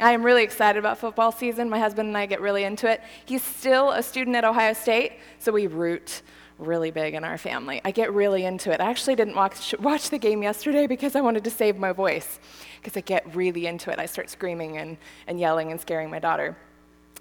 I 0.00 0.12
am 0.12 0.22
really 0.22 0.42
excited 0.42 0.78
about 0.78 0.98
football 0.98 1.32
season. 1.32 1.70
My 1.70 1.78
husband 1.78 2.08
and 2.08 2.18
I 2.18 2.26
get 2.26 2.40
really 2.40 2.64
into 2.64 2.86
it. 2.90 3.00
He's 3.24 3.42
still 3.42 3.92
a 3.92 4.02
student 4.02 4.36
at 4.36 4.44
Ohio 4.44 4.74
State, 4.74 5.12
so 5.38 5.52
we 5.52 5.66
root 5.66 6.22
really 6.58 6.90
big 6.90 7.14
in 7.14 7.24
our 7.24 7.38
family. 7.38 7.80
I 7.84 7.90
get 7.92 8.12
really 8.12 8.44
into 8.44 8.70
it. 8.72 8.80
I 8.80 8.90
actually 8.90 9.14
didn't 9.14 9.36
watch, 9.36 9.74
watch 9.78 10.10
the 10.10 10.18
game 10.18 10.42
yesterday 10.42 10.86
because 10.86 11.16
I 11.16 11.20
wanted 11.22 11.44
to 11.44 11.50
save 11.50 11.78
my 11.78 11.92
voice, 11.92 12.40
because 12.80 12.96
I 12.96 13.00
get 13.00 13.34
really 13.34 13.66
into 13.66 13.90
it. 13.90 13.98
I 13.98 14.06
start 14.06 14.28
screaming 14.28 14.76
and, 14.78 14.98
and 15.26 15.40
yelling 15.40 15.70
and 15.70 15.80
scaring 15.80 16.10
my 16.10 16.18
daughter. 16.18 16.56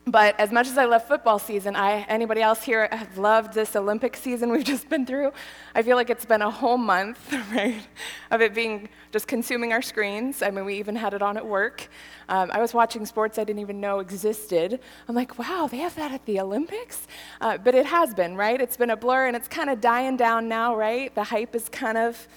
But 0.07 0.39
as 0.39 0.51
much 0.51 0.67
as 0.67 0.77
I 0.77 0.85
love 0.85 1.03
football 1.03 1.39
season, 1.39 1.75
I, 1.75 2.01
anybody 2.03 2.39
else 2.39 2.61
here 2.61 2.87
have 2.91 3.17
loved 3.17 3.55
this 3.55 3.75
Olympic 3.75 4.15
season 4.15 4.51
we've 4.51 4.63
just 4.75 4.87
been 4.87 5.03
through? 5.03 5.33
I 5.73 5.81
feel 5.81 5.95
like 5.95 6.11
it's 6.11 6.25
been 6.25 6.43
a 6.43 6.51
whole 6.51 6.77
month, 6.77 7.33
right, 7.51 7.81
of 8.29 8.39
it 8.39 8.53
being 8.53 8.87
just 9.11 9.27
consuming 9.27 9.73
our 9.73 9.81
screens. 9.81 10.43
I 10.43 10.51
mean, 10.51 10.63
we 10.63 10.75
even 10.75 10.95
had 10.95 11.15
it 11.15 11.23
on 11.23 11.37
at 11.37 11.45
work. 11.45 11.87
Um, 12.29 12.51
I 12.53 12.61
was 12.61 12.71
watching 12.71 13.03
sports 13.07 13.39
I 13.39 13.45
didn't 13.45 13.61
even 13.61 13.81
know 13.81 13.97
existed. 13.97 14.79
I'm 15.07 15.15
like, 15.15 15.39
wow, 15.39 15.67
they 15.71 15.77
have 15.77 15.95
that 15.95 16.11
at 16.11 16.23
the 16.27 16.39
Olympics? 16.39 17.07
Uh, 17.41 17.57
but 17.57 17.73
it 17.73 17.87
has 17.87 18.13
been, 18.13 18.35
right? 18.35 18.61
It's 18.61 18.77
been 18.77 18.91
a 18.91 18.97
blur 18.97 19.25
and 19.25 19.35
it's 19.35 19.47
kind 19.47 19.71
of 19.71 19.81
dying 19.81 20.17
down 20.17 20.47
now, 20.47 20.75
right? 20.75 21.13
The 21.15 21.23
hype 21.23 21.55
is 21.55 21.67
kind 21.67 21.97
of, 21.97 22.27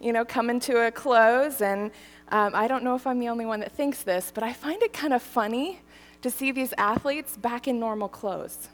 you 0.00 0.14
know, 0.14 0.24
coming 0.24 0.60
to 0.60 0.86
a 0.86 0.90
close. 0.90 1.60
And 1.60 1.90
um, 2.30 2.54
I 2.54 2.68
don't 2.68 2.84
know 2.84 2.94
if 2.94 3.06
I'm 3.06 3.18
the 3.18 3.28
only 3.28 3.44
one 3.44 3.60
that 3.60 3.72
thinks 3.72 4.02
this, 4.02 4.32
but 4.34 4.42
I 4.42 4.54
find 4.54 4.82
it 4.82 4.94
kind 4.94 5.12
of 5.12 5.22
funny 5.22 5.80
to 6.22 6.30
see 6.30 6.52
these 6.52 6.74
athletes 6.76 7.36
back 7.36 7.68
in 7.68 7.78
normal 7.78 8.08
clothes. 8.08 8.68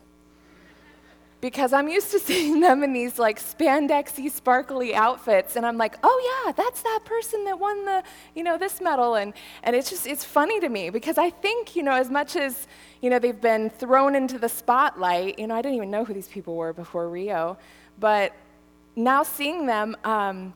Because 1.40 1.74
I'm 1.74 1.88
used 1.88 2.10
to 2.12 2.18
seeing 2.28 2.60
them 2.60 2.82
in 2.82 2.92
these 2.92 3.18
like 3.18 3.38
spandexy, 3.38 4.30
sparkly 4.30 4.94
outfits, 4.94 5.56
and 5.56 5.66
I'm 5.66 5.76
like, 5.76 5.96
oh 6.02 6.44
yeah, 6.46 6.52
that's 6.52 6.82
that 6.82 7.00
person 7.04 7.44
that 7.44 7.58
won 7.58 7.84
the, 7.84 8.02
you 8.34 8.42
know, 8.42 8.56
this 8.56 8.80
medal, 8.80 9.14
and 9.16 9.34
and 9.62 9.76
it's 9.76 9.90
just 9.90 10.06
it's 10.06 10.24
funny 10.24 10.60
to 10.60 10.68
me 10.68 10.90
because 10.90 11.18
I 11.18 11.30
think 11.30 11.76
you 11.76 11.82
know 11.82 11.92
as 11.92 12.10
much 12.10 12.36
as 12.36 12.66
you 13.02 13.10
know 13.10 13.18
they've 13.18 13.40
been 13.40 13.68
thrown 13.68 14.14
into 14.14 14.38
the 14.38 14.48
spotlight, 14.48 15.38
you 15.38 15.46
know 15.46 15.54
I 15.54 15.62
didn't 15.62 15.76
even 15.76 15.90
know 15.90 16.04
who 16.04 16.14
these 16.14 16.28
people 16.28 16.56
were 16.56 16.72
before 16.72 17.08
Rio, 17.08 17.58
but 17.98 18.32
now 18.96 19.22
seeing 19.22 19.66
them, 19.66 19.96
um, 20.04 20.54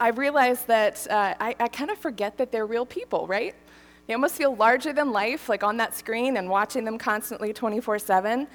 I 0.00 0.08
realize 0.08 0.64
that 0.64 1.06
uh, 1.10 1.34
I, 1.38 1.54
I 1.60 1.68
kind 1.68 1.90
of 1.90 1.98
forget 1.98 2.38
that 2.38 2.50
they're 2.50 2.66
real 2.66 2.86
people, 2.86 3.26
right? 3.26 3.54
They 4.06 4.14
almost 4.14 4.34
feel 4.34 4.54
larger 4.54 4.92
than 4.92 5.12
life, 5.12 5.48
like 5.48 5.62
on 5.62 5.76
that 5.76 5.94
screen 5.94 6.36
and 6.36 6.48
watching 6.48 6.84
them 6.84 6.98
constantly 6.98 7.52
24 7.52 7.98
7. 7.98 8.46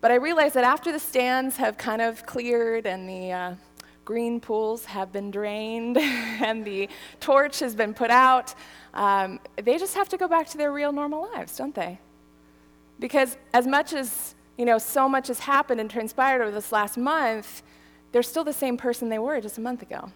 But 0.00 0.10
I 0.10 0.14
realized 0.14 0.54
that 0.54 0.64
after 0.64 0.92
the 0.92 0.98
stands 0.98 1.56
have 1.56 1.76
kind 1.76 2.00
of 2.00 2.24
cleared 2.26 2.86
and 2.86 3.08
the 3.08 3.32
uh, 3.32 3.54
green 4.04 4.40
pools 4.40 4.84
have 4.84 5.12
been 5.12 5.30
drained 5.30 5.98
and 5.98 6.64
the 6.64 6.88
torch 7.20 7.58
has 7.60 7.74
been 7.74 7.94
put 7.94 8.10
out, 8.10 8.54
um, 8.94 9.40
they 9.56 9.78
just 9.78 9.94
have 9.94 10.08
to 10.08 10.16
go 10.16 10.28
back 10.28 10.48
to 10.48 10.58
their 10.58 10.72
real 10.72 10.92
normal 10.92 11.28
lives, 11.34 11.56
don't 11.56 11.74
they? 11.74 11.98
Because 13.00 13.36
as 13.52 13.66
much 13.66 13.92
as 13.92 14.34
you 14.58 14.64
know, 14.64 14.76
so 14.76 15.08
much 15.08 15.28
has 15.28 15.38
happened 15.38 15.80
and 15.80 15.88
transpired 15.88 16.42
over 16.42 16.50
this 16.50 16.72
last 16.72 16.98
month, 16.98 17.62
they're 18.10 18.24
still 18.24 18.44
the 18.44 18.52
same 18.52 18.76
person 18.76 19.08
they 19.08 19.18
were 19.18 19.40
just 19.40 19.56
a 19.56 19.60
month 19.60 19.82
ago. 19.82 20.10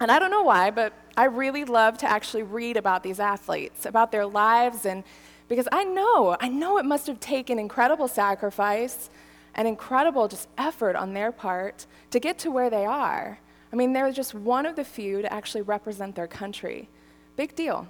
And 0.00 0.10
I 0.10 0.18
don't 0.18 0.30
know 0.30 0.42
why, 0.42 0.70
but 0.70 0.92
I 1.16 1.24
really 1.24 1.64
love 1.64 1.96
to 1.98 2.10
actually 2.10 2.42
read 2.42 2.76
about 2.76 3.02
these 3.02 3.18
athletes, 3.18 3.86
about 3.86 4.12
their 4.12 4.26
lives, 4.26 4.84
and 4.84 5.04
because 5.48 5.68
I 5.72 5.84
know, 5.84 6.36
I 6.40 6.48
know 6.48 6.76
it 6.78 6.84
must 6.84 7.06
have 7.06 7.20
taken 7.20 7.58
incredible 7.58 8.08
sacrifice 8.08 9.08
and 9.54 9.66
incredible 9.66 10.28
just 10.28 10.48
effort 10.58 10.96
on 10.96 11.14
their 11.14 11.32
part 11.32 11.86
to 12.10 12.20
get 12.20 12.38
to 12.40 12.50
where 12.50 12.68
they 12.68 12.84
are. 12.84 13.38
I 13.72 13.76
mean, 13.76 13.92
they're 13.92 14.12
just 14.12 14.34
one 14.34 14.66
of 14.66 14.76
the 14.76 14.84
few 14.84 15.22
to 15.22 15.32
actually 15.32 15.62
represent 15.62 16.14
their 16.14 16.26
country. 16.26 16.88
Big 17.36 17.54
deal. 17.54 17.86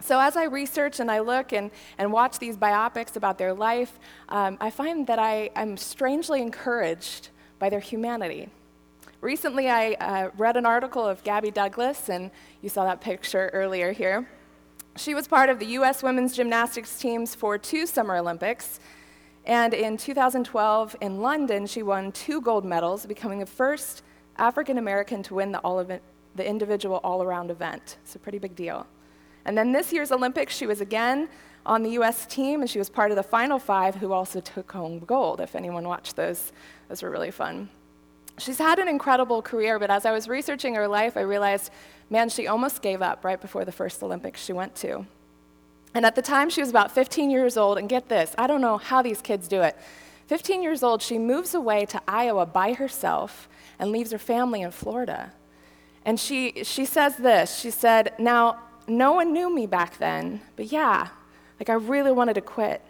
So, 0.00 0.20
as 0.20 0.36
I 0.36 0.44
research 0.44 1.00
and 1.00 1.10
I 1.10 1.20
look 1.20 1.52
and, 1.52 1.70
and 1.96 2.12
watch 2.12 2.38
these 2.38 2.56
biopics 2.56 3.16
about 3.16 3.38
their 3.38 3.54
life, 3.54 3.98
um, 4.28 4.58
I 4.60 4.70
find 4.70 5.06
that 5.06 5.18
I, 5.18 5.50
I'm 5.56 5.76
strangely 5.76 6.42
encouraged 6.42 7.28
by 7.58 7.70
their 7.70 7.80
humanity. 7.80 8.50
Recently, 9.24 9.70
I 9.70 9.92
uh, 9.94 10.30
read 10.36 10.58
an 10.58 10.66
article 10.66 11.02
of 11.02 11.24
Gabby 11.24 11.50
Douglas, 11.50 12.10
and 12.10 12.30
you 12.60 12.68
saw 12.68 12.84
that 12.84 13.00
picture 13.00 13.48
earlier 13.54 13.90
here. 13.90 14.28
She 14.98 15.14
was 15.14 15.26
part 15.26 15.48
of 15.48 15.58
the 15.58 15.64
U.S. 15.78 16.02
women's 16.02 16.36
gymnastics 16.36 16.98
teams 16.98 17.34
for 17.34 17.56
two 17.56 17.86
Summer 17.86 18.16
Olympics. 18.16 18.80
And 19.46 19.72
in 19.72 19.96
2012 19.96 20.96
in 21.00 21.22
London, 21.22 21.66
she 21.66 21.82
won 21.82 22.12
two 22.12 22.42
gold 22.42 22.66
medals, 22.66 23.06
becoming 23.06 23.38
the 23.38 23.46
first 23.46 24.02
African 24.36 24.76
American 24.76 25.22
to 25.22 25.32
win 25.36 25.52
the, 25.52 25.60
event, 25.64 26.02
the 26.34 26.46
individual 26.46 27.00
all 27.02 27.22
around 27.22 27.50
event. 27.50 27.96
It's 28.02 28.16
a 28.16 28.18
pretty 28.18 28.38
big 28.38 28.54
deal. 28.54 28.86
And 29.46 29.56
then 29.56 29.72
this 29.72 29.90
year's 29.90 30.12
Olympics, 30.12 30.54
she 30.54 30.66
was 30.66 30.82
again 30.82 31.30
on 31.64 31.82
the 31.82 31.92
U.S. 31.92 32.26
team, 32.26 32.60
and 32.60 32.68
she 32.68 32.78
was 32.78 32.90
part 32.90 33.10
of 33.10 33.16
the 33.16 33.22
final 33.22 33.58
five 33.58 33.94
who 33.94 34.12
also 34.12 34.40
took 34.40 34.70
home 34.72 34.98
gold. 34.98 35.40
If 35.40 35.56
anyone 35.56 35.88
watched 35.88 36.14
those, 36.14 36.52
those 36.90 37.02
were 37.02 37.08
really 37.08 37.30
fun. 37.30 37.70
She's 38.38 38.58
had 38.58 38.78
an 38.78 38.88
incredible 38.88 39.42
career, 39.42 39.78
but 39.78 39.90
as 39.90 40.04
I 40.04 40.12
was 40.12 40.28
researching 40.28 40.74
her 40.74 40.88
life, 40.88 41.16
I 41.16 41.20
realized, 41.20 41.70
man, 42.10 42.28
she 42.28 42.46
almost 42.46 42.82
gave 42.82 43.00
up 43.00 43.24
right 43.24 43.40
before 43.40 43.64
the 43.64 43.72
first 43.72 44.02
Olympics 44.02 44.42
she 44.42 44.52
went 44.52 44.74
to. 44.76 45.06
And 45.94 46.04
at 46.04 46.16
the 46.16 46.22
time, 46.22 46.50
she 46.50 46.60
was 46.60 46.70
about 46.70 46.90
15 46.90 47.30
years 47.30 47.56
old, 47.56 47.78
and 47.78 47.88
get 47.88 48.08
this, 48.08 48.34
I 48.36 48.48
don't 48.48 48.60
know 48.60 48.78
how 48.78 49.02
these 49.02 49.20
kids 49.20 49.46
do 49.46 49.62
it. 49.62 49.76
15 50.26 50.62
years 50.62 50.82
old, 50.82 51.00
she 51.00 51.18
moves 51.18 51.54
away 51.54 51.86
to 51.86 52.02
Iowa 52.08 52.44
by 52.46 52.72
herself 52.72 53.48
and 53.78 53.92
leaves 53.92 54.10
her 54.10 54.18
family 54.18 54.62
in 54.62 54.72
Florida. 54.72 55.32
And 56.04 56.18
she, 56.18 56.64
she 56.64 56.84
says 56.84 57.16
this 57.16 57.58
She 57.60 57.70
said, 57.70 58.14
Now, 58.18 58.58
no 58.88 59.12
one 59.12 59.32
knew 59.32 59.54
me 59.54 59.66
back 59.66 59.98
then, 59.98 60.40
but 60.56 60.72
yeah, 60.72 61.08
like 61.60 61.70
I 61.70 61.74
really 61.74 62.12
wanted 62.12 62.34
to 62.34 62.40
quit. 62.40 62.82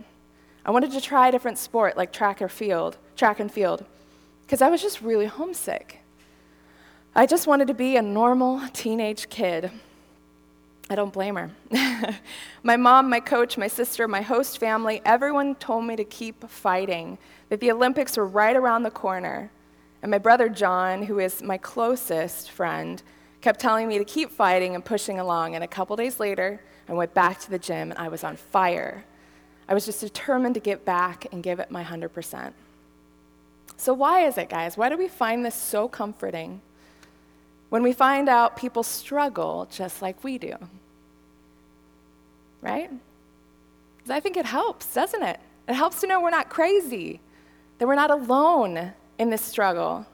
I 0.64 0.70
wanted 0.70 0.92
to 0.92 1.00
try 1.00 1.28
a 1.28 1.32
different 1.32 1.58
sport 1.58 1.96
like 1.96 2.12
track 2.12 2.40
or 2.40 2.48
field, 2.48 2.96
track 3.16 3.38
and 3.38 3.52
field 3.52 3.84
because 4.46 4.62
I 4.62 4.68
was 4.68 4.82
just 4.82 5.00
really 5.00 5.26
homesick. 5.26 6.00
I 7.14 7.26
just 7.26 7.46
wanted 7.46 7.68
to 7.68 7.74
be 7.74 7.96
a 7.96 8.02
normal 8.02 8.60
teenage 8.72 9.28
kid. 9.28 9.70
I 10.90 10.96
don't 10.96 11.12
blame 11.12 11.36
her. 11.36 11.50
my 12.62 12.76
mom, 12.76 13.08
my 13.08 13.20
coach, 13.20 13.56
my 13.56 13.68
sister, 13.68 14.06
my 14.06 14.20
host 14.20 14.58
family, 14.58 15.00
everyone 15.04 15.54
told 15.54 15.84
me 15.84 15.96
to 15.96 16.04
keep 16.04 16.48
fighting, 16.48 17.16
that 17.48 17.60
the 17.60 17.70
Olympics 17.70 18.16
were 18.16 18.26
right 18.26 18.54
around 18.54 18.82
the 18.82 18.90
corner. 18.90 19.50
And 20.02 20.10
my 20.10 20.18
brother 20.18 20.50
John, 20.50 21.04
who 21.04 21.20
is 21.20 21.42
my 21.42 21.56
closest 21.56 22.50
friend, 22.50 23.02
kept 23.40 23.60
telling 23.60 23.88
me 23.88 23.96
to 23.98 24.04
keep 24.04 24.30
fighting 24.30 24.74
and 24.74 24.84
pushing 24.84 25.18
along. 25.18 25.54
And 25.54 25.64
a 25.64 25.68
couple 25.68 25.96
days 25.96 26.20
later, 26.20 26.60
I 26.88 26.92
went 26.92 27.14
back 27.14 27.40
to 27.40 27.50
the 27.50 27.58
gym 27.58 27.90
and 27.90 27.98
I 27.98 28.08
was 28.08 28.24
on 28.24 28.36
fire. 28.36 29.04
I 29.68 29.72
was 29.72 29.86
just 29.86 30.00
determined 30.00 30.54
to 30.54 30.60
get 30.60 30.84
back 30.84 31.26
and 31.32 31.42
give 31.42 31.60
it 31.60 31.70
my 31.70 31.82
100%. 31.82 32.52
So, 33.76 33.92
why 33.92 34.26
is 34.26 34.38
it, 34.38 34.48
guys? 34.48 34.76
Why 34.76 34.88
do 34.88 34.96
we 34.96 35.08
find 35.08 35.44
this 35.44 35.54
so 35.54 35.88
comforting 35.88 36.60
when 37.70 37.82
we 37.82 37.92
find 37.92 38.28
out 38.28 38.56
people 38.56 38.82
struggle 38.82 39.68
just 39.70 40.00
like 40.00 40.22
we 40.22 40.38
do? 40.38 40.56
Right? 42.60 42.90
I 44.08 44.20
think 44.20 44.36
it 44.36 44.46
helps, 44.46 44.92
doesn't 44.94 45.22
it? 45.22 45.40
It 45.68 45.74
helps 45.74 46.00
to 46.02 46.06
know 46.06 46.20
we're 46.20 46.30
not 46.30 46.50
crazy, 46.50 47.20
that 47.78 47.86
we're 47.86 47.94
not 47.94 48.10
alone 48.10 48.92
in 49.18 49.30
this 49.30 49.42
struggle, 49.42 50.06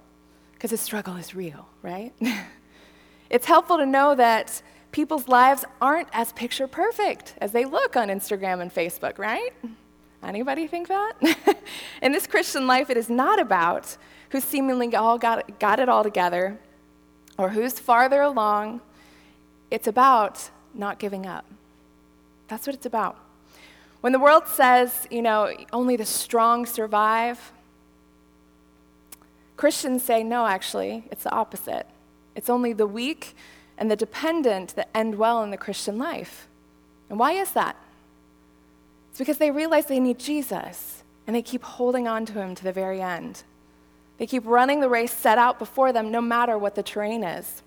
because 0.55 0.71
the 0.71 0.77
struggle 0.77 1.17
is 1.17 1.35
real, 1.35 1.67
right? 1.83 2.13
it's 3.31 3.47
helpful 3.47 3.79
to 3.79 3.87
know 3.87 4.15
that 4.15 4.63
people's 4.93 5.29
lives 5.29 5.65
aren't 5.81 6.09
as 6.13 6.33
picture 6.33 6.67
perfect 6.67 7.35
as 7.41 7.53
they 7.53 7.65
look 7.65 7.97
on 7.97 8.09
Instagram 8.09 8.61
and 8.61 8.73
Facebook, 8.73 9.19
right? 9.19 9.53
Anybody 10.23 10.67
think 10.67 10.89
that? 10.89 11.13
In 12.03 12.13
this 12.13 12.27
Christian 12.27 12.67
life, 12.67 12.91
it 12.91 12.97
is 12.97 13.09
not 13.09 13.41
about 13.41 13.97
who 14.31 14.41
seemingly 14.41 14.95
all 14.95 15.19
got, 15.19 15.59
got 15.59 15.81
it 15.81 15.89
all 15.89 16.03
together 16.03 16.59
or 17.39 17.51
who's 17.51 17.79
farther 17.79 18.21
along. 18.21 18.81
It's 19.71 19.87
about 19.87 20.51
not 20.75 20.99
giving 20.99 21.27
up. 21.27 21.45
That's 22.49 22.67
what 22.67 22.75
it's 22.75 22.87
about. 22.87 23.17
When 24.01 24.13
the 24.13 24.19
world 24.19 24.47
says, 24.47 25.07
you 25.11 25.23
know, 25.23 25.53
only 25.73 25.97
the 25.97 26.07
strong 26.07 26.67
survive, 26.67 27.53
Christians 29.57 30.03
say, 30.03 30.23
no, 30.23 30.47
actually, 30.47 31.05
it's 31.11 31.25
the 31.25 31.33
opposite. 31.33 31.87
It's 32.35 32.49
only 32.49 32.73
the 32.73 32.87
weak 32.87 33.37
and 33.77 33.91
the 33.91 33.97
dependent 33.97 34.75
that 34.77 34.89
end 34.95 35.17
well 35.17 35.43
in 35.43 35.51
the 35.51 35.57
Christian 35.57 35.99
life. 35.99 36.49
And 37.09 37.19
why 37.19 37.33
is 37.33 37.53
that? 37.53 37.77
It's 39.11 39.19
because 39.19 39.39
they 39.39 39.51
realize 39.51 39.87
they 39.87 40.01
need 40.01 40.19
Jesus 40.19 41.03
and 41.27 41.37
they 41.37 41.43
keep 41.43 41.63
holding 41.63 42.09
on 42.09 42.27
to 42.27 42.33
him 42.35 42.55
to 42.55 42.65
the 42.65 42.73
very 42.73 43.01
end. 43.01 43.45
They 44.19 44.27
keep 44.27 44.45
running 44.45 44.81
the 44.81 44.89
race 44.89 45.13
set 45.13 45.39
out 45.39 45.59
before 45.59 45.93
them 45.93 46.11
no 46.11 46.21
matter 46.21 46.59
what 46.59 46.75
the 46.75 46.83
terrain 46.83 47.23
is. 47.23 47.63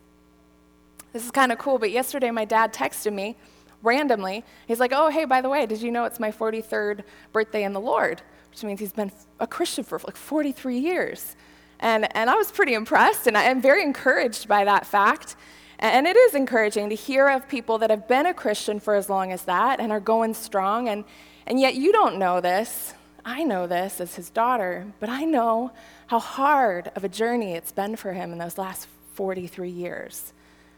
This 1.14 1.26
is 1.26 1.32
kind 1.32 1.52
of 1.52 1.58
cool, 1.58 1.80
but 1.80 1.92
yesterday 1.92 2.32
my 2.32 2.46
dad 2.46 2.74
texted 2.74 3.14
me 3.14 3.36
randomly. 3.82 4.44
He's 4.68 4.80
like, 4.80 4.92
Oh, 4.94 5.10
hey, 5.10 5.26
by 5.26 5.42
the 5.42 5.50
way, 5.50 5.66
did 5.66 5.82
you 5.82 5.92
know 5.92 6.06
it's 6.06 6.20
my 6.20 6.32
43rd 6.32 7.04
birthday 7.32 7.64
in 7.64 7.74
the 7.74 7.80
Lord? 7.80 8.22
Which 8.50 8.64
means 8.64 8.80
he's 8.80 8.94
been 8.94 9.12
a 9.40 9.48
Christian 9.48 9.84
for 9.84 10.00
like 10.06 10.16
43 10.16 10.78
years. 10.78 11.36
And, 11.80 12.16
and 12.16 12.30
I 12.30 12.36
was 12.36 12.52
pretty 12.52 12.76
impressed, 12.76 13.28
and 13.28 13.38
I 13.38 13.44
am 13.44 13.62
very 13.62 13.84
encouraged 13.84 14.48
by 14.48 14.64
that 14.64 14.86
fact. 14.86 15.36
And 15.80 16.08
it 16.08 16.16
is 16.16 16.34
encouraging 16.34 16.90
to 16.90 16.96
hear 16.96 17.30
of 17.30 17.50
people 17.50 17.78
that 17.80 17.90
have 17.90 18.08
been 18.08 18.26
a 18.26 18.34
Christian 18.34 18.80
for 18.80 18.96
as 18.96 19.10
long 19.10 19.32
as 19.32 19.44
that 19.46 19.80
and 19.80 19.92
are 19.92 20.00
going 20.00 20.34
strong. 20.34 20.88
And, 20.88 21.04
and 21.46 21.60
yet 21.60 21.76
you 21.76 21.92
don't 21.92 22.18
know 22.18 22.42
this. 22.42 22.94
I 23.26 23.44
know 23.44 23.68
this 23.68 24.02
as 24.02 24.16
his 24.16 24.30
daughter, 24.30 24.88
but 25.00 25.10
I 25.10 25.24
know 25.24 25.72
how 26.08 26.20
hard 26.20 26.92
of 26.96 27.04
a 27.04 27.10
journey 27.10 27.54
it's 27.54 27.72
been 27.72 27.96
for 27.96 28.14
him 28.14 28.34
in 28.34 28.38
those 28.38 28.58
last 28.58 28.88
43 29.14 29.70
years 29.70 30.34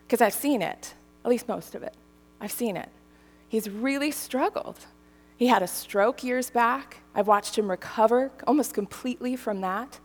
because 0.06 0.22
I've 0.22 0.34
seen 0.34 0.62
it, 0.62 0.94
at 1.24 1.30
least 1.30 1.48
most 1.48 1.74
of 1.74 1.82
it. 1.82 1.96
I've 2.40 2.52
seen 2.52 2.78
it. 2.78 2.90
He's 3.50 3.70
really 3.70 4.12
struggled. 4.12 4.80
He 5.38 5.48
had 5.48 5.64
a 5.64 5.68
stroke 5.68 6.24
years 6.24 6.50
back. 6.50 6.98
I've 7.14 7.28
watched 7.28 7.58
him 7.58 7.70
recover 7.70 8.32
almost 8.46 8.74
completely 8.74 9.36
from 9.36 9.62
that. 9.62 10.00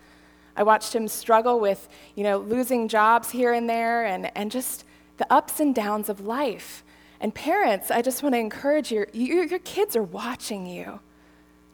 I 0.56 0.62
watched 0.62 0.94
him 0.94 1.08
struggle 1.08 1.60
with, 1.60 1.88
you 2.14 2.24
know, 2.24 2.38
losing 2.38 2.88
jobs 2.88 3.30
here 3.30 3.52
and 3.52 3.68
there 3.68 4.04
and, 4.04 4.30
and 4.36 4.50
just 4.50 4.84
the 5.18 5.32
ups 5.32 5.60
and 5.60 5.74
downs 5.74 6.08
of 6.08 6.20
life. 6.20 6.82
And 7.20 7.34
parents, 7.34 7.90
I 7.90 8.02
just 8.02 8.22
want 8.22 8.34
to 8.34 8.38
encourage 8.38 8.90
you, 8.90 9.06
you 9.12 9.42
your 9.42 9.58
kids 9.58 9.94
are 9.94 10.02
watching 10.02 10.66
you. 10.66 11.00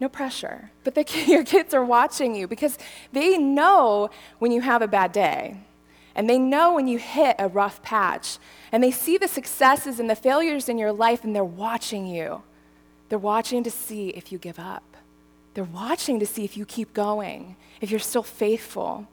No 0.01 0.09
pressure. 0.09 0.71
But 0.85 0.95
the, 0.95 1.07
your 1.27 1.45
kids 1.45 1.73
are 1.73 1.85
watching 1.85 2.35
you 2.35 2.47
because 2.47 2.79
they 3.13 3.39
know 3.39 4.11
when 4.39 4.53
you 4.53 4.61
have 4.61 4.83
a 4.83 4.89
bad 4.89 5.13
day. 5.13 5.59
And 6.15 6.29
they 6.31 6.39
know 6.39 6.75
when 6.75 6.89
you 6.89 6.99
hit 6.99 7.37
a 7.39 7.49
rough 7.49 7.83
patch. 7.83 8.39
And 8.73 8.83
they 8.83 8.91
see 8.91 9.19
the 9.19 9.29
successes 9.29 10.01
and 10.01 10.09
the 10.09 10.17
failures 10.17 10.69
in 10.69 10.79
your 10.79 10.93
life, 10.93 11.25
and 11.25 11.37
they're 11.37 11.45
watching 11.45 12.07
you. 12.07 12.43
They're 13.09 13.19
watching 13.19 13.63
to 13.65 13.71
see 13.71 14.09
if 14.11 14.33
you 14.33 14.39
give 14.39 14.59
up. 14.59 14.97
They're 15.55 15.65
watching 15.65 16.19
to 16.21 16.27
see 16.27 16.45
if 16.45 16.57
you 16.57 16.67
keep 16.67 16.93
going, 16.93 17.57
if 17.81 17.91
you're 17.91 18.01
still 18.01 18.23
faithful. 18.23 19.07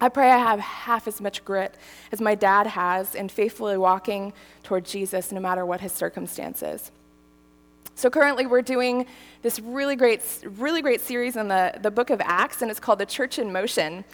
I 0.00 0.08
pray 0.10 0.30
I 0.30 0.38
have 0.38 0.60
half 0.60 1.08
as 1.08 1.20
much 1.20 1.44
grit 1.44 1.74
as 2.12 2.20
my 2.20 2.34
dad 2.34 2.66
has 2.66 3.14
in 3.14 3.28
faithfully 3.28 3.78
walking 3.78 4.34
toward 4.62 4.84
Jesus 4.84 5.32
no 5.32 5.40
matter 5.40 5.64
what 5.64 5.80
his 5.80 5.92
circumstances. 5.92 6.90
So 7.94 8.10
currently 8.10 8.44
we're 8.44 8.60
doing 8.60 9.06
this 9.40 9.58
really 9.58 9.96
great, 9.96 10.20
really 10.58 10.82
great 10.82 11.00
series 11.00 11.34
in 11.36 11.48
the, 11.48 11.78
the 11.80 11.90
book 11.90 12.10
of 12.10 12.20
Acts, 12.22 12.60
and 12.60 12.70
it's 12.70 12.78
called 12.78 12.98
The 12.98 13.06
Church 13.06 13.38
in 13.38 13.50
Motion. 13.50 14.04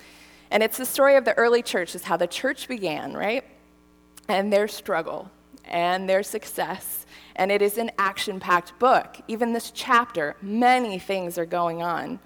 And 0.52 0.62
it's 0.62 0.76
the 0.76 0.86
story 0.86 1.16
of 1.16 1.24
the 1.24 1.36
early 1.36 1.62
church, 1.62 1.96
is 1.96 2.04
how 2.04 2.16
the 2.16 2.28
church 2.28 2.68
began, 2.68 3.12
right? 3.12 3.42
And 4.28 4.52
their 4.52 4.68
struggle 4.68 5.30
and 5.64 6.08
their 6.08 6.22
success. 6.22 7.06
And 7.34 7.50
it 7.50 7.60
is 7.60 7.76
an 7.76 7.90
action 7.98 8.38
packed 8.38 8.78
book. 8.78 9.16
Even 9.26 9.52
this 9.52 9.72
chapter, 9.72 10.36
many 10.40 11.00
things 11.00 11.36
are 11.36 11.46
going 11.46 11.82
on. 11.82 12.20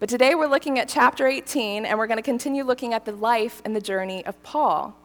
But 0.00 0.08
today 0.08 0.34
we're 0.34 0.46
looking 0.46 0.78
at 0.78 0.88
chapter 0.88 1.26
18, 1.26 1.84
and 1.84 1.98
we're 1.98 2.06
going 2.06 2.16
to 2.16 2.22
continue 2.22 2.64
looking 2.64 2.94
at 2.94 3.04
the 3.04 3.12
life 3.12 3.60
and 3.66 3.76
the 3.76 3.82
journey 3.82 4.24
of 4.24 4.42
Paul. 4.42 4.96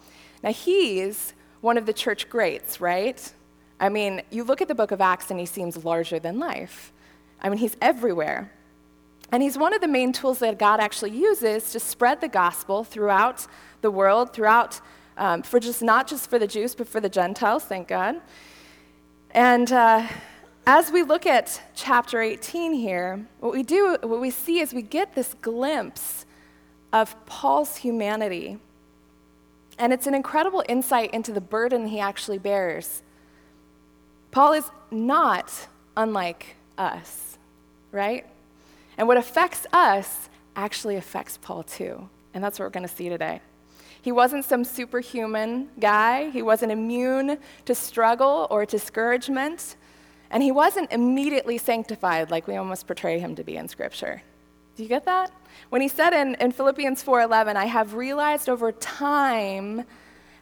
Now, 0.42 0.53
he's 0.53 1.33
one 1.59 1.77
of 1.77 1.86
the 1.86 1.92
church 1.92 2.30
greats, 2.30 2.80
right? 2.80 3.33
I 3.77 3.89
mean, 3.89 4.21
you 4.31 4.45
look 4.45 4.62
at 4.62 4.69
the 4.69 4.75
book 4.75 4.92
of 4.92 5.01
Acts 5.01 5.30
and 5.30 5.38
he 5.38 5.45
seems 5.45 5.83
larger 5.83 6.18
than 6.18 6.39
life. 6.39 6.94
I 7.42 7.50
mean, 7.50 7.57
he's 7.57 7.75
everywhere. 7.81 8.53
And 9.33 9.44
he's 9.44 9.57
one 9.57 9.74
of 9.74 9.81
the 9.81 9.88
main 9.89 10.13
tools 10.13 10.39
that 10.39 10.57
God 10.57 10.80
actually 10.80 11.12
uses 11.12 11.74
to 11.74 11.80
spread 11.81 12.21
the 12.21 12.30
gospel 12.30 12.86
throughout 12.86 13.47
the 13.81 13.92
world, 13.92 14.31
throughout, 14.31 14.80
um, 15.18 15.42
for 15.42 15.59
just 15.59 15.81
not 15.81 16.07
just 16.07 16.30
for 16.30 16.39
the 16.39 16.47
Jews, 16.47 16.74
but 16.74 16.88
for 16.88 17.01
the 17.01 17.09
Gentiles, 17.09 17.65
thank 17.65 17.89
God. 17.89 18.21
And 19.31 19.69
uh, 19.74 20.07
as 20.67 20.91
we 20.91 21.03
look 21.03 21.25
at 21.25 21.62
chapter 21.75 22.21
18 22.21 22.73
here, 22.73 23.25
what 23.39 23.53
we 23.53 23.63
do, 23.63 23.97
what 24.01 24.19
we 24.19 24.31
see 24.31 24.59
is 24.59 24.73
we 24.73 24.81
get 24.81 25.13
this 25.15 25.35
glimpse 25.41 26.25
of 26.91 27.25
Paul's 27.25 27.77
humanity. 27.77 28.57
And 29.77 29.91
it's 29.94 30.07
an 30.07 30.15
incredible 30.15 30.63
insight 30.69 31.13
into 31.13 31.31
the 31.31 31.41
burden 31.41 31.88
he 31.88 32.00
actually 32.00 32.38
bears 32.38 33.01
Paul 34.35 34.51
is 34.51 34.69
not 34.91 35.69
unlike 35.95 36.57
us, 36.77 37.38
right? 37.94 38.25
And 38.97 39.07
what 39.07 39.15
affects 39.15 39.65
us 39.71 40.27
actually 40.57 40.97
affects 40.97 41.38
Paul 41.38 41.63
too. 41.63 42.09
And 42.33 42.44
that's 42.44 42.59
what 42.59 42.65
we're 42.65 42.71
going 42.71 42.85
to 42.85 42.94
see 42.94 43.07
today. 43.07 43.39
He 44.01 44.11
wasn't 44.11 44.44
some 44.44 44.65
superhuman 44.65 45.69
guy. 45.79 46.31
He 46.31 46.41
wasn't 46.41 46.73
immune 46.73 47.38
to 47.63 47.73
struggle 47.73 48.47
or 48.51 48.65
discouragement. 48.65 49.77
And 50.35 50.43
he 50.43 50.51
wasn't 50.51 50.91
immediately 50.91 51.57
sanctified 51.57 52.29
like 52.29 52.45
we 52.45 52.57
almost 52.57 52.87
portray 52.87 53.19
him 53.19 53.35
to 53.37 53.43
be 53.45 53.55
in 53.55 53.69
Scripture. 53.69 54.21
Do 54.75 54.83
you 54.83 54.89
get 54.89 55.05
that? 55.05 55.31
When 55.69 55.81
he 55.81 55.87
said 55.87 56.11
in, 56.11 56.35
in 56.41 56.51
Philippians 56.51 57.01
4:11, 57.01 57.55
I 57.55 57.63
have 57.63 57.93
realized 57.93 58.49
over 58.49 58.73
time 58.73 59.85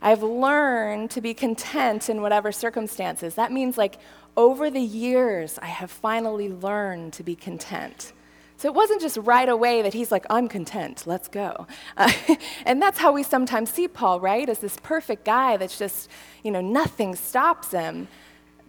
I've 0.02 0.24
learned 0.24 1.12
to 1.12 1.22
be 1.22 1.36
content 1.36 2.10
in 2.10 2.24
whatever 2.24 2.52
circumstances. 2.52 3.36
That 3.36 3.52
means, 3.52 3.78
like, 3.78 4.00
over 4.36 4.72
the 4.72 4.82
years, 4.82 5.60
I 5.62 5.68
have 5.68 5.92
finally 5.92 6.50
learned 6.50 7.14
to 7.14 7.24
be 7.24 7.36
content. 7.36 8.14
So 8.58 8.70
it 8.70 8.74
wasn't 8.74 9.00
just 9.00 9.18
right 9.18 9.48
away 9.48 9.84
that 9.84 9.94
he's 9.94 10.12
like, 10.12 10.26
I'm 10.28 10.48
content, 10.48 11.04
let's 11.06 11.28
go. 11.28 11.68
Uh, 11.98 12.12
and 12.66 12.82
that's 12.82 12.98
how 12.98 13.12
we 13.12 13.22
sometimes 13.22 13.70
see 13.70 13.88
Paul, 13.88 14.20
right? 14.20 14.50
As 14.50 14.58
this 14.58 14.76
perfect 14.82 15.24
guy 15.24 15.58
that's 15.58 15.78
just, 15.78 16.10
you 16.42 16.50
know, 16.50 16.62
nothing 16.62 17.14
stops 17.14 17.70
him. 17.70 18.08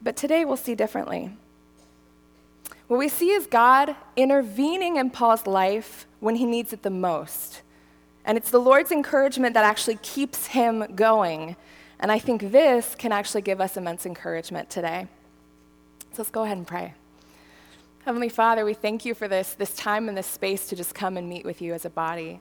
But 0.04 0.16
today 0.16 0.44
we'll 0.44 0.58
see 0.58 0.74
differently. 0.74 1.34
What 2.88 2.98
we 2.98 3.08
see 3.08 3.30
is 3.30 3.46
God 3.46 3.96
intervening 4.14 4.96
in 4.96 5.08
Paul's 5.08 5.46
life 5.46 6.06
when 6.20 6.36
he 6.36 6.44
needs 6.44 6.74
it 6.74 6.82
the 6.82 6.90
most. 6.90 7.62
And 8.26 8.36
it's 8.36 8.50
the 8.50 8.58
Lord's 8.58 8.92
encouragement 8.92 9.54
that 9.54 9.64
actually 9.64 9.96
keeps 9.96 10.48
him 10.48 10.94
going. 10.94 11.56
And 11.98 12.12
I 12.12 12.18
think 12.18 12.52
this 12.52 12.94
can 12.94 13.12
actually 13.12 13.40
give 13.40 13.62
us 13.62 13.78
immense 13.78 14.04
encouragement 14.04 14.68
today. 14.68 15.08
So 16.12 16.18
let's 16.18 16.30
go 16.30 16.44
ahead 16.44 16.58
and 16.58 16.66
pray. 16.66 16.92
Heavenly 18.04 18.28
Father, 18.28 18.66
we 18.66 18.74
thank 18.74 19.06
you 19.06 19.14
for 19.14 19.26
this, 19.26 19.54
this 19.54 19.74
time 19.74 20.08
and 20.10 20.16
this 20.16 20.26
space 20.26 20.66
to 20.68 20.76
just 20.76 20.94
come 20.94 21.16
and 21.16 21.26
meet 21.26 21.46
with 21.46 21.62
you 21.62 21.72
as 21.72 21.86
a 21.86 21.90
body. 21.90 22.40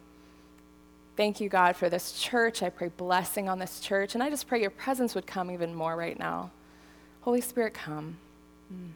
Thank 1.16 1.40
you, 1.40 1.48
God, 1.48 1.78
for 1.78 1.90
this 1.90 2.12
church. 2.12 2.62
I 2.62 2.70
pray 2.70 2.90
blessing 2.90 3.48
on 3.48 3.60
this 3.60 3.80
church. 3.80 4.16
And 4.16 4.22
I 4.22 4.30
just 4.30 4.48
pray 4.48 4.60
your 4.60 4.70
presence 4.70 5.16
would 5.16 5.26
come 5.26 5.50
even 5.50 5.74
more 5.74 5.96
right 5.96 6.20
now. 6.20 6.52
Holy 7.24 7.42
Spirit, 7.42 7.74
come. 7.74 8.18
Mm. 8.74 8.92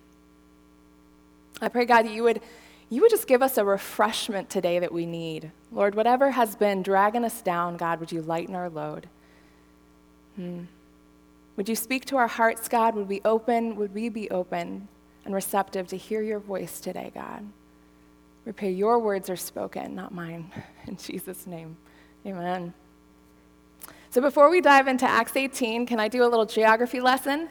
I 1.62 1.70
pray, 1.70 1.86
God, 1.86 2.04
that 2.04 2.12
you 2.12 2.24
would 2.24 2.42
you 2.90 3.02
would 3.02 3.10
just 3.10 3.28
give 3.28 3.42
us 3.42 3.58
a 3.58 3.66
refreshment 3.66 4.50
today 4.50 4.80
that 4.80 4.94
we 4.94 5.06
need. 5.06 5.52
Lord, 5.74 5.94
whatever 5.94 6.32
has 6.32 6.56
been 6.56 6.84
dragging 6.84 7.26
us 7.26 7.42
down, 7.42 7.76
God, 7.76 8.00
would 8.00 8.14
you 8.14 8.22
lighten 8.22 8.56
our 8.56 8.70
load? 8.70 9.10
Hmm. 10.38 10.64
Would 11.58 11.68
you 11.68 11.76
speak 11.76 12.06
to 12.06 12.18
our 12.18 12.28
hearts, 12.28 12.70
God? 12.70 12.96
Would 12.96 13.10
we 13.10 13.20
open? 13.26 13.76
Would 13.76 13.94
we 13.94 14.08
be 14.08 14.30
open 14.30 14.88
and 15.26 15.34
receptive 15.34 15.88
to 15.90 15.98
hear 15.98 16.22
your 16.22 16.40
voice 16.40 16.80
today, 16.80 17.12
God? 17.14 17.44
We 18.46 18.54
pray 18.54 18.72
your 18.72 19.00
words 19.00 19.30
are 19.30 19.36
spoken, 19.36 19.94
not 19.94 20.14
mine. 20.14 20.50
In 20.88 20.96
Jesus' 20.96 21.46
name, 21.46 21.76
amen. 22.26 22.74
So 24.12 24.22
before 24.22 24.50
we 24.50 24.62
dive 24.62 24.88
into 24.88 25.06
Acts 25.06 25.36
18, 25.36 25.86
can 25.86 26.00
I 26.00 26.08
do 26.08 26.24
a 26.24 26.30
little 26.30 26.46
geography 26.46 27.02
lesson? 27.02 27.50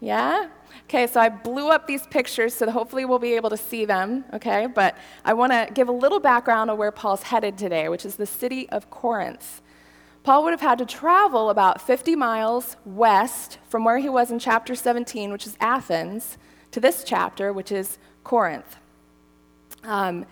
Yeah? 0.00 0.48
Okay, 0.84 1.06
so 1.06 1.20
I 1.20 1.28
blew 1.28 1.70
up 1.70 1.86
these 1.86 2.06
pictures 2.06 2.54
so 2.54 2.70
hopefully 2.70 3.04
we'll 3.04 3.18
be 3.18 3.34
able 3.34 3.50
to 3.50 3.56
see 3.56 3.84
them, 3.84 4.24
okay? 4.34 4.66
But 4.66 4.96
I 5.24 5.32
want 5.32 5.52
to 5.52 5.68
give 5.72 5.88
a 5.88 5.92
little 5.92 6.20
background 6.20 6.70
on 6.70 6.76
where 6.76 6.92
Paul's 6.92 7.22
headed 7.22 7.56
today, 7.56 7.88
which 7.88 8.04
is 8.04 8.16
the 8.16 8.26
city 8.26 8.68
of 8.70 8.90
Corinth. 8.90 9.62
Paul 10.22 10.42
would 10.44 10.52
have 10.52 10.60
had 10.60 10.78
to 10.78 10.86
travel 10.86 11.50
about 11.50 11.82
50 11.82 12.16
miles 12.16 12.76
west 12.84 13.58
from 13.68 13.84
where 13.84 13.98
he 13.98 14.08
was 14.08 14.30
in 14.30 14.38
chapter 14.38 14.74
17, 14.74 15.30
which 15.30 15.46
is 15.46 15.56
Athens, 15.60 16.38
to 16.70 16.80
this 16.80 17.04
chapter, 17.04 17.52
which 17.52 17.70
is 17.70 17.98
Corinth. 18.24 18.76
Um, 19.84 20.24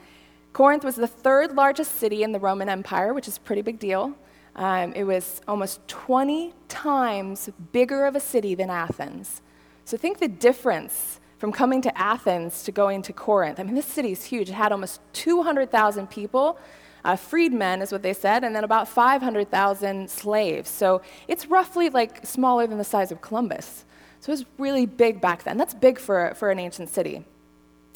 Corinth 0.52 0.82
was 0.82 0.96
the 0.96 1.06
third 1.06 1.54
largest 1.54 1.96
city 1.96 2.22
in 2.22 2.32
the 2.32 2.40
Roman 2.40 2.68
Empire, 2.68 3.14
which 3.14 3.28
is 3.28 3.36
a 3.36 3.40
pretty 3.40 3.62
big 3.62 3.78
deal. 3.78 4.14
Um, 4.56 4.92
it 4.94 5.04
was 5.04 5.40
almost 5.48 5.86
20 5.88 6.52
times 6.68 7.50
bigger 7.72 8.04
of 8.04 8.16
a 8.16 8.20
city 8.20 8.54
than 8.54 8.70
Athens. 8.70 9.40
So 9.84 9.96
think 9.96 10.18
the 10.18 10.28
difference 10.28 11.20
from 11.38 11.52
coming 11.52 11.82
to 11.82 11.98
Athens 11.98 12.62
to 12.64 12.72
going 12.72 13.02
to 13.02 13.12
Corinth. 13.12 13.58
I 13.58 13.64
mean, 13.64 13.74
this 13.74 13.86
city 13.86 14.12
is 14.12 14.24
huge. 14.24 14.48
It 14.48 14.52
had 14.52 14.70
almost 14.70 15.00
200,000 15.12 16.08
people, 16.08 16.58
uh, 17.04 17.16
freedmen 17.16 17.82
is 17.82 17.90
what 17.90 18.02
they 18.02 18.12
said, 18.12 18.44
and 18.44 18.54
then 18.54 18.62
about 18.62 18.86
500,000 18.86 20.08
slaves. 20.08 20.70
So 20.70 21.02
it's 21.26 21.46
roughly 21.46 21.90
like 21.90 22.24
smaller 22.24 22.66
than 22.66 22.78
the 22.78 22.84
size 22.84 23.10
of 23.10 23.20
Columbus. 23.20 23.84
So 24.20 24.30
it 24.30 24.34
was 24.34 24.44
really 24.56 24.86
big 24.86 25.20
back 25.20 25.42
then. 25.42 25.56
That's 25.56 25.74
big 25.74 25.98
for, 25.98 26.32
for 26.36 26.52
an 26.52 26.60
ancient 26.60 26.88
city. 26.88 27.24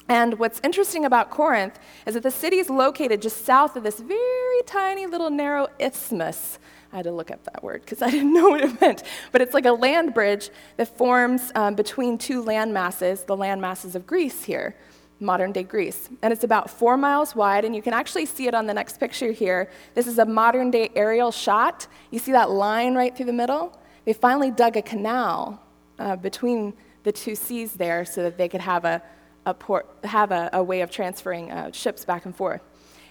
And 0.08 0.38
what's 0.38 0.60
interesting 0.62 1.04
about 1.04 1.30
Corinth 1.30 1.78
is 2.06 2.14
that 2.14 2.22
the 2.22 2.30
city 2.30 2.58
is 2.58 2.70
located 2.70 3.22
just 3.22 3.44
south 3.44 3.76
of 3.76 3.82
this 3.82 3.98
very 3.98 4.62
tiny 4.66 5.06
little 5.06 5.30
narrow 5.30 5.68
isthmus 5.80 6.58
I 6.92 6.96
had 7.00 7.04
to 7.04 7.12
look 7.12 7.30
up 7.30 7.44
that 7.44 7.62
word 7.62 7.82
because 7.82 8.00
I 8.00 8.10
didn't 8.10 8.32
know 8.34 8.48
what 8.48 8.62
it 8.62 8.80
meant. 8.80 9.02
But 9.32 9.42
it's 9.42 9.54
like 9.54 9.66
a 9.66 9.72
land 9.72 10.14
bridge 10.14 10.50
that 10.76 10.96
forms 10.96 11.52
um, 11.54 11.74
between 11.74 12.16
two 12.16 12.42
land 12.42 12.72
masses, 12.72 13.24
the 13.24 13.36
land 13.36 13.60
masses 13.60 13.94
of 13.94 14.06
Greece 14.06 14.44
here, 14.44 14.76
modern 15.20 15.52
day 15.52 15.62
Greece. 15.62 16.08
And 16.22 16.32
it's 16.32 16.44
about 16.44 16.70
four 16.70 16.96
miles 16.96 17.34
wide, 17.34 17.64
and 17.64 17.74
you 17.74 17.82
can 17.82 17.92
actually 17.92 18.26
see 18.26 18.46
it 18.46 18.54
on 18.54 18.66
the 18.66 18.74
next 18.74 18.98
picture 18.98 19.32
here. 19.32 19.70
This 19.94 20.06
is 20.06 20.18
a 20.18 20.24
modern 20.24 20.70
day 20.70 20.90
aerial 20.94 21.32
shot. 21.32 21.86
You 22.10 22.18
see 22.18 22.32
that 22.32 22.50
line 22.50 22.94
right 22.94 23.14
through 23.14 23.26
the 23.26 23.32
middle? 23.32 23.78
they 24.06 24.12
finally 24.12 24.52
dug 24.52 24.76
a 24.76 24.82
canal 24.82 25.60
uh, 25.98 26.14
between 26.14 26.72
the 27.02 27.10
two 27.12 27.34
seas 27.34 27.72
there 27.74 28.04
so 28.04 28.22
that 28.22 28.38
they 28.38 28.48
could 28.48 28.60
have 28.60 28.84
a, 28.84 29.02
a, 29.46 29.54
port, 29.54 29.86
have 30.04 30.32
a, 30.32 30.50
a 30.52 30.62
way 30.62 30.82
of 30.82 30.90
transferring 30.90 31.50
uh, 31.50 31.72
ships 31.72 32.04
back 32.04 32.26
and 32.26 32.36
forth. 32.36 32.60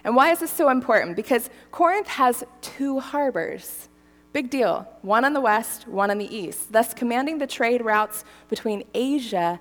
And 0.04 0.14
why 0.14 0.30
is 0.30 0.38
this 0.38 0.52
so 0.52 0.68
important? 0.68 1.16
Because 1.16 1.50
Corinth 1.72 2.06
has 2.06 2.44
two 2.60 3.00
harbors. 3.00 3.88
Big 4.32 4.50
deal. 4.50 4.86
One 5.02 5.24
on 5.24 5.32
the 5.32 5.40
west, 5.40 5.88
one 5.88 6.10
on 6.10 6.18
the 6.18 6.32
east, 6.32 6.70
thus 6.70 6.94
commanding 6.94 7.38
the 7.38 7.46
trade 7.46 7.84
routes 7.84 8.24
between 8.48 8.84
Asia 8.94 9.58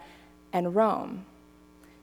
and 0.53 0.75
Rome. 0.75 1.25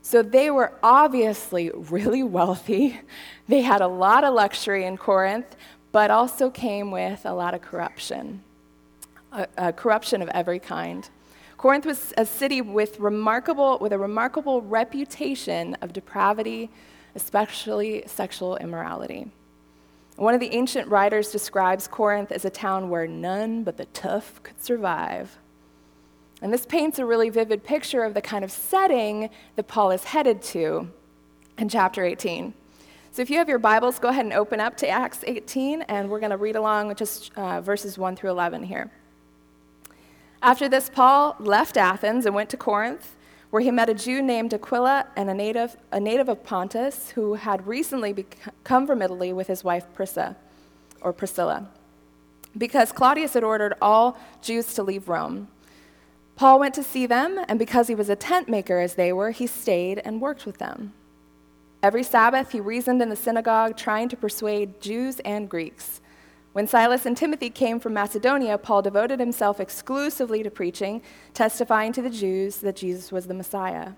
So 0.01 0.23
they 0.23 0.51
were 0.51 0.73
obviously 0.83 1.71
really 1.71 2.23
wealthy. 2.39 2.99
They 3.47 3.61
had 3.61 3.81
a 3.81 3.87
lot 3.87 4.25
of 4.25 4.35
luxury 4.35 4.87
in 4.87 4.97
Corinth, 4.97 5.55
but 5.93 6.11
also 6.11 6.51
came 6.51 6.91
with 6.91 7.25
a 7.25 7.35
lot 7.35 7.55
of 7.55 7.63
corruption, 7.63 8.43
a, 9.31 9.47
a 9.57 9.73
corruption 9.73 10.23
of 10.23 10.29
every 10.31 10.59
kind. 10.59 11.09
Corinth 11.63 11.87
was 11.87 12.13
a 12.19 12.27
city 12.27 12.61
with, 12.61 12.99
remarkable, 12.99 13.79
with 13.81 13.93
a 13.93 13.99
remarkable 13.99 14.63
reputation 14.63 15.77
of 15.81 15.93
depravity, 15.93 16.69
especially 17.15 18.03
sexual 18.05 18.57
immorality. 18.57 19.31
One 20.17 20.35
of 20.35 20.41
the 20.41 20.53
ancient 20.53 20.89
writers 20.89 21.31
describes 21.31 21.87
Corinth 21.87 22.33
as 22.33 22.45
a 22.45 22.51
town 22.51 22.91
where 22.91 23.07
none 23.07 23.63
but 23.63 23.77
the 23.77 23.85
tough 23.85 24.43
could 24.43 24.61
survive. 24.61 25.39
And 26.43 26.53
this 26.53 26.67
paints 26.67 26.99
a 26.99 27.07
really 27.07 27.31
vivid 27.31 27.63
picture 27.63 28.03
of 28.03 28.15
the 28.15 28.23
kind 28.23 28.43
of 28.43 28.51
setting 28.51 29.31
that 29.55 29.69
Paul 29.69 29.93
is 29.93 30.03
headed 30.03 30.43
to 30.43 30.91
in 31.59 31.69
chapter 31.69 32.05
18. 32.05 32.55
So 33.13 33.23
if 33.23 33.31
you 33.31 33.39
have 33.39 33.49
your 33.49 33.61
Bibles, 33.61 34.01
go 34.01 34.09
ahead 34.09 34.25
and 34.25 34.35
open 34.35 34.59
up 34.59 34.77
to 34.79 34.89
Acts 34.89 35.23
18, 35.25 35.83
and 35.83 36.11
we're 36.11 36.19
going 36.19 36.31
to 36.31 36.37
read 36.37 36.57
along 36.57 36.93
just 36.97 37.31
uh, 37.37 37.61
verses 37.61 37.97
1 37.97 38.17
through 38.17 38.31
11 38.31 38.65
here. 38.65 38.91
After 40.43 40.69
this, 40.69 40.91
Paul 40.91 41.37
left 41.39 41.77
Athens 41.77 42.27
and 42.27 42.35
went 42.35 42.51
to 42.51 42.57
Corinth, 42.57 43.15
where 43.51 43.63
he 43.63 43.71
met 43.71 43.89
a 43.89 43.95
Jew 43.95 44.21
named 44.21 44.53
Aquila 44.53 45.07
and 45.15 45.31
a 45.31 45.35
native, 45.35 45.77
a 45.93 46.01
native 46.01 46.29
of 46.29 46.43
Pontus 46.43 47.11
who 47.11 47.35
had 47.35 47.65
recently 47.65 48.27
come 48.65 48.85
from 48.85 49.03
Italy 49.03 49.33
with 49.33 49.47
his 49.47 49.63
wife 49.63 49.87
Prisca, 49.95 50.37
or 51.01 51.13
Priscilla, 51.13 51.69
because 52.59 52.91
Claudius 52.91 53.35
had 53.35 53.45
ordered 53.45 53.75
all 53.81 54.19
Jews 54.41 54.75
to 54.75 54.83
leave 54.83 55.09
Rome. 55.09 55.47
Paul 56.35 56.59
went 56.59 56.75
to 56.75 56.83
see 56.83 57.07
them, 57.07 57.39
and 57.47 57.59
because 57.59 57.87
he 57.87 57.95
was 57.95 58.09
a 58.09 58.17
tent 58.17 58.49
maker 58.49 58.81
as 58.81 58.95
they 58.95 59.13
were, 59.13 59.31
he 59.31 59.47
stayed 59.47 60.01
and 60.05 60.21
worked 60.21 60.45
with 60.45 60.59
them. 60.59 60.93
Every 61.85 62.03
Sabbath, 62.03 62.51
he 62.51 62.61
reasoned 62.61 63.01
in 63.01 63.11
the 63.11 63.17
synagogue, 63.17 63.77
trying 63.77 64.09
to 64.09 64.17
persuade 64.17 64.81
Jews 64.81 65.21
and 65.21 65.49
Greeks. 65.49 66.01
When 66.53 66.67
Silas 66.67 67.07
and 67.07 67.17
Timothy 67.17 67.49
came 67.49 67.81
from 67.81 67.95
Macedonia, 67.95 68.59
Paul 68.59 68.83
devoted 68.83 69.19
himself 69.19 69.59
exclusively 69.59 70.43
to 70.43 70.51
preaching, 70.51 71.01
testifying 71.33 71.93
to 71.95 72.03
the 72.03 72.11
Jews 72.11 72.59
that 72.59 72.77
Jesus 72.77 73.11
was 73.11 73.27
the 73.27 73.35
Messiah. 73.35 73.93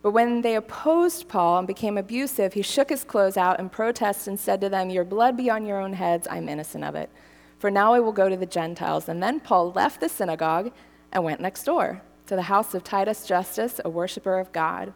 But 0.00 0.12
when 0.12 0.42
they 0.42 0.54
opposed 0.54 1.28
Paul 1.28 1.58
and 1.58 1.66
became 1.66 1.98
abusive, 1.98 2.52
he 2.52 2.62
shook 2.62 2.90
his 2.90 3.02
clothes 3.02 3.36
out 3.36 3.58
in 3.58 3.70
protest 3.70 4.28
and 4.28 4.38
said 4.38 4.60
to 4.60 4.68
them, 4.68 4.90
Your 4.90 5.02
blood 5.02 5.36
be 5.36 5.50
on 5.50 5.66
your 5.66 5.80
own 5.80 5.94
heads, 5.94 6.28
I'm 6.30 6.48
innocent 6.48 6.84
of 6.84 6.94
it. 6.94 7.10
For 7.58 7.70
now 7.70 7.94
I 7.94 8.00
will 8.00 8.12
go 8.12 8.28
to 8.28 8.36
the 8.36 8.46
Gentiles. 8.46 9.08
And 9.08 9.22
then 9.22 9.40
Paul 9.40 9.72
left 9.72 10.00
the 10.00 10.08
synagogue 10.08 10.70
and 11.10 11.24
went 11.24 11.40
next 11.40 11.64
door 11.64 12.02
to 12.26 12.36
the 12.36 12.42
house 12.42 12.74
of 12.74 12.84
Titus 12.84 13.26
Justus, 13.26 13.80
a 13.84 13.90
worshiper 13.90 14.38
of 14.38 14.52
God. 14.52 14.92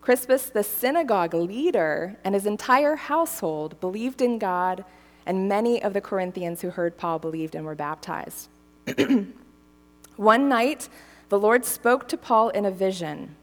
Crispus, 0.00 0.48
the 0.48 0.62
synagogue 0.62 1.34
leader, 1.34 2.18
and 2.24 2.34
his 2.34 2.46
entire 2.46 2.96
household 2.96 3.78
believed 3.80 4.22
in 4.22 4.38
God 4.38 4.84
and 5.26 5.48
many 5.48 5.82
of 5.82 5.92
the 5.92 6.00
Corinthians 6.00 6.62
who 6.62 6.70
heard 6.70 6.96
Paul 6.96 7.18
believed 7.18 7.54
and 7.54 7.64
were 7.64 7.74
baptized. 7.74 8.48
One 10.16 10.48
night, 10.48 10.88
the 11.28 11.38
Lord 11.38 11.64
spoke 11.64 12.08
to 12.08 12.16
Paul 12.16 12.50
in 12.50 12.64
a 12.64 12.70
vision 12.70 13.36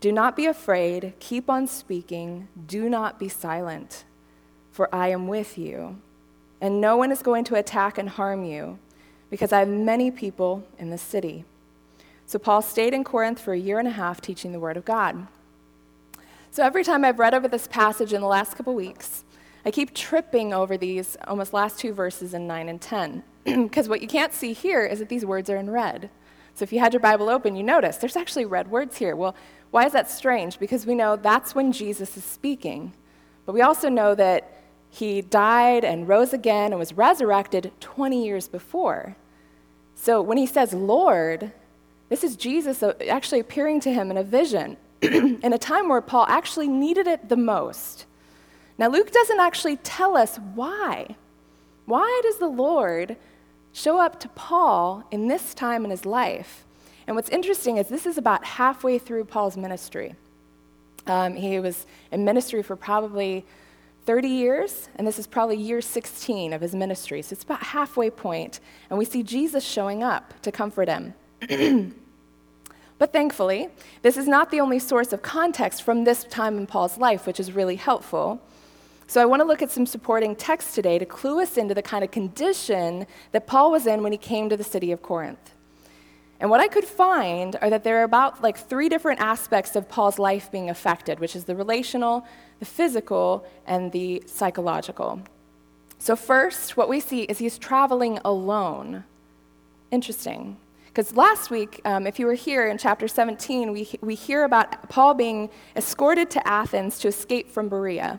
Do 0.00 0.12
not 0.12 0.36
be 0.36 0.46
afraid, 0.46 1.14
keep 1.18 1.50
on 1.50 1.66
speaking, 1.66 2.48
do 2.66 2.88
not 2.88 3.18
be 3.18 3.28
silent, 3.28 4.04
for 4.70 4.92
I 4.94 5.08
am 5.08 5.28
with 5.28 5.58
you, 5.58 5.98
and 6.60 6.80
no 6.80 6.96
one 6.96 7.12
is 7.12 7.22
going 7.22 7.44
to 7.44 7.56
attack 7.56 7.98
and 7.98 8.08
harm 8.08 8.44
you, 8.44 8.78
because 9.30 9.52
I 9.52 9.60
have 9.60 9.68
many 9.68 10.10
people 10.10 10.64
in 10.78 10.90
the 10.90 10.98
city. 10.98 11.44
So 12.26 12.38
Paul 12.38 12.62
stayed 12.62 12.94
in 12.94 13.04
Corinth 13.04 13.40
for 13.40 13.52
a 13.52 13.58
year 13.58 13.78
and 13.78 13.88
a 13.88 13.92
half 13.92 14.20
teaching 14.20 14.52
the 14.52 14.60
Word 14.60 14.76
of 14.76 14.84
God. 14.84 15.26
So 16.50 16.62
every 16.62 16.84
time 16.84 17.04
I've 17.04 17.18
read 17.18 17.34
over 17.34 17.48
this 17.48 17.66
passage 17.66 18.12
in 18.12 18.20
the 18.20 18.26
last 18.26 18.56
couple 18.56 18.74
weeks, 18.74 19.24
I 19.64 19.70
keep 19.70 19.94
tripping 19.94 20.52
over 20.52 20.76
these 20.76 21.16
almost 21.26 21.52
last 21.52 21.78
two 21.78 21.92
verses 21.92 22.34
in 22.34 22.46
9 22.46 22.68
and 22.68 22.80
10, 22.80 23.22
because 23.44 23.88
what 23.88 24.02
you 24.02 24.08
can't 24.08 24.32
see 24.32 24.52
here 24.52 24.84
is 24.84 24.98
that 24.98 25.08
these 25.08 25.24
words 25.24 25.48
are 25.48 25.56
in 25.56 25.70
red. 25.70 26.10
So 26.54 26.64
if 26.64 26.72
you 26.72 26.80
had 26.80 26.92
your 26.92 27.00
Bible 27.00 27.28
open, 27.28 27.56
you 27.56 27.62
notice 27.62 27.96
there's 27.96 28.16
actually 28.16 28.44
red 28.44 28.70
words 28.70 28.96
here. 28.96 29.16
Well, 29.16 29.34
why 29.70 29.86
is 29.86 29.92
that 29.92 30.10
strange? 30.10 30.58
Because 30.58 30.84
we 30.84 30.94
know 30.94 31.16
that's 31.16 31.54
when 31.54 31.72
Jesus 31.72 32.16
is 32.16 32.24
speaking. 32.24 32.92
But 33.46 33.54
we 33.54 33.62
also 33.62 33.88
know 33.88 34.14
that 34.14 34.62
he 34.90 35.22
died 35.22 35.84
and 35.84 36.06
rose 36.06 36.34
again 36.34 36.72
and 36.72 36.78
was 36.78 36.92
resurrected 36.92 37.72
20 37.80 38.24
years 38.24 38.48
before. 38.48 39.16
So 39.94 40.20
when 40.20 40.36
he 40.36 40.46
says 40.46 40.74
Lord, 40.74 41.52
this 42.10 42.22
is 42.22 42.36
Jesus 42.36 42.82
uh, 42.82 42.92
actually 43.08 43.40
appearing 43.40 43.80
to 43.80 43.92
him 43.92 44.10
in 44.10 44.18
a 44.18 44.22
vision 44.22 44.76
in 45.00 45.52
a 45.52 45.58
time 45.58 45.88
where 45.88 46.02
Paul 46.02 46.26
actually 46.28 46.68
needed 46.68 47.06
it 47.06 47.30
the 47.30 47.36
most. 47.36 48.04
Now, 48.82 48.88
Luke 48.88 49.12
doesn't 49.12 49.38
actually 49.38 49.76
tell 49.76 50.16
us 50.16 50.40
why. 50.56 51.14
Why 51.84 52.20
does 52.24 52.38
the 52.38 52.48
Lord 52.48 53.16
show 53.72 54.00
up 54.00 54.18
to 54.18 54.28
Paul 54.30 55.04
in 55.12 55.28
this 55.28 55.54
time 55.54 55.84
in 55.84 55.92
his 55.92 56.04
life? 56.04 56.64
And 57.06 57.14
what's 57.14 57.28
interesting 57.28 57.76
is 57.76 57.86
this 57.86 58.06
is 58.06 58.18
about 58.18 58.44
halfway 58.44 58.98
through 58.98 59.26
Paul's 59.26 59.56
ministry. 59.56 60.16
Um, 61.06 61.36
he 61.36 61.60
was 61.60 61.86
in 62.10 62.24
ministry 62.24 62.60
for 62.60 62.74
probably 62.74 63.46
30 64.04 64.26
years, 64.26 64.88
and 64.96 65.06
this 65.06 65.16
is 65.16 65.28
probably 65.28 65.58
year 65.58 65.80
16 65.80 66.52
of 66.52 66.60
his 66.60 66.74
ministry. 66.74 67.22
So 67.22 67.34
it's 67.34 67.44
about 67.44 67.62
halfway 67.62 68.10
point, 68.10 68.58
and 68.90 68.98
we 68.98 69.04
see 69.04 69.22
Jesus 69.22 69.62
showing 69.62 70.02
up 70.02 70.34
to 70.42 70.50
comfort 70.50 70.88
him. 70.88 71.14
but 72.98 73.12
thankfully, 73.12 73.68
this 74.02 74.16
is 74.16 74.26
not 74.26 74.50
the 74.50 74.58
only 74.58 74.80
source 74.80 75.12
of 75.12 75.22
context 75.22 75.84
from 75.84 76.02
this 76.02 76.24
time 76.24 76.58
in 76.58 76.66
Paul's 76.66 76.98
life, 76.98 77.28
which 77.28 77.38
is 77.38 77.52
really 77.52 77.76
helpful. 77.76 78.42
So 79.12 79.20
I 79.20 79.26
want 79.26 79.40
to 79.40 79.44
look 79.44 79.60
at 79.60 79.70
some 79.70 79.84
supporting 79.84 80.34
texts 80.34 80.74
today 80.74 80.98
to 80.98 81.04
clue 81.04 81.42
us 81.42 81.58
into 81.58 81.74
the 81.74 81.82
kind 81.82 82.02
of 82.02 82.10
condition 82.10 83.06
that 83.32 83.46
Paul 83.46 83.70
was 83.70 83.86
in 83.86 84.02
when 84.02 84.10
he 84.10 84.16
came 84.16 84.48
to 84.48 84.56
the 84.56 84.64
city 84.64 84.90
of 84.90 85.02
Corinth. 85.02 85.52
And 86.40 86.48
what 86.48 86.60
I 86.60 86.66
could 86.66 86.86
find 86.86 87.58
are 87.60 87.68
that 87.68 87.84
there 87.84 88.00
are 88.00 88.04
about 88.04 88.42
like 88.42 88.56
three 88.56 88.88
different 88.88 89.20
aspects 89.20 89.76
of 89.76 89.86
Paul's 89.86 90.18
life 90.18 90.50
being 90.50 90.70
affected, 90.70 91.20
which 91.20 91.36
is 91.36 91.44
the 91.44 91.54
relational, 91.54 92.26
the 92.58 92.64
physical, 92.64 93.44
and 93.66 93.92
the 93.92 94.22
psychological. 94.24 95.20
So, 95.98 96.16
first, 96.16 96.78
what 96.78 96.88
we 96.88 96.98
see 96.98 97.24
is 97.24 97.36
he's 97.36 97.58
traveling 97.58 98.18
alone. 98.24 99.04
Interesting. 99.90 100.56
Because 100.86 101.14
last 101.14 101.50
week, 101.50 101.82
um, 101.84 102.06
if 102.06 102.18
you 102.18 102.24
were 102.24 102.32
here 102.32 102.66
in 102.66 102.78
chapter 102.78 103.06
17, 103.06 103.72
we, 103.72 103.90
we 104.00 104.14
hear 104.14 104.44
about 104.44 104.88
Paul 104.88 105.12
being 105.12 105.50
escorted 105.76 106.30
to 106.30 106.48
Athens 106.48 106.98
to 107.00 107.08
escape 107.08 107.50
from 107.50 107.68
Berea. 107.68 108.18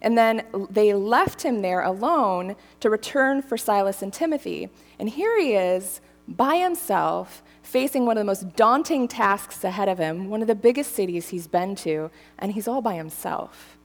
And 0.00 0.16
then 0.16 0.44
they 0.70 0.94
left 0.94 1.42
him 1.42 1.62
there 1.62 1.82
alone 1.82 2.56
to 2.80 2.90
return 2.90 3.42
for 3.42 3.56
Silas 3.56 4.02
and 4.02 4.12
Timothy. 4.12 4.68
And 4.98 5.08
here 5.08 5.38
he 5.38 5.54
is 5.54 6.00
by 6.28 6.56
himself, 6.56 7.42
facing 7.62 8.04
one 8.04 8.16
of 8.16 8.20
the 8.20 8.26
most 8.26 8.54
daunting 8.54 9.08
tasks 9.08 9.64
ahead 9.64 9.88
of 9.88 9.98
him, 9.98 10.28
one 10.28 10.42
of 10.42 10.48
the 10.48 10.54
biggest 10.54 10.94
cities 10.94 11.30
he's 11.30 11.46
been 11.46 11.74
to, 11.74 12.10
and 12.38 12.52
he's 12.52 12.68
all 12.68 12.82
by 12.82 12.94
himself. 12.94 13.78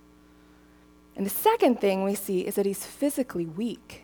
And 1.16 1.26
the 1.26 1.32
second 1.32 1.80
thing 1.80 2.04
we 2.04 2.16
see 2.16 2.42
is 2.42 2.56
that 2.56 2.66
he's 2.66 2.86
physically 2.86 3.46
weak. 3.46 4.04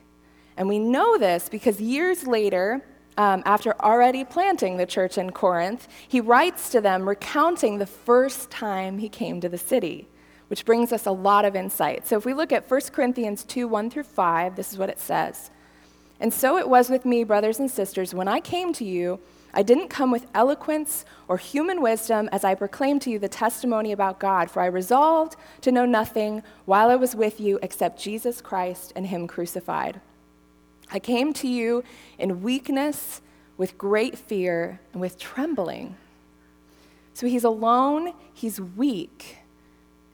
And 0.58 0.68
we 0.68 0.80
know 0.80 1.18
this 1.18 1.50
because 1.50 1.82
years 1.82 2.28
later, 2.28 2.86
um, 3.18 3.44
after 3.46 3.75
already 3.82 4.24
planting 4.24 4.78
the 4.78 4.86
church 4.86 5.18
in 5.18 5.32
Corinth, 5.32 5.88
he 6.08 6.22
writes 6.22 6.70
to 6.70 6.82
them 6.82 7.08
recounting 7.08 7.78
the 7.78 7.86
first 7.86 8.50
time 8.50 9.00
he 9.00 9.10
came 9.10 9.42
to 9.42 9.50
the 9.50 9.58
city 9.58 10.08
which 10.50 10.65
brings 10.65 10.91
us 10.91 11.06
a 11.06 11.12
lot 11.12 11.46
of 11.46 11.56
insight. 11.56 12.06
So 12.08 12.18
if 12.18 12.25
we 12.25 12.34
look 12.34 12.51
at 12.51 12.70
1 12.70 12.82
Corinthians 12.91 13.44
2 13.46 13.68
1 13.68 13.89
through 13.89 14.03
5, 14.03 14.56
this 14.56 14.72
is 14.72 14.77
what 14.77 14.89
it 14.89 15.00
says. 15.00 15.50
And 16.20 16.34
so 16.34 16.58
it 16.58 16.68
was 16.68 16.89
with 16.89 17.06
me, 17.06 17.24
brothers 17.24 17.60
and 17.60 17.72
sisters, 17.72 18.13
when 18.13 18.27
I 18.27 18.41
came 18.41 18.74
to 18.74 18.84
you, 18.84 19.20
I 19.53 19.63
didn't 19.63 19.88
come 19.88 20.12
with 20.12 20.27
eloquence 20.36 21.06
or 21.27 21.38
human 21.38 21.82
wisdom 21.82 22.29
as 22.32 22.44
I 22.44 22.56
proclaimed 22.56 23.01
to 23.03 23.10
you 23.10 23.18
the 23.18 23.29
testimony 23.29 23.91
about 23.91 24.20
God, 24.20 24.51
for 24.51 24.62
I 24.62 24.68
resolved 24.68 25.36
to 25.62 25.72
know 25.72 25.86
nothing 25.86 26.44
while 26.65 26.89
I 26.89 26.96
was 26.96 27.15
with 27.15 27.39
you 27.39 27.58
except 27.63 28.01
Jesus 28.01 28.41
Christ 28.41 28.94
and 28.96 29.08
Him 29.08 29.27
crucified. 29.27 30.01
I 30.91 31.00
came 31.00 31.34
to 31.34 31.48
you 31.48 31.84
in 32.18 32.41
weakness, 32.41 33.22
with 33.58 33.77
great 33.77 34.18
fear, 34.18 34.79
and 34.94 35.01
with 35.01 35.20
trembling. 35.20 35.96
So 37.13 37.27
he's 37.27 37.44
alone, 37.44 38.13
he's 38.34 38.62
weak. 38.62 39.38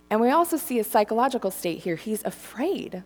And 0.09 0.21
we 0.21 0.29
also 0.29 0.57
see 0.57 0.79
a 0.79 0.83
psychological 0.83 1.51
state 1.51 1.79
here. 1.79 1.95
He's 1.95 2.23
afraid. 2.23 3.03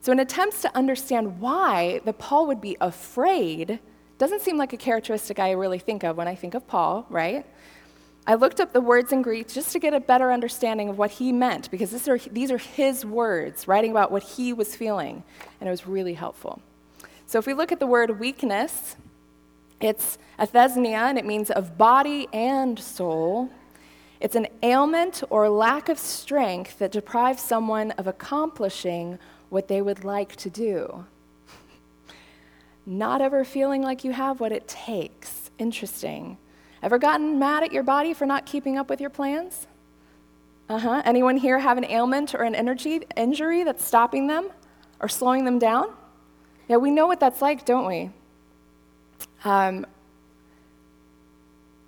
So, 0.00 0.10
in 0.10 0.18
attempts 0.18 0.62
to 0.62 0.76
understand 0.76 1.40
why 1.40 2.00
the 2.04 2.12
Paul 2.12 2.46
would 2.48 2.60
be 2.60 2.76
afraid 2.80 3.78
Doesn't 4.22 4.42
seem 4.42 4.56
like 4.56 4.72
a 4.72 4.76
characteristic 4.76 5.40
I 5.40 5.50
really 5.50 5.80
think 5.80 6.04
of 6.04 6.16
when 6.16 6.28
I 6.28 6.36
think 6.36 6.54
of 6.54 6.64
Paul, 6.68 7.06
right? 7.10 7.44
I 8.24 8.34
looked 8.34 8.60
up 8.60 8.72
the 8.72 8.80
words 8.80 9.10
in 9.12 9.20
Greek 9.20 9.48
just 9.48 9.72
to 9.72 9.80
get 9.80 9.94
a 9.94 9.98
better 9.98 10.30
understanding 10.30 10.88
of 10.88 10.96
what 10.96 11.10
he 11.10 11.32
meant, 11.32 11.68
because 11.72 12.06
are, 12.08 12.18
these 12.18 12.52
are 12.52 12.58
his 12.58 13.04
words, 13.04 13.66
writing 13.66 13.90
about 13.90 14.12
what 14.12 14.22
he 14.22 14.52
was 14.52 14.76
feeling, 14.76 15.24
and 15.60 15.66
it 15.66 15.72
was 15.72 15.88
really 15.88 16.14
helpful. 16.14 16.62
So 17.26 17.40
if 17.40 17.48
we 17.48 17.52
look 17.52 17.72
at 17.72 17.80
the 17.80 17.86
word 17.88 18.20
weakness, 18.20 18.94
it's 19.80 20.18
astheneia, 20.38 21.08
and 21.08 21.18
it 21.18 21.26
means 21.26 21.50
of 21.50 21.76
body 21.76 22.28
and 22.32 22.78
soul. 22.78 23.50
It's 24.22 24.36
an 24.36 24.46
ailment 24.62 25.24
or 25.30 25.48
lack 25.48 25.88
of 25.88 25.98
strength 25.98 26.78
that 26.78 26.92
deprives 26.92 27.42
someone 27.42 27.90
of 27.92 28.06
accomplishing 28.06 29.18
what 29.48 29.66
they 29.66 29.82
would 29.82 30.04
like 30.04 30.36
to 30.36 30.48
do. 30.48 31.04
Not 32.86 33.20
ever 33.20 33.44
feeling 33.44 33.82
like 33.82 34.04
you 34.04 34.12
have 34.12 34.38
what 34.38 34.52
it 34.52 34.68
takes. 34.68 35.50
Interesting. 35.58 36.38
Ever 36.84 36.98
gotten 36.98 37.40
mad 37.40 37.64
at 37.64 37.72
your 37.72 37.82
body 37.82 38.14
for 38.14 38.24
not 38.24 38.46
keeping 38.46 38.78
up 38.78 38.88
with 38.88 39.00
your 39.00 39.10
plans? 39.10 39.66
Uh 40.68 40.78
huh. 40.78 41.02
Anyone 41.04 41.36
here 41.36 41.58
have 41.58 41.76
an 41.76 41.84
ailment 41.84 42.32
or 42.32 42.42
an 42.44 42.54
energy 42.54 43.02
injury 43.16 43.64
that's 43.64 43.84
stopping 43.84 44.28
them 44.28 44.50
or 45.00 45.08
slowing 45.08 45.44
them 45.44 45.58
down? 45.58 45.92
Yeah, 46.68 46.76
we 46.76 46.92
know 46.92 47.08
what 47.08 47.18
that's 47.18 47.42
like, 47.42 47.64
don't 47.64 47.86
we? 47.86 48.10
Um, 49.44 49.84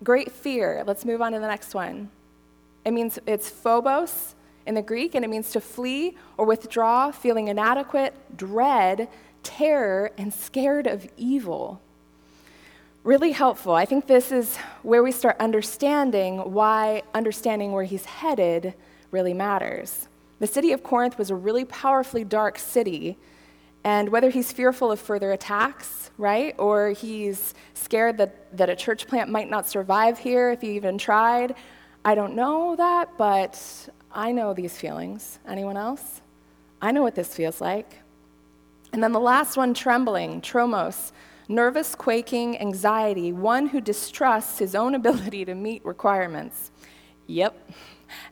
great 0.03 0.33
fear. 0.33 0.83
Let's 0.85 1.05
move 1.05 1.23
on 1.23 1.33
to 1.33 1.39
the 1.39 1.47
next 1.47 1.75
one. 1.75 2.11
It 2.85 2.93
means 2.93 3.19
it's 3.27 3.49
phobos 3.49 4.35
in 4.67 4.75
the 4.75 4.83
Greek, 4.83 5.15
and 5.15 5.25
it 5.25 5.29
means 5.29 5.51
to 5.53 5.61
flee 5.61 6.17
or 6.37 6.47
withdraw, 6.47 7.11
feeling 7.11 7.49
inadequate, 7.49 8.15
dread, 8.37 9.09
terror, 9.43 10.11
and 10.17 10.33
scared 10.33 10.87
of 10.87 11.07
evil. 11.17 11.81
Really 13.03 13.33
helpful. 13.33 13.75
I 13.75 13.85
think 13.85 14.07
this 14.07 14.33
is 14.33 14.57
where 14.83 15.03
we 15.03 15.13
start 15.13 15.37
understanding 15.39 16.39
why 16.53 17.03
understanding 17.15 17.73
where 17.73 17.85
he's 17.85 18.07
headed 18.07 18.73
really 19.11 19.35
matters. 19.35 20.09
The 20.41 20.47
city 20.47 20.73
of 20.73 20.83
Corinth 20.83 21.19
was 21.19 21.31
a 21.31 21.35
really 21.35 21.65
powerfully 21.67 22.25
dark 22.25 22.59
city, 22.59 23.17
and 23.85 24.09
whether 24.09 24.31
he's 24.31 24.51
fearful 24.53 24.91
of 24.91 24.99
further 24.99 25.33
attacks, 25.33 26.11
right, 26.17 26.55
or 26.59 26.91
he's 26.91 27.53
scared 27.75 28.17
that, 28.17 28.57
that 28.57 28.71
a 28.71 28.77
church 28.77 29.07
plant 29.07 29.31
might 29.31 29.51
not 29.51 29.69
survive 29.69 30.19
here 30.19 30.51
if 30.51 30.63
he 30.63 30.75
even 30.75 30.97
tried, 30.97 31.55
I 32.05 32.15
don't 32.15 32.35
know 32.35 32.77
that, 32.77 33.17
but 33.17 33.89
I 34.13 34.33
know 34.33 34.53
these 34.53 34.77
feelings. 34.77 35.39
Anyone 35.49 35.77
else? 35.77 36.21
I 36.83 36.91
know 36.93 37.03
what 37.03 37.15
this 37.15 37.35
feels 37.35 37.61
like. 37.61 38.01
And 38.93 39.03
then 39.03 39.13
the 39.13 39.21
last 39.21 39.57
one 39.57 39.73
trembling, 39.73 40.43
tromos, 40.43 41.13
nervous, 41.49 41.95
quaking, 41.95 42.61
anxiety, 42.61 43.33
one 43.33 43.69
who 43.69 43.81
distrusts 43.81 44.59
his 44.59 44.75
own 44.75 44.95
ability 45.01 45.45
to 45.47 45.55
meet 45.55 45.85
requirements. 45.85 46.71
Yep. 47.27 47.71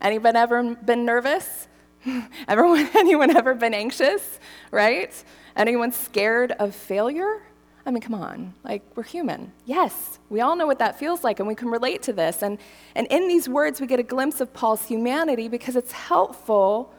Anyone 0.00 0.36
ever 0.36 0.74
been 0.74 1.04
nervous? 1.04 1.68
Everyone, 2.48 2.88
anyone 2.94 3.34
ever 3.34 3.54
been 3.54 3.74
anxious, 3.74 4.38
right? 4.70 5.12
Anyone 5.56 5.92
scared 5.92 6.52
of 6.52 6.74
failure? 6.74 7.42
I 7.84 7.90
mean, 7.90 8.00
come 8.00 8.14
on, 8.14 8.54
like, 8.62 8.82
we're 8.94 9.02
human. 9.02 9.52
Yes, 9.66 10.18
we 10.30 10.40
all 10.40 10.54
know 10.54 10.66
what 10.66 10.78
that 10.78 10.98
feels 10.98 11.24
like, 11.24 11.40
and 11.40 11.48
we 11.48 11.56
can 11.56 11.68
relate 11.68 12.02
to 12.02 12.12
this. 12.12 12.42
And, 12.42 12.58
and 12.94 13.08
in 13.08 13.26
these 13.26 13.48
words, 13.48 13.80
we 13.80 13.88
get 13.88 13.98
a 13.98 14.04
glimpse 14.04 14.40
of 14.40 14.52
Paul's 14.52 14.86
humanity 14.86 15.48
because 15.48 15.74
it's 15.74 15.92
helpful 15.92 16.94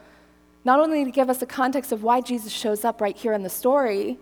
not 0.64 0.80
only 0.80 1.04
to 1.04 1.10
give 1.10 1.30
us 1.30 1.40
a 1.40 1.46
context 1.46 1.90
of 1.90 2.02
why 2.02 2.20
Jesus 2.20 2.52
shows 2.52 2.84
up 2.84 3.00
right 3.00 3.16
here 3.16 3.32
in 3.32 3.42
the 3.42 3.50
story, 3.50 4.18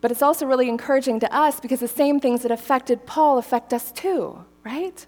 but 0.00 0.10
it's 0.10 0.22
also 0.22 0.46
really 0.46 0.68
encouraging 0.68 1.20
to 1.20 1.34
us 1.34 1.60
because 1.60 1.80
the 1.80 1.88
same 1.88 2.20
things 2.20 2.42
that 2.42 2.50
affected 2.50 3.06
Paul 3.06 3.38
affect 3.38 3.72
us 3.72 3.90
too, 3.92 4.44
right? 4.64 5.06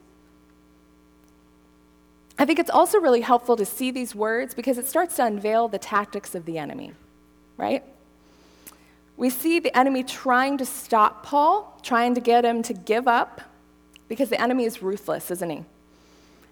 I 2.38 2.44
think 2.44 2.58
it's 2.58 2.70
also 2.70 2.98
really 2.98 3.20
helpful 3.20 3.56
to 3.56 3.66
see 3.66 3.90
these 3.90 4.14
words 4.14 4.54
because 4.54 4.78
it 4.78 4.86
starts 4.86 5.16
to 5.16 5.24
unveil 5.24 5.68
the 5.68 5.78
tactics 5.78 6.34
of 6.34 6.44
the 6.44 6.58
enemy, 6.58 6.92
right? 7.56 7.84
We 9.18 9.30
see 9.30 9.58
the 9.58 9.76
enemy 9.76 10.04
trying 10.04 10.58
to 10.58 10.64
stop 10.64 11.24
Paul, 11.24 11.76
trying 11.82 12.14
to 12.14 12.20
get 12.20 12.44
him 12.44 12.62
to 12.62 12.72
give 12.72 13.08
up, 13.08 13.40
because 14.06 14.30
the 14.30 14.40
enemy 14.40 14.64
is 14.64 14.80
ruthless, 14.80 15.32
isn't 15.32 15.50
he? 15.50 15.64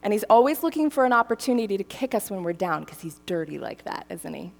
And 0.02 0.12
he's 0.12 0.24
always 0.24 0.64
looking 0.64 0.90
for 0.90 1.04
an 1.04 1.12
opportunity 1.12 1.78
to 1.78 1.84
kick 1.84 2.12
us 2.12 2.28
when 2.28 2.42
we're 2.42 2.52
down, 2.52 2.82
because 2.82 3.00
he's 3.00 3.20
dirty 3.24 3.60
like 3.60 3.84
that, 3.84 4.04
isn't 4.10 4.34
he? 4.34 4.52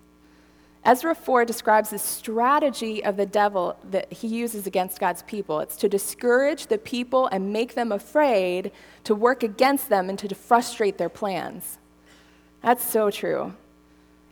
Ezra 0.85 1.17
4 1.17 1.45
describes 1.45 1.91
the 1.91 1.99
strategy 1.99 3.05
of 3.05 3.17
the 3.17 3.27
devil 3.27 3.77
that 3.91 4.13
he 4.13 4.29
uses 4.29 4.69
against 4.69 5.01
God's 5.01 5.23
people. 5.25 5.59
It's 5.59 5.77
to 5.79 5.89
discourage 5.89 6.69
the 6.69 6.79
people 6.79 7.27
and 7.27 7.53
make 7.53 7.75
them 7.75 7.91
afraid, 7.91 8.71
to 9.03 9.17
work 9.17 9.43
against 9.43 9.89
them, 9.89 10.09
and 10.09 10.17
to 10.21 10.33
frustrate 10.33 10.97
their 10.97 11.09
plans. 11.09 11.79
That's 12.63 12.89
so 12.89 13.11
true. 13.11 13.55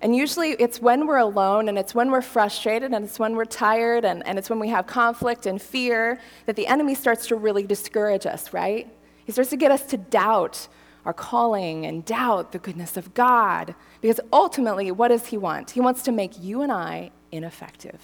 And 0.00 0.14
usually 0.14 0.50
it's 0.50 0.82
when 0.82 1.06
we're 1.06 1.18
alone 1.18 1.68
and 1.68 1.78
it's 1.78 1.94
when 1.94 2.10
we're 2.10 2.20
frustrated 2.20 2.92
and 2.92 3.04
it's 3.04 3.18
when 3.18 3.36
we're 3.36 3.46
tired 3.46 4.04
and, 4.04 4.26
and 4.26 4.38
it's 4.38 4.50
when 4.50 4.58
we 4.58 4.68
have 4.68 4.86
conflict 4.86 5.46
and 5.46 5.60
fear 5.60 6.20
that 6.46 6.56
the 6.56 6.66
enemy 6.66 6.94
starts 6.94 7.26
to 7.28 7.36
really 7.36 7.66
discourage 7.66 8.26
us, 8.26 8.52
right? 8.52 8.86
He 9.24 9.32
starts 9.32 9.50
to 9.50 9.56
get 9.56 9.70
us 9.70 9.82
to 9.86 9.96
doubt 9.96 10.68
our 11.04 11.12
calling 11.12 11.86
and 11.86 12.04
doubt 12.04 12.52
the 12.52 12.58
goodness 12.58 12.96
of 12.96 13.14
God. 13.14 13.74
Because 14.00 14.20
ultimately, 14.32 14.90
what 14.90 15.08
does 15.08 15.26
he 15.26 15.38
want? 15.38 15.70
He 15.70 15.80
wants 15.80 16.02
to 16.02 16.12
make 16.12 16.32
you 16.38 16.62
and 16.62 16.72
I 16.72 17.10
ineffective. 17.32 18.00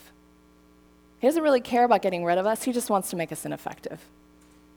He 1.18 1.26
doesn't 1.26 1.42
really 1.42 1.60
care 1.60 1.84
about 1.84 2.02
getting 2.02 2.24
rid 2.24 2.38
of 2.38 2.46
us, 2.46 2.62
he 2.62 2.72
just 2.72 2.90
wants 2.90 3.10
to 3.10 3.16
make 3.16 3.30
us 3.30 3.44
ineffective. 3.44 4.00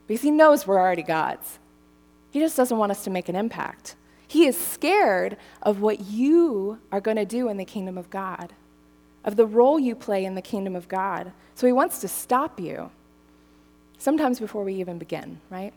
Because 0.06 0.22
he 0.22 0.30
knows 0.30 0.66
we're 0.66 0.78
already 0.78 1.02
God's. 1.02 1.58
He 2.30 2.40
just 2.40 2.56
doesn't 2.56 2.76
want 2.76 2.92
us 2.92 3.04
to 3.04 3.10
make 3.10 3.28
an 3.28 3.36
impact. 3.36 3.96
He 4.34 4.46
is 4.46 4.58
scared 4.58 5.36
of 5.62 5.80
what 5.80 6.00
you 6.00 6.80
are 6.90 7.00
going 7.00 7.18
to 7.18 7.24
do 7.24 7.48
in 7.48 7.56
the 7.56 7.64
kingdom 7.64 7.96
of 7.96 8.10
God, 8.10 8.52
of 9.24 9.36
the 9.36 9.46
role 9.46 9.78
you 9.78 9.94
play 9.94 10.24
in 10.24 10.34
the 10.34 10.42
kingdom 10.42 10.74
of 10.74 10.88
God. 10.88 11.30
So 11.54 11.68
he 11.68 11.72
wants 11.72 12.00
to 12.00 12.08
stop 12.08 12.58
you, 12.58 12.90
sometimes 13.96 14.40
before 14.40 14.64
we 14.64 14.74
even 14.74 14.98
begin, 14.98 15.38
right? 15.50 15.72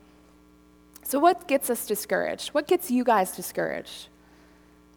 So, 1.03 1.19
what 1.19 1.47
gets 1.47 1.69
us 1.69 1.85
discouraged? 1.85 2.47
What 2.55 2.67
gets 2.67 2.89
you 2.89 3.03
guys 3.03 3.35
discouraged? 3.35 4.07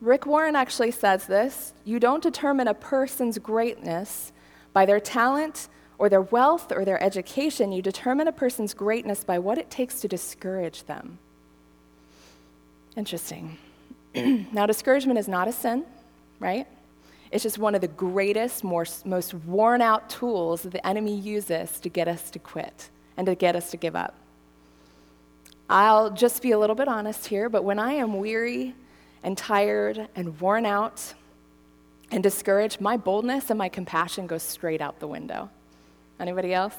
Rick 0.01 0.25
Warren 0.25 0.57
actually 0.57 0.93
says 0.93 1.27
this 1.27 1.75
you 1.85 2.01
don't 2.01 2.23
determine 2.23 2.67
a 2.67 2.73
person's 2.73 3.37
greatness 3.37 4.33
by 4.73 4.87
their 4.87 5.01
talent 5.01 5.69
or 5.99 6.09
their 6.09 6.23
wealth 6.23 6.73
or 6.73 6.87
their 6.87 7.03
education. 7.03 7.73
You 7.73 7.83
determine 7.83 8.27
a 8.27 8.33
person's 8.33 8.73
greatness 8.73 9.23
by 9.23 9.39
what 9.39 9.59
it 9.59 9.69
takes 9.71 10.01
to 10.01 10.09
discourage 10.09 10.85
them. 10.85 11.19
Interesting. 12.97 13.57
now, 14.15 14.67
discouragement 14.67 15.19
is 15.19 15.29
not 15.29 15.49
a 15.49 15.53
sin, 15.53 15.85
right? 16.39 16.67
It's 17.31 17.45
just 17.45 17.59
one 17.59 17.75
of 17.75 17.81
the 17.81 17.89
greatest, 17.89 18.65
more, 18.65 18.85
most 19.05 19.35
worn 19.35 19.81
out 19.81 20.11
tools 20.11 20.63
that 20.63 20.73
the 20.73 20.85
enemy 20.85 21.17
uses 21.17 21.79
to 21.81 21.89
get 21.89 22.09
us 22.09 22.31
to 22.31 22.39
quit 22.39 22.91
and 23.17 23.27
to 23.27 23.35
get 23.35 23.55
us 23.55 23.71
to 23.71 23.77
give 23.77 23.95
up. 23.95 24.17
I'll 25.69 26.11
just 26.11 26.43
be 26.43 26.51
a 26.51 26.59
little 26.59 26.75
bit 26.75 26.89
honest 26.89 27.29
here, 27.29 27.49
but 27.49 27.63
when 27.63 27.79
I 27.79 27.93
am 27.93 28.19
weary 28.19 28.75
and 29.23 29.39
tired 29.39 30.09
and 30.17 30.41
worn 30.41 30.67
out 30.67 31.15
and 32.11 32.25
discouraged, 32.25 32.81
my 32.81 32.97
boldness 32.97 33.51
and 33.51 33.59
my 33.59 33.69
compassion 33.69 34.27
go 34.27 34.39
straight 34.39 34.81
out 34.81 34.99
the 34.99 35.07
window. 35.07 35.49
Anybody 36.19 36.53
else? 36.53 36.75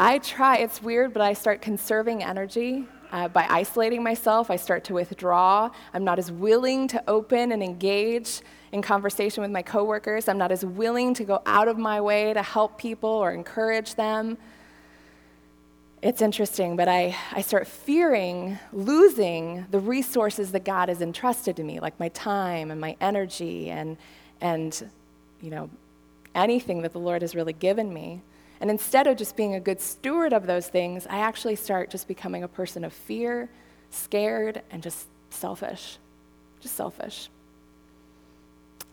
I 0.00 0.18
try, 0.18 0.56
it's 0.56 0.82
weird, 0.82 1.12
but 1.12 1.22
I 1.22 1.34
start 1.34 1.62
conserving 1.62 2.24
energy 2.24 2.86
uh, 3.12 3.28
by 3.28 3.46
isolating 3.48 4.02
myself, 4.02 4.50
I 4.50 4.56
start 4.56 4.84
to 4.84 4.94
withdraw. 4.94 5.70
I'm 5.92 6.04
not 6.04 6.18
as 6.18 6.30
willing 6.30 6.88
to 6.88 7.02
open 7.08 7.52
and 7.52 7.62
engage 7.62 8.40
in 8.72 8.82
conversation 8.82 9.42
with 9.42 9.50
my 9.50 9.62
coworkers. 9.62 10.28
I'm 10.28 10.38
not 10.38 10.50
as 10.50 10.64
willing 10.64 11.14
to 11.14 11.24
go 11.24 11.42
out 11.46 11.68
of 11.68 11.78
my 11.78 12.00
way 12.00 12.34
to 12.34 12.42
help 12.42 12.78
people 12.78 13.08
or 13.08 13.32
encourage 13.32 13.94
them. 13.94 14.36
It's 16.02 16.20
interesting, 16.20 16.76
but 16.76 16.86
I, 16.86 17.16
I 17.32 17.40
start 17.40 17.66
fearing 17.66 18.58
losing 18.72 19.64
the 19.70 19.80
resources 19.80 20.52
that 20.52 20.64
God 20.64 20.88
has 20.90 21.00
entrusted 21.00 21.56
to 21.56 21.64
me, 21.64 21.80
like 21.80 21.98
my 21.98 22.08
time 22.10 22.70
and 22.70 22.80
my 22.80 22.96
energy 23.00 23.70
and, 23.70 23.96
and 24.40 24.90
you 25.40 25.50
know, 25.50 25.70
anything 26.34 26.82
that 26.82 26.92
the 26.92 26.98
Lord 26.98 27.22
has 27.22 27.34
really 27.34 27.52
given 27.52 27.94
me. 27.94 28.20
And 28.64 28.70
instead 28.70 29.06
of 29.06 29.18
just 29.18 29.36
being 29.36 29.54
a 29.54 29.60
good 29.60 29.78
steward 29.78 30.32
of 30.32 30.46
those 30.46 30.68
things, 30.68 31.06
I 31.10 31.18
actually 31.18 31.54
start 31.54 31.90
just 31.90 32.08
becoming 32.08 32.44
a 32.44 32.48
person 32.48 32.82
of 32.82 32.94
fear, 32.94 33.50
scared, 33.90 34.62
and 34.70 34.82
just 34.82 35.06
selfish. 35.28 35.98
Just 36.62 36.74
selfish. 36.74 37.28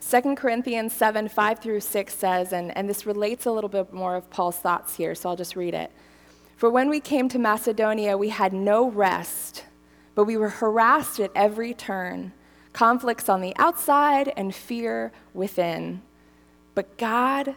2 0.01 0.35
Corinthians 0.35 0.91
7 0.91 1.29
5 1.29 1.59
through 1.59 1.79
6 1.79 2.13
says, 2.13 2.51
and, 2.51 2.75
and 2.75 2.89
this 2.89 3.05
relates 3.05 3.45
a 3.45 3.51
little 3.53 3.69
bit 3.69 3.93
more 3.93 4.17
of 4.17 4.29
Paul's 4.29 4.57
thoughts 4.57 4.97
here, 4.97 5.15
so 5.15 5.29
I'll 5.29 5.37
just 5.37 5.55
read 5.55 5.73
it. 5.73 5.89
For 6.57 6.69
when 6.69 6.89
we 6.89 6.99
came 6.99 7.29
to 7.29 7.39
Macedonia, 7.39 8.17
we 8.17 8.27
had 8.27 8.51
no 8.51 8.89
rest, 8.89 9.63
but 10.15 10.25
we 10.25 10.35
were 10.35 10.49
harassed 10.49 11.17
at 11.21 11.31
every 11.33 11.73
turn, 11.73 12.33
conflicts 12.73 13.29
on 13.29 13.39
the 13.39 13.55
outside 13.57 14.33
and 14.35 14.53
fear 14.53 15.13
within. 15.33 16.01
But 16.75 16.97
God 16.97 17.55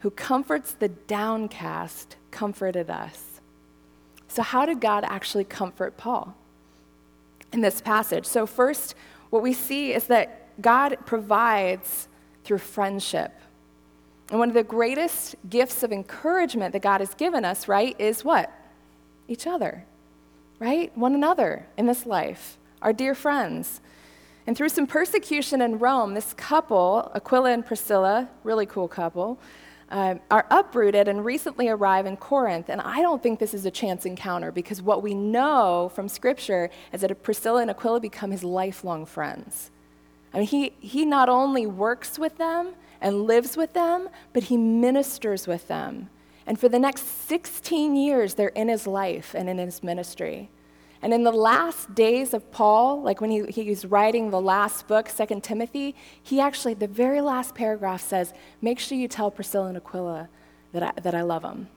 who 0.00 0.10
comforts 0.10 0.72
the 0.72 0.88
downcast, 0.88 2.16
comforted 2.30 2.90
us. 2.90 3.40
So, 4.28 4.42
how 4.42 4.66
did 4.66 4.80
God 4.80 5.04
actually 5.04 5.44
comfort 5.44 5.96
Paul 5.96 6.34
in 7.52 7.60
this 7.60 7.80
passage? 7.80 8.26
So, 8.26 8.46
first, 8.46 8.94
what 9.30 9.42
we 9.42 9.52
see 9.52 9.92
is 9.92 10.04
that 10.08 10.60
God 10.60 10.98
provides 11.06 12.08
through 12.44 12.58
friendship. 12.58 13.32
And 14.30 14.38
one 14.38 14.48
of 14.48 14.54
the 14.54 14.64
greatest 14.64 15.36
gifts 15.48 15.82
of 15.82 15.92
encouragement 15.92 16.72
that 16.72 16.82
God 16.82 17.00
has 17.00 17.14
given 17.14 17.44
us, 17.44 17.68
right, 17.68 17.94
is 17.98 18.24
what? 18.24 18.52
Each 19.28 19.46
other, 19.46 19.84
right? 20.58 20.96
One 20.96 21.14
another 21.14 21.66
in 21.76 21.86
this 21.86 22.06
life, 22.06 22.58
our 22.82 22.92
dear 22.92 23.14
friends. 23.14 23.80
And 24.46 24.56
through 24.56 24.68
some 24.68 24.86
persecution 24.86 25.60
in 25.60 25.78
Rome, 25.78 26.14
this 26.14 26.32
couple, 26.34 27.10
Aquila 27.14 27.50
and 27.50 27.66
Priscilla, 27.66 28.28
really 28.44 28.66
cool 28.66 28.88
couple, 28.88 29.38
uh, 29.90 30.16
are 30.30 30.46
uprooted 30.50 31.08
and 31.08 31.24
recently 31.24 31.68
arrive 31.68 32.06
in 32.06 32.16
Corinth. 32.16 32.68
And 32.68 32.80
I 32.80 33.02
don't 33.02 33.22
think 33.22 33.38
this 33.38 33.54
is 33.54 33.66
a 33.66 33.70
chance 33.70 34.04
encounter 34.04 34.50
because 34.50 34.82
what 34.82 35.02
we 35.02 35.14
know 35.14 35.90
from 35.94 36.08
Scripture 36.08 36.70
is 36.92 37.02
that 37.02 37.22
Priscilla 37.22 37.62
and 37.62 37.70
Aquila 37.70 38.00
become 38.00 38.30
his 38.30 38.42
lifelong 38.42 39.06
friends. 39.06 39.70
I 40.34 40.38
mean, 40.38 40.46
he, 40.48 40.72
he 40.80 41.04
not 41.04 41.28
only 41.28 41.66
works 41.66 42.18
with 42.18 42.36
them 42.36 42.74
and 43.00 43.22
lives 43.22 43.56
with 43.56 43.72
them, 43.72 44.08
but 44.32 44.44
he 44.44 44.56
ministers 44.56 45.46
with 45.46 45.68
them. 45.68 46.10
And 46.46 46.58
for 46.58 46.68
the 46.68 46.78
next 46.78 47.06
16 47.26 47.96
years, 47.96 48.34
they're 48.34 48.48
in 48.48 48.68
his 48.68 48.86
life 48.86 49.34
and 49.34 49.48
in 49.48 49.58
his 49.58 49.82
ministry. 49.82 50.50
And 51.02 51.12
in 51.12 51.24
the 51.24 51.32
last 51.32 51.94
days 51.94 52.32
of 52.32 52.50
Paul, 52.50 53.02
like 53.02 53.20
when 53.20 53.30
he, 53.30 53.44
he 53.46 53.68
was 53.68 53.84
writing 53.84 54.30
the 54.30 54.40
last 54.40 54.88
book, 54.88 55.08
Second 55.08 55.44
Timothy, 55.44 55.94
he 56.22 56.40
actually, 56.40 56.74
the 56.74 56.88
very 56.88 57.20
last 57.20 57.54
paragraph 57.54 58.00
says, 58.00 58.32
Make 58.62 58.78
sure 58.78 58.96
you 58.96 59.08
tell 59.08 59.30
Priscilla 59.30 59.68
and 59.68 59.76
Aquila 59.76 60.28
that 60.72 60.82
I, 60.82 61.00
that 61.00 61.14
I 61.14 61.22
love 61.22 61.42
them. 61.42 61.68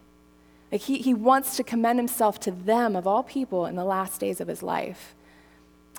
Like 0.72 0.82
he, 0.82 1.00
he 1.00 1.14
wants 1.14 1.58
to 1.58 1.64
commend 1.64 2.00
himself 2.00 2.40
to 2.42 2.52
them, 2.52 2.96
of 2.96 3.08
all 3.08 3.24
people, 3.24 3.66
in 3.66 3.76
the 3.76 3.84
last 3.84 4.20
days 4.20 4.40
of 4.40 4.48
his 4.48 4.62
life. 4.62 5.16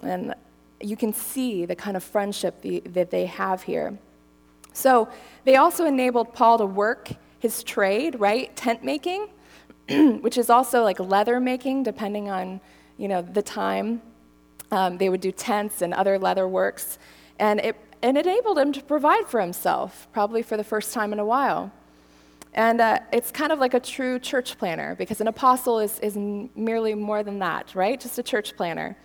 And 0.02 0.34
you 0.80 0.96
can 0.96 1.12
see 1.12 1.66
the 1.66 1.76
kind 1.76 1.96
of 1.96 2.04
friendship 2.04 2.62
the, 2.62 2.80
that 2.80 3.10
they 3.10 3.26
have 3.26 3.62
here. 3.62 3.98
So 4.72 5.08
they 5.44 5.56
also 5.56 5.84
enabled 5.84 6.32
Paul 6.32 6.58
to 6.58 6.66
work 6.66 7.10
his 7.38 7.62
trade, 7.62 8.18
right? 8.20 8.54
Tent 8.54 8.84
making, 8.84 9.28
which 10.20 10.38
is 10.38 10.48
also 10.48 10.82
like 10.82 11.00
leather 11.00 11.40
making, 11.40 11.82
depending 11.82 12.30
on 12.30 12.60
you 13.00 13.08
know, 13.08 13.22
the 13.22 13.42
time. 13.42 14.02
Um, 14.70 14.98
they 14.98 15.08
would 15.08 15.20
do 15.20 15.32
tents 15.32 15.82
and 15.82 15.92
other 15.92 16.18
leather 16.18 16.46
works, 16.46 16.98
and 17.40 17.58
it, 17.58 17.76
and 18.02 18.16
it 18.16 18.26
enabled 18.26 18.58
him 18.58 18.72
to 18.72 18.82
provide 18.82 19.26
for 19.26 19.40
himself, 19.40 20.06
probably 20.12 20.42
for 20.42 20.56
the 20.56 20.62
first 20.62 20.94
time 20.94 21.12
in 21.12 21.18
a 21.18 21.24
while. 21.24 21.72
And 22.54 22.80
uh, 22.80 22.98
it's 23.12 23.30
kind 23.30 23.52
of 23.52 23.58
like 23.58 23.74
a 23.74 23.80
true 23.80 24.18
church 24.18 24.58
planner, 24.58 24.94
because 24.94 25.20
an 25.20 25.28
apostle 25.28 25.80
is, 25.80 25.98
is 26.00 26.16
merely 26.16 26.94
more 26.94 27.22
than 27.22 27.38
that, 27.40 27.74
right? 27.74 27.98
Just 27.98 28.18
a 28.18 28.22
church 28.22 28.56
planner. 28.56 28.96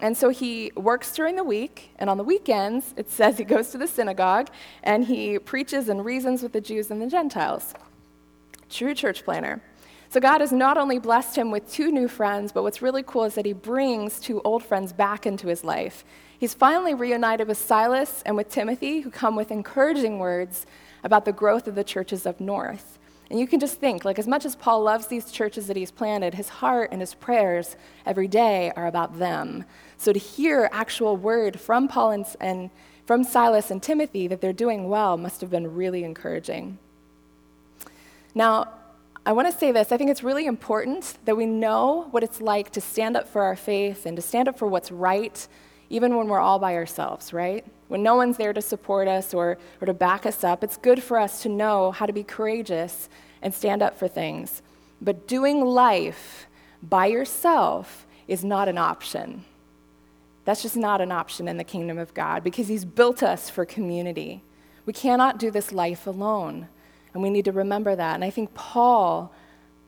And 0.00 0.16
so 0.16 0.30
he 0.30 0.72
works 0.74 1.14
during 1.14 1.36
the 1.36 1.44
week, 1.44 1.90
and 2.00 2.10
on 2.10 2.16
the 2.16 2.24
weekends, 2.24 2.94
it 2.96 3.10
says 3.10 3.38
he 3.38 3.44
goes 3.44 3.70
to 3.70 3.78
the 3.78 3.86
synagogue 3.86 4.48
and 4.82 5.04
he 5.04 5.38
preaches 5.38 5.88
and 5.88 6.04
reasons 6.04 6.42
with 6.42 6.52
the 6.52 6.60
Jews 6.60 6.90
and 6.90 7.00
the 7.00 7.06
Gentiles. 7.06 7.74
True 8.68 8.94
church 8.94 9.24
planner. 9.24 9.62
So 10.12 10.20
God 10.20 10.42
has 10.42 10.52
not 10.52 10.76
only 10.76 10.98
blessed 10.98 11.38
him 11.38 11.50
with 11.50 11.72
two 11.72 11.90
new 11.90 12.06
friends, 12.06 12.52
but 12.52 12.64
what's 12.64 12.82
really 12.82 13.02
cool 13.02 13.24
is 13.24 13.34
that 13.34 13.46
he 13.46 13.54
brings 13.54 14.20
two 14.20 14.42
old 14.42 14.62
friends 14.62 14.92
back 14.92 15.24
into 15.24 15.48
his 15.48 15.64
life. 15.64 16.04
He's 16.38 16.52
finally 16.52 16.92
reunited 16.92 17.48
with 17.48 17.56
Silas 17.56 18.22
and 18.26 18.36
with 18.36 18.50
Timothy, 18.50 19.00
who 19.00 19.10
come 19.10 19.36
with 19.36 19.50
encouraging 19.50 20.18
words 20.18 20.66
about 21.02 21.24
the 21.24 21.32
growth 21.32 21.66
of 21.66 21.76
the 21.76 21.82
churches 21.82 22.26
of 22.26 22.42
North. 22.42 22.98
And 23.30 23.40
you 23.40 23.46
can 23.46 23.58
just 23.58 23.80
think, 23.80 24.04
like, 24.04 24.18
as 24.18 24.28
much 24.28 24.44
as 24.44 24.54
Paul 24.54 24.82
loves 24.82 25.06
these 25.06 25.32
churches 25.32 25.66
that 25.68 25.78
he's 25.78 25.90
planted, 25.90 26.34
his 26.34 26.50
heart 26.50 26.90
and 26.92 27.00
his 27.00 27.14
prayers 27.14 27.76
every 28.04 28.28
day 28.28 28.70
are 28.76 28.88
about 28.88 29.18
them. 29.18 29.64
So 29.96 30.12
to 30.12 30.18
hear 30.18 30.68
actual 30.72 31.16
word 31.16 31.58
from 31.58 31.88
Paul 31.88 32.10
and, 32.10 32.26
and 32.38 32.70
from 33.06 33.24
Silas 33.24 33.70
and 33.70 33.82
Timothy 33.82 34.26
that 34.26 34.42
they're 34.42 34.52
doing 34.52 34.90
well 34.90 35.16
must 35.16 35.40
have 35.40 35.48
been 35.48 35.74
really 35.74 36.04
encouraging. 36.04 36.76
Now, 38.34 38.68
I 39.24 39.32
want 39.32 39.50
to 39.50 39.56
say 39.56 39.70
this. 39.70 39.92
I 39.92 39.96
think 39.96 40.10
it's 40.10 40.24
really 40.24 40.46
important 40.46 41.16
that 41.26 41.36
we 41.36 41.46
know 41.46 42.08
what 42.10 42.24
it's 42.24 42.40
like 42.40 42.70
to 42.72 42.80
stand 42.80 43.16
up 43.16 43.28
for 43.28 43.42
our 43.42 43.54
faith 43.54 44.04
and 44.04 44.16
to 44.16 44.22
stand 44.22 44.48
up 44.48 44.58
for 44.58 44.66
what's 44.66 44.90
right, 44.90 45.46
even 45.90 46.16
when 46.16 46.26
we're 46.26 46.40
all 46.40 46.58
by 46.58 46.74
ourselves, 46.74 47.32
right? 47.32 47.64
When 47.86 48.02
no 48.02 48.16
one's 48.16 48.36
there 48.36 48.52
to 48.52 48.60
support 48.60 49.06
us 49.06 49.32
or, 49.32 49.58
or 49.80 49.86
to 49.86 49.94
back 49.94 50.26
us 50.26 50.42
up, 50.42 50.64
it's 50.64 50.76
good 50.76 51.00
for 51.00 51.20
us 51.20 51.40
to 51.42 51.48
know 51.48 51.92
how 51.92 52.04
to 52.04 52.12
be 52.12 52.24
courageous 52.24 53.08
and 53.42 53.54
stand 53.54 53.80
up 53.80 53.96
for 53.96 54.08
things. 54.08 54.60
But 55.00 55.28
doing 55.28 55.64
life 55.64 56.48
by 56.82 57.06
yourself 57.06 58.06
is 58.26 58.44
not 58.44 58.68
an 58.68 58.78
option. 58.78 59.44
That's 60.44 60.62
just 60.62 60.76
not 60.76 61.00
an 61.00 61.12
option 61.12 61.46
in 61.46 61.58
the 61.58 61.64
kingdom 61.64 61.96
of 61.96 62.12
God 62.12 62.42
because 62.42 62.66
He's 62.66 62.84
built 62.84 63.22
us 63.22 63.48
for 63.48 63.64
community. 63.64 64.42
We 64.84 64.92
cannot 64.92 65.38
do 65.38 65.52
this 65.52 65.70
life 65.70 66.08
alone. 66.08 66.66
And 67.14 67.22
we 67.22 67.30
need 67.30 67.44
to 67.44 67.52
remember 67.52 67.94
that. 67.94 68.14
And 68.14 68.24
I 68.24 68.30
think 68.30 68.54
Paul 68.54 69.32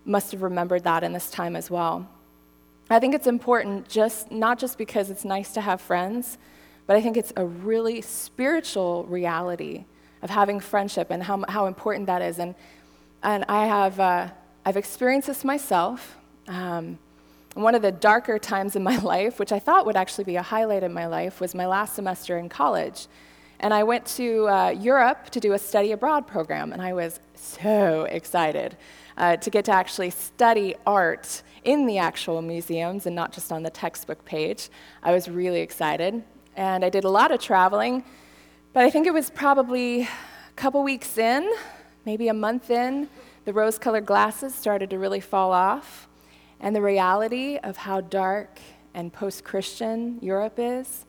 must 0.04 0.32
have 0.32 0.42
remembered 0.42 0.84
that 0.84 1.02
in 1.02 1.12
this 1.12 1.30
time 1.30 1.56
as 1.56 1.70
well. 1.70 2.08
I 2.90 3.00
think 3.00 3.14
it's 3.14 3.26
important 3.26 3.88
just 3.88 4.30
not 4.30 4.58
just 4.58 4.76
because 4.76 5.10
it's 5.10 5.24
nice 5.24 5.52
to 5.54 5.60
have 5.62 5.80
friends, 5.80 6.36
but 6.86 6.96
I 6.96 7.00
think 7.00 7.16
it's 7.16 7.32
a 7.36 7.46
really 7.46 8.02
spiritual 8.02 9.04
reality 9.04 9.84
of 10.22 10.30
having 10.30 10.60
friendship 10.60 11.08
and 11.10 11.22
how, 11.22 11.44
how 11.48 11.66
important 11.66 12.06
that 12.06 12.20
is. 12.20 12.38
And, 12.38 12.54
and 13.22 13.44
I 13.48 13.66
have 13.66 13.98
uh, 13.98 14.28
I've 14.66 14.78
experienced 14.78 15.28
this 15.28 15.44
myself. 15.44 16.16
Um, 16.48 16.98
one 17.52 17.74
of 17.74 17.82
the 17.82 17.92
darker 17.92 18.38
times 18.38 18.76
in 18.76 18.82
my 18.82 18.96
life, 19.02 19.38
which 19.38 19.52
I 19.52 19.58
thought 19.58 19.86
would 19.86 19.96
actually 19.96 20.24
be 20.24 20.36
a 20.36 20.42
highlight 20.42 20.82
in 20.82 20.92
my 20.92 21.06
life, 21.06 21.40
was 21.40 21.54
my 21.54 21.66
last 21.66 21.94
semester 21.94 22.38
in 22.38 22.48
college. 22.48 23.06
And 23.64 23.72
I 23.72 23.82
went 23.82 24.04
to 24.18 24.46
uh, 24.46 24.68
Europe 24.78 25.30
to 25.30 25.40
do 25.40 25.54
a 25.54 25.58
study 25.58 25.92
abroad 25.92 26.26
program, 26.26 26.74
and 26.74 26.82
I 26.82 26.92
was 26.92 27.18
so 27.34 28.02
excited 28.10 28.76
uh, 29.16 29.36
to 29.38 29.48
get 29.48 29.64
to 29.64 29.72
actually 29.72 30.10
study 30.10 30.74
art 30.86 31.42
in 31.64 31.86
the 31.86 31.96
actual 31.96 32.42
museums 32.42 33.06
and 33.06 33.16
not 33.16 33.32
just 33.32 33.50
on 33.50 33.62
the 33.62 33.70
textbook 33.70 34.22
page. 34.26 34.68
I 35.02 35.12
was 35.12 35.30
really 35.30 35.62
excited, 35.62 36.22
and 36.56 36.84
I 36.84 36.90
did 36.90 37.04
a 37.04 37.08
lot 37.08 37.32
of 37.32 37.40
traveling, 37.40 38.04
but 38.74 38.84
I 38.84 38.90
think 38.90 39.06
it 39.06 39.14
was 39.14 39.30
probably 39.30 40.02
a 40.02 40.08
couple 40.56 40.82
weeks 40.82 41.16
in, 41.16 41.50
maybe 42.04 42.28
a 42.28 42.34
month 42.34 42.68
in, 42.68 43.08
the 43.46 43.54
rose 43.54 43.78
colored 43.78 44.04
glasses 44.04 44.54
started 44.54 44.90
to 44.90 44.98
really 44.98 45.20
fall 45.20 45.52
off, 45.52 46.06
and 46.60 46.76
the 46.76 46.82
reality 46.82 47.56
of 47.64 47.78
how 47.78 48.02
dark 48.02 48.58
and 48.92 49.10
post 49.10 49.42
Christian 49.42 50.18
Europe 50.20 50.56
is 50.58 51.06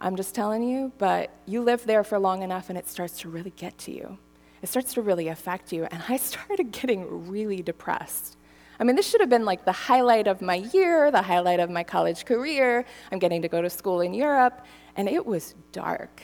I'm 0.00 0.16
just 0.16 0.34
telling 0.34 0.62
you, 0.62 0.92
but 0.98 1.30
you 1.46 1.62
live 1.62 1.84
there 1.84 2.04
for 2.04 2.18
long 2.18 2.42
enough 2.42 2.68
and 2.68 2.78
it 2.78 2.88
starts 2.88 3.18
to 3.20 3.28
really 3.28 3.52
get 3.56 3.76
to 3.78 3.92
you. 3.92 4.18
It 4.62 4.68
starts 4.68 4.94
to 4.94 5.02
really 5.02 5.28
affect 5.28 5.72
you. 5.72 5.84
And 5.84 6.02
I 6.08 6.16
started 6.16 6.70
getting 6.72 7.28
really 7.28 7.62
depressed. 7.62 8.36
I 8.80 8.84
mean, 8.84 8.94
this 8.94 9.08
should 9.08 9.20
have 9.20 9.30
been 9.30 9.44
like 9.44 9.64
the 9.64 9.72
highlight 9.72 10.28
of 10.28 10.40
my 10.40 10.56
year, 10.56 11.10
the 11.10 11.22
highlight 11.22 11.58
of 11.58 11.68
my 11.68 11.82
college 11.82 12.24
career. 12.24 12.84
I'm 13.10 13.18
getting 13.18 13.42
to 13.42 13.48
go 13.48 13.60
to 13.60 13.68
school 13.68 14.00
in 14.00 14.14
Europe. 14.14 14.64
And 14.96 15.08
it 15.08 15.26
was 15.26 15.54
dark. 15.72 16.22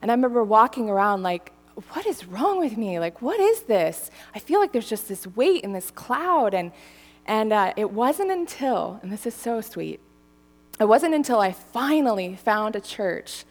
And 0.00 0.10
I 0.10 0.14
remember 0.14 0.44
walking 0.44 0.88
around 0.88 1.22
like, 1.22 1.52
what 1.92 2.06
is 2.06 2.26
wrong 2.26 2.58
with 2.58 2.76
me? 2.76 3.00
Like, 3.00 3.20
what 3.20 3.40
is 3.40 3.62
this? 3.62 4.10
I 4.34 4.38
feel 4.38 4.60
like 4.60 4.72
there's 4.72 4.88
just 4.88 5.08
this 5.08 5.26
weight 5.26 5.64
and 5.64 5.74
this 5.74 5.90
cloud. 5.90 6.54
And, 6.54 6.70
and 7.26 7.52
uh, 7.52 7.72
it 7.76 7.90
wasn't 7.90 8.30
until, 8.30 9.00
and 9.02 9.10
this 9.10 9.26
is 9.26 9.34
so 9.34 9.60
sweet, 9.60 10.00
it 10.82 10.88
wasn't 10.88 11.14
until 11.14 11.38
I 11.38 11.52
finally 11.52 12.34
found 12.34 12.74
a 12.74 12.80
church 12.80 13.44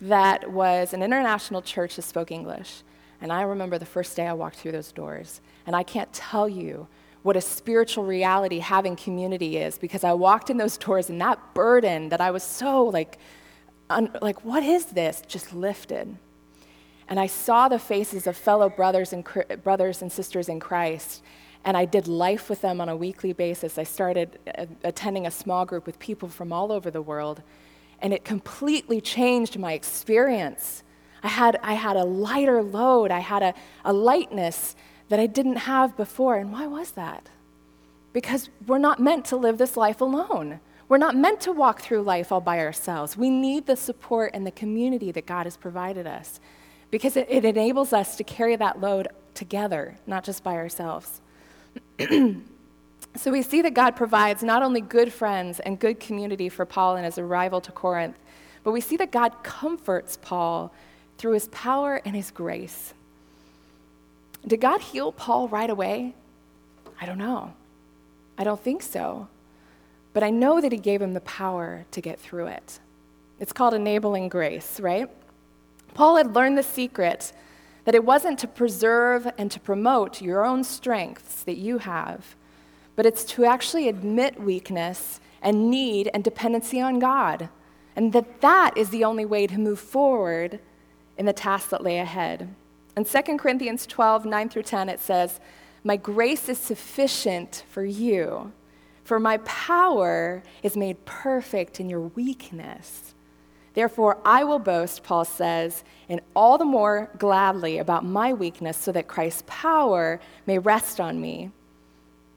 that 0.00 0.50
was 0.50 0.94
an 0.94 1.02
international 1.02 1.60
church 1.60 1.96
that 1.96 2.02
spoke 2.02 2.30
English. 2.30 2.82
And 3.20 3.30
I 3.30 3.42
remember 3.42 3.78
the 3.78 3.84
first 3.84 4.16
day 4.16 4.26
I 4.26 4.32
walked 4.32 4.56
through 4.56 4.72
those 4.72 4.90
doors. 4.90 5.42
And 5.66 5.76
I 5.76 5.82
can't 5.82 6.10
tell 6.14 6.48
you 6.48 6.88
what 7.22 7.36
a 7.36 7.42
spiritual 7.42 8.04
reality 8.04 8.60
having 8.60 8.96
community 8.96 9.58
is 9.58 9.76
because 9.76 10.02
I 10.02 10.14
walked 10.14 10.48
in 10.48 10.56
those 10.56 10.78
doors 10.78 11.10
and 11.10 11.20
that 11.20 11.52
burden 11.52 12.08
that 12.08 12.22
I 12.22 12.30
was 12.30 12.42
so 12.42 12.84
like, 12.84 13.18
un- 13.90 14.16
like 14.22 14.42
what 14.42 14.62
is 14.62 14.86
this, 14.86 15.22
just 15.26 15.52
lifted. 15.52 16.16
And 17.06 17.20
I 17.20 17.26
saw 17.26 17.68
the 17.68 17.78
faces 17.78 18.26
of 18.26 18.34
fellow 18.34 18.70
brothers 18.70 19.12
and, 19.12 19.26
brothers 19.62 20.00
and 20.00 20.10
sisters 20.10 20.48
in 20.48 20.58
Christ 20.58 21.22
and 21.64 21.76
I 21.76 21.84
did 21.84 22.08
life 22.08 22.48
with 22.48 22.60
them 22.60 22.80
on 22.80 22.88
a 22.88 22.96
weekly 22.96 23.32
basis. 23.32 23.78
I 23.78 23.84
started 23.84 24.38
uh, 24.56 24.66
attending 24.84 25.26
a 25.26 25.30
small 25.30 25.66
group 25.66 25.86
with 25.86 25.98
people 25.98 26.28
from 26.28 26.52
all 26.52 26.72
over 26.72 26.90
the 26.90 27.02
world, 27.02 27.42
and 28.00 28.12
it 28.12 28.24
completely 28.24 29.00
changed 29.00 29.58
my 29.58 29.72
experience. 29.72 30.82
I 31.22 31.28
had, 31.28 31.58
I 31.62 31.74
had 31.74 31.96
a 31.96 32.04
lighter 32.04 32.62
load, 32.62 33.10
I 33.10 33.20
had 33.20 33.42
a, 33.42 33.54
a 33.84 33.92
lightness 33.92 34.76
that 35.08 35.18
I 35.18 35.26
didn't 35.26 35.56
have 35.56 35.96
before. 35.96 36.36
And 36.36 36.52
why 36.52 36.66
was 36.66 36.92
that? 36.92 37.28
Because 38.12 38.50
we're 38.66 38.78
not 38.78 39.00
meant 39.00 39.24
to 39.26 39.36
live 39.36 39.58
this 39.58 39.76
life 39.76 40.00
alone. 40.00 40.60
We're 40.88 40.98
not 40.98 41.16
meant 41.16 41.40
to 41.40 41.52
walk 41.52 41.82
through 41.82 42.02
life 42.02 42.32
all 42.32 42.40
by 42.40 42.60
ourselves. 42.60 43.16
We 43.16 43.30
need 43.30 43.66
the 43.66 43.76
support 43.76 44.30
and 44.32 44.46
the 44.46 44.50
community 44.50 45.12
that 45.12 45.26
God 45.26 45.44
has 45.44 45.56
provided 45.56 46.06
us. 46.06 46.40
because 46.90 47.16
it, 47.16 47.26
it 47.28 47.44
enables 47.44 47.92
us 47.92 48.16
to 48.16 48.24
carry 48.24 48.56
that 48.56 48.80
load 48.80 49.08
together, 49.34 49.96
not 50.06 50.24
just 50.24 50.42
by 50.42 50.54
ourselves. 50.54 51.20
so 53.16 53.30
we 53.30 53.42
see 53.42 53.62
that 53.62 53.74
God 53.74 53.96
provides 53.96 54.42
not 54.42 54.62
only 54.62 54.80
good 54.80 55.12
friends 55.12 55.60
and 55.60 55.78
good 55.78 56.00
community 56.00 56.48
for 56.48 56.64
Paul 56.64 56.96
in 56.96 57.04
his 57.04 57.18
arrival 57.18 57.60
to 57.62 57.72
Corinth, 57.72 58.16
but 58.62 58.72
we 58.72 58.80
see 58.80 58.96
that 58.96 59.12
God 59.12 59.42
comforts 59.42 60.18
Paul 60.20 60.72
through 61.16 61.32
his 61.32 61.48
power 61.48 62.00
and 62.04 62.14
his 62.14 62.30
grace. 62.30 62.94
Did 64.46 64.60
God 64.60 64.80
heal 64.80 65.12
Paul 65.12 65.48
right 65.48 65.70
away? 65.70 66.14
I 67.00 67.06
don't 67.06 67.18
know. 67.18 67.54
I 68.36 68.44
don't 68.44 68.62
think 68.62 68.82
so. 68.82 69.28
But 70.12 70.22
I 70.22 70.30
know 70.30 70.60
that 70.60 70.72
he 70.72 70.78
gave 70.78 71.02
him 71.02 71.14
the 71.14 71.20
power 71.20 71.84
to 71.90 72.00
get 72.00 72.18
through 72.18 72.46
it. 72.46 72.80
It's 73.40 73.52
called 73.52 73.74
enabling 73.74 74.28
grace, 74.28 74.80
right? 74.80 75.08
Paul 75.94 76.16
had 76.16 76.34
learned 76.34 76.58
the 76.58 76.62
secret 76.62 77.32
that 77.88 77.94
it 77.94 78.04
wasn't 78.04 78.38
to 78.38 78.46
preserve 78.46 79.26
and 79.38 79.50
to 79.50 79.58
promote 79.58 80.20
your 80.20 80.44
own 80.44 80.62
strengths 80.62 81.42
that 81.44 81.56
you 81.56 81.78
have, 81.78 82.36
but 82.96 83.06
it's 83.06 83.24
to 83.24 83.46
actually 83.46 83.88
admit 83.88 84.38
weakness 84.38 85.20
and 85.40 85.70
need 85.70 86.10
and 86.12 86.22
dependency 86.22 86.82
on 86.82 86.98
God, 86.98 87.48
and 87.96 88.12
that 88.12 88.42
that 88.42 88.76
is 88.76 88.90
the 88.90 89.04
only 89.04 89.24
way 89.24 89.46
to 89.46 89.56
move 89.58 89.80
forward 89.80 90.60
in 91.16 91.24
the 91.24 91.32
tasks 91.32 91.70
that 91.70 91.82
lay 91.82 91.98
ahead. 91.98 92.54
In 92.94 93.06
2 93.06 93.38
Corinthians 93.38 93.86
12, 93.86 94.26
9 94.26 94.48
through 94.50 94.64
10, 94.64 94.90
it 94.90 95.00
says, 95.00 95.40
My 95.82 95.96
grace 95.96 96.50
is 96.50 96.58
sufficient 96.58 97.64
for 97.70 97.86
you, 97.86 98.52
for 99.02 99.18
my 99.18 99.38
power 99.38 100.42
is 100.62 100.76
made 100.76 101.06
perfect 101.06 101.80
in 101.80 101.88
your 101.88 102.02
weakness. 102.02 103.14
Therefore, 103.74 104.18
I 104.24 104.44
will 104.44 104.58
boast, 104.58 105.02
Paul 105.02 105.24
says, 105.24 105.84
and 106.08 106.20
all 106.34 106.58
the 106.58 106.64
more 106.64 107.10
gladly 107.18 107.78
about 107.78 108.04
my 108.04 108.32
weakness, 108.32 108.76
so 108.76 108.92
that 108.92 109.08
Christ's 109.08 109.44
power 109.46 110.20
may 110.46 110.58
rest 110.58 111.00
on 111.00 111.20
me. 111.20 111.50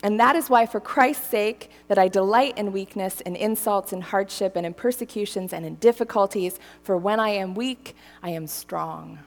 And 0.03 0.19
that 0.19 0.35
is 0.35 0.49
why, 0.49 0.65
for 0.65 0.79
Christ's 0.79 1.27
sake, 1.27 1.69
that 1.87 1.97
I 1.97 2.07
delight 2.07 2.57
in 2.57 2.71
weakness, 2.71 3.21
in 3.21 3.35
insults, 3.35 3.93
in 3.93 4.01
hardship, 4.01 4.55
and 4.55 4.65
in 4.65 4.73
persecutions, 4.73 5.53
and 5.53 5.65
in 5.65 5.75
difficulties. 5.75 6.59
For 6.83 6.97
when 6.97 7.19
I 7.19 7.29
am 7.29 7.53
weak, 7.53 7.95
I 8.23 8.31
am 8.31 8.47
strong. 8.47 9.19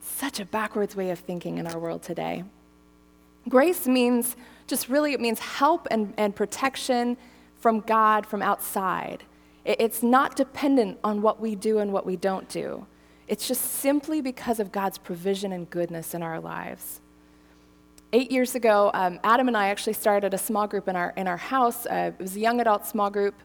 Such 0.00 0.40
a 0.40 0.44
backwards 0.44 0.96
way 0.96 1.10
of 1.10 1.20
thinking 1.20 1.58
in 1.58 1.66
our 1.66 1.78
world 1.78 2.02
today. 2.02 2.44
Grace 3.48 3.86
means 3.86 4.36
just 4.66 4.88
really, 4.88 5.12
it 5.12 5.20
means 5.20 5.38
help 5.38 5.86
and, 5.90 6.14
and 6.16 6.34
protection 6.34 7.16
from 7.58 7.80
God 7.80 8.26
from 8.26 8.42
outside. 8.42 9.24
It's 9.78 10.02
not 10.02 10.36
dependent 10.36 10.98
on 11.04 11.22
what 11.22 11.40
we 11.40 11.54
do 11.54 11.78
and 11.78 11.92
what 11.92 12.04
we 12.06 12.16
don't 12.16 12.48
do. 12.48 12.86
It's 13.28 13.46
just 13.46 13.62
simply 13.62 14.20
because 14.20 14.58
of 14.58 14.72
God's 14.72 14.98
provision 14.98 15.52
and 15.52 15.70
goodness 15.70 16.14
in 16.14 16.22
our 16.22 16.40
lives. 16.40 17.00
Eight 18.12 18.32
years 18.32 18.56
ago, 18.56 18.90
um, 18.92 19.20
Adam 19.22 19.46
and 19.46 19.56
I 19.56 19.68
actually 19.68 19.92
started 19.92 20.34
a 20.34 20.38
small 20.38 20.66
group 20.66 20.88
in 20.88 20.96
our, 20.96 21.12
in 21.16 21.28
our 21.28 21.36
house. 21.36 21.86
Uh, 21.86 22.10
it 22.18 22.20
was 22.20 22.34
a 22.34 22.40
young 22.40 22.60
adult 22.60 22.86
small 22.86 23.08
group, 23.08 23.36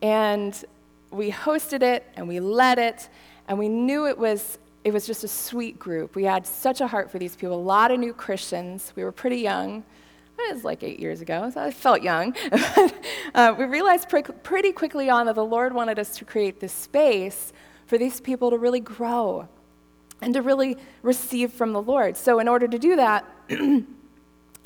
and 0.00 0.64
we 1.10 1.30
hosted 1.30 1.82
it 1.82 2.06
and 2.16 2.26
we 2.26 2.40
led 2.40 2.78
it, 2.78 3.10
and 3.48 3.58
we 3.58 3.68
knew 3.68 4.06
it 4.06 4.16
was, 4.16 4.58
it 4.84 4.92
was 4.94 5.06
just 5.06 5.22
a 5.22 5.28
sweet 5.28 5.78
group. 5.78 6.14
We 6.14 6.24
had 6.24 6.46
such 6.46 6.80
a 6.80 6.86
heart 6.86 7.10
for 7.10 7.18
these 7.18 7.36
people, 7.36 7.54
a 7.54 7.60
lot 7.60 7.90
of 7.90 8.00
new 8.00 8.14
Christians. 8.14 8.92
We 8.96 9.04
were 9.04 9.12
pretty 9.12 9.38
young. 9.38 9.84
It 10.38 10.54
was 10.54 10.64
like 10.64 10.82
eight 10.82 11.00
years 11.00 11.20
ago, 11.20 11.50
so 11.52 11.60
I 11.60 11.70
felt 11.70 12.02
young. 12.02 12.36
uh, 13.34 13.54
we 13.58 13.64
realized 13.64 14.08
pre- 14.08 14.22
pretty 14.22 14.70
quickly 14.70 15.10
on 15.10 15.26
that 15.26 15.34
the 15.34 15.44
Lord 15.44 15.74
wanted 15.74 15.98
us 15.98 16.16
to 16.18 16.24
create 16.24 16.60
this 16.60 16.72
space 16.72 17.52
for 17.86 17.98
these 17.98 18.20
people 18.20 18.50
to 18.50 18.58
really 18.58 18.80
grow 18.80 19.48
and 20.20 20.34
to 20.34 20.42
really 20.42 20.76
receive 21.02 21.52
from 21.52 21.72
the 21.72 21.82
Lord. 21.82 22.16
So, 22.16 22.38
in 22.38 22.48
order 22.48 22.68
to 22.68 22.78
do 22.78 22.96
that, 22.96 23.24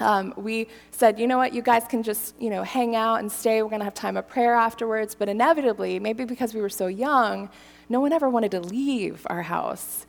um, 0.01 0.35
we 0.37 0.69
said, 0.91 1.19
you 1.19 1.27
know 1.27 1.39
what, 1.39 1.55
you 1.55 1.63
guys 1.63 1.85
can 1.89 2.03
just, 2.03 2.35
you 2.41 2.51
know, 2.51 2.63
hang 2.63 2.97
out 2.97 3.21
and 3.21 3.31
stay. 3.31 3.63
We're 3.63 3.69
going 3.69 3.81
to 3.81 3.85
have 3.85 3.95
time 3.95 4.17
of 4.17 4.29
prayer 4.29 4.55
afterwards. 4.55 5.15
But 5.15 5.29
inevitably, 5.29 5.99
maybe 5.99 6.25
because 6.25 6.55
we 6.55 6.61
were 6.61 6.69
so 6.69 6.87
young, 6.87 7.49
no 7.89 8.01
one 8.01 8.13
ever 8.13 8.29
wanted 8.29 8.51
to 8.53 8.61
leave 8.61 9.27
our 9.31 9.43
house. 9.43 10.07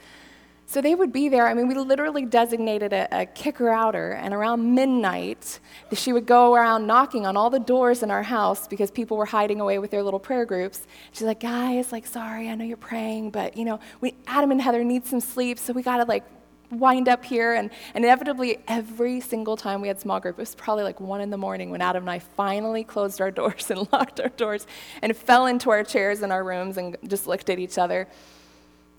So 0.71 0.79
they 0.79 0.95
would 0.95 1.12
be 1.12 1.27
there. 1.27 1.49
I 1.49 1.53
mean, 1.53 1.67
we 1.67 1.75
literally 1.75 2.23
designated 2.23 2.93
a, 2.93 3.05
a 3.12 3.25
kicker 3.25 3.67
outer, 3.67 4.12
and 4.12 4.34
around 4.34 4.73
midnight, 4.73 5.60
she 5.91 6.13
would 6.13 6.25
go 6.25 6.53
around 6.53 6.88
knocking 6.88 7.25
on 7.25 7.36
all 7.36 7.49
the 7.49 7.60
doors 7.60 8.03
in 8.03 8.10
our 8.10 8.23
house 8.23 8.69
because 8.69 8.89
people 8.89 9.17
were 9.17 9.25
hiding 9.25 9.60
away 9.60 9.79
with 9.79 9.91
their 9.91 10.01
little 10.01 10.17
prayer 10.17 10.45
groups. 10.45 10.88
She's 11.12 11.23
like, 11.23 11.41
guys, 11.41 11.91
like, 11.91 12.07
sorry, 12.07 12.47
I 12.47 12.55
know 12.55 12.63
you're 12.63 12.77
praying, 12.77 13.31
but 13.31 13.57
you 13.57 13.65
know, 13.65 13.81
we, 13.99 14.15
Adam 14.27 14.49
and 14.49 14.62
Heather 14.62 14.81
need 14.86 15.05
some 15.05 15.19
sleep, 15.19 15.60
so 15.60 15.73
we 15.73 15.84
gotta 15.84 16.05
like 16.05 16.23
wind 16.69 17.10
up 17.10 17.25
here. 17.25 17.53
And, 17.53 17.69
and 17.93 18.05
inevitably, 18.05 18.60
every 18.65 19.19
single 19.19 19.57
time 19.57 19.81
we 19.81 19.89
had 19.89 19.99
small 19.99 20.21
group, 20.21 20.38
it 20.38 20.41
was 20.41 20.55
probably 20.55 20.86
like 20.86 21.01
one 21.01 21.19
in 21.19 21.31
the 21.31 21.38
morning 21.38 21.69
when 21.69 21.81
Adam 21.81 22.03
and 22.03 22.10
I 22.10 22.19
finally 22.19 22.86
closed 22.86 23.19
our 23.19 23.31
doors 23.41 23.69
and 23.71 23.91
locked 23.91 24.21
our 24.21 24.29
doors 24.29 24.65
and 25.01 25.17
fell 25.17 25.47
into 25.47 25.69
our 25.69 25.84
chairs 25.84 26.21
in 26.21 26.31
our 26.31 26.45
rooms 26.45 26.77
and 26.77 26.95
just 27.07 27.27
looked 27.27 27.49
at 27.49 27.60
each 27.60 27.77
other. 27.77 28.07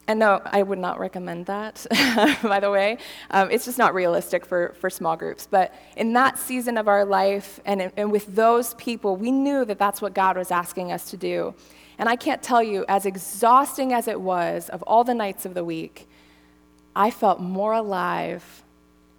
And 0.09 0.19
no, 0.19 0.43
I 0.45 0.63
would 0.63 0.81
not 0.81 0.99
recommend 0.99 1.47
that, 1.47 1.87
by 2.43 2.59
the 2.59 2.71
way. 2.71 2.99
Um, 3.31 3.51
it's 3.51 3.65
just 3.65 3.79
not 3.79 3.95
realistic 3.95 4.45
for, 4.45 4.75
for 4.81 4.91
small 4.91 5.17
groups. 5.17 5.47
But 5.49 5.73
in 5.97 6.13
that 6.15 6.39
season 6.39 6.77
of 6.77 6.89
our 6.89 7.05
life 7.05 7.61
and, 7.65 7.93
and 7.97 8.11
with 8.11 8.35
those 8.35 8.75
people, 8.75 9.17
we 9.17 9.31
knew 9.31 9.65
that 9.65 9.79
that's 9.79 10.03
what 10.03 10.13
God 10.13 10.37
was 10.37 10.51
asking 10.51 10.91
us 10.91 11.11
to 11.11 11.17
do. 11.17 11.55
And 11.99 12.09
I 12.09 12.17
can't 12.17 12.43
tell 12.43 12.63
you, 12.63 12.85
as 12.89 13.07
exhausting 13.07 13.93
as 13.93 14.09
it 14.09 14.21
was 14.21 14.69
of 14.71 14.83
all 14.83 15.05
the 15.05 15.15
nights 15.15 15.47
of 15.47 15.55
the 15.55 15.65
week, 15.65 16.09
I 16.97 17.11
felt 17.11 17.41
more 17.41 17.73
alive. 17.73 18.65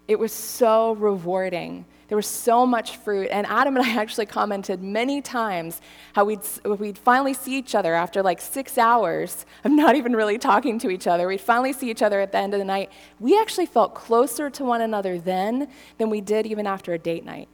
It 0.08 0.20
was 0.20 0.34
so 0.34 0.94
rewarding 0.96 1.86
there 2.08 2.16
was 2.16 2.28
so 2.28 2.66
much 2.66 2.98
fruit. 2.98 3.30
And 3.32 3.48
Adam 3.48 3.76
and 3.78 3.86
I 3.86 3.90
actually 4.02 4.26
commented 4.26 4.82
many 4.82 5.22
times 5.22 5.82
how 6.14 6.26
we'd, 6.26 6.42
we'd 6.66 6.98
finally 6.98 7.34
see 7.34 7.58
each 7.58 7.76
other 7.76 7.94
after 7.94 8.22
like 8.22 8.42
six 8.42 8.78
hours 8.78 9.46
of 9.64 9.72
not 9.72 9.96
even 9.96 10.16
really 10.16 10.38
talking 10.38 10.80
to 10.80 10.90
each 10.90 11.08
other. 11.08 11.28
We'd 11.28 11.42
finally 11.42 11.74
see 11.74 11.90
each 11.90 12.02
other 12.02 12.20
at 12.20 12.32
the 12.32 12.38
end 12.38 12.54
of 12.54 12.60
the 12.60 12.66
night. 12.66 12.92
We 13.20 13.40
actually 13.40 13.66
felt 13.66 13.96
closer 13.96 14.50
to 14.50 14.64
one 14.64 14.82
another 14.82 15.18
then 15.18 15.70
than 15.98 16.10
we 16.10 16.22
did 16.22 16.46
even 16.46 16.68
after 16.68 16.94
a 16.94 17.00
date 17.00 17.26
night. 17.26 17.48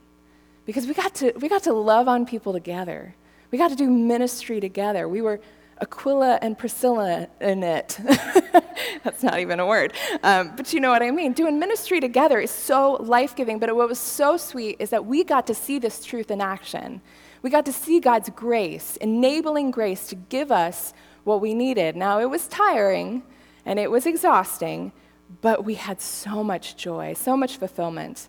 Because 0.66 0.86
we 0.86 0.94
got 0.94 1.14
to, 1.16 1.32
we 1.40 1.48
got 1.48 1.62
to 1.64 1.72
love 1.72 2.08
on 2.08 2.26
people 2.26 2.52
together. 2.52 3.14
We 3.50 3.58
got 3.58 3.70
to 3.70 3.76
do 3.76 3.90
ministry 3.90 4.60
together. 4.60 5.08
We 5.08 5.20
were 5.20 5.40
Aquila 5.80 6.38
and 6.42 6.58
Priscilla 6.58 7.28
in 7.40 7.62
it. 7.62 7.98
That's 9.04 9.22
not 9.22 9.38
even 9.38 9.60
a 9.60 9.66
word. 9.66 9.94
Um, 10.22 10.52
but 10.56 10.72
you 10.72 10.80
know 10.80 10.90
what 10.90 11.02
I 11.02 11.10
mean. 11.10 11.32
Doing 11.32 11.58
ministry 11.58 12.00
together 12.00 12.38
is 12.38 12.50
so 12.50 12.92
life 13.00 13.34
giving. 13.34 13.58
But 13.58 13.74
what 13.74 13.88
was 13.88 13.98
so 13.98 14.36
sweet 14.36 14.76
is 14.78 14.90
that 14.90 15.06
we 15.06 15.24
got 15.24 15.46
to 15.46 15.54
see 15.54 15.78
this 15.78 16.04
truth 16.04 16.30
in 16.30 16.40
action. 16.40 17.00
We 17.42 17.50
got 17.50 17.64
to 17.66 17.72
see 17.72 18.00
God's 18.00 18.28
grace, 18.30 18.96
enabling 18.96 19.70
grace 19.70 20.08
to 20.08 20.14
give 20.14 20.52
us 20.52 20.92
what 21.24 21.40
we 21.40 21.54
needed. 21.54 21.96
Now, 21.96 22.20
it 22.20 22.28
was 22.28 22.46
tiring 22.48 23.22
and 23.64 23.78
it 23.78 23.90
was 23.90 24.06
exhausting, 24.06 24.92
but 25.40 25.64
we 25.64 25.74
had 25.74 26.00
so 26.00 26.44
much 26.44 26.76
joy, 26.76 27.14
so 27.14 27.36
much 27.36 27.56
fulfillment. 27.56 28.28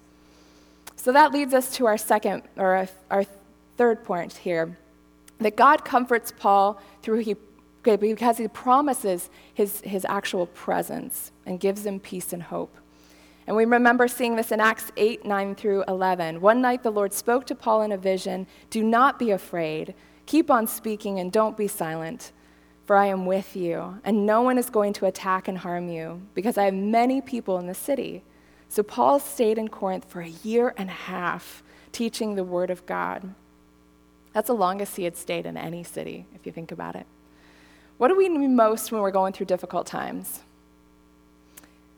So 0.95 1.11
that 1.11 1.31
leads 1.31 1.53
us 1.53 1.75
to 1.77 1.87
our 1.87 1.97
second, 1.97 2.43
or 2.55 2.87
our 3.09 3.25
third 3.75 4.03
point 4.03 4.33
here 4.33 4.77
that 5.41 5.56
God 5.56 5.84
comforts 5.84 6.32
Paul 6.32 6.82
through 7.01 7.19
he, 7.19 7.36
because 7.84 8.38
he 8.38 8.47
promises 8.47 9.30
his, 9.54 9.82
his 9.82 10.06
actual 10.06 10.45
presence 10.47 11.32
and 11.45 11.60
gives 11.60 11.86
him 11.86 11.99
peace 11.99 12.32
and 12.32 12.43
hope. 12.43 12.75
And 13.47 13.56
we 13.56 13.65
remember 13.65 14.08
seeing 14.08 14.36
this 14.36 14.51
in 14.51 14.60
Acts 14.60 14.91
8 14.97 15.25
9 15.25 15.56
through 15.56 15.84
11. 15.88 16.41
One 16.41 16.62
night 16.62 16.84
the 16.84 16.91
Lord 16.91 17.12
spoke 17.12 17.45
to 17.47 17.56
Paul 17.56 17.82
in 17.82 17.91
a 17.91 17.97
vision 17.97 18.47
Do 18.69 18.84
not 18.84 19.19
be 19.19 19.32
afraid. 19.32 19.95
Keep 20.25 20.51
on 20.51 20.67
speaking 20.67 21.19
and 21.19 21.32
don't 21.32 21.58
be 21.58 21.67
silent, 21.67 22.32
for 22.86 22.95
I 22.95 23.08
am 23.08 23.25
with 23.25 23.56
you, 23.56 23.99
and 24.06 24.25
no 24.25 24.41
one 24.41 24.58
is 24.58 24.69
going 24.69 24.93
to 24.93 25.08
attack 25.08 25.47
and 25.47 25.58
harm 25.58 25.89
you, 25.89 26.21
because 26.36 26.58
I 26.58 26.65
have 26.65 26.73
many 26.73 27.19
people 27.19 27.58
in 27.58 27.67
the 27.67 27.73
city. 27.73 28.23
So 28.69 28.84
Paul 28.84 29.19
stayed 29.19 29.58
in 29.58 29.67
Corinth 29.67 30.06
for 30.06 30.21
a 30.21 30.30
year 30.30 30.73
and 30.77 30.89
a 30.89 30.93
half, 30.93 31.63
teaching 31.91 32.36
the 32.36 32.43
word 32.43 32.69
of 32.69 32.86
God. 32.86 33.34
That's 34.33 34.47
the 34.47 34.53
longest 34.53 34.95
he 34.95 35.03
had 35.03 35.17
stayed 35.17 35.45
in 35.45 35.57
any 35.57 35.83
city, 35.83 36.25
if 36.33 36.45
you 36.45 36.51
think 36.51 36.71
about 36.71 36.95
it. 36.95 37.05
What 37.97 38.07
do 38.07 38.15
we 38.15 38.29
need 38.29 38.49
most 38.49 38.91
when 38.91 39.01
we're 39.01 39.11
going 39.11 39.33
through 39.33 39.45
difficult 39.47 39.85
times? 39.85 40.41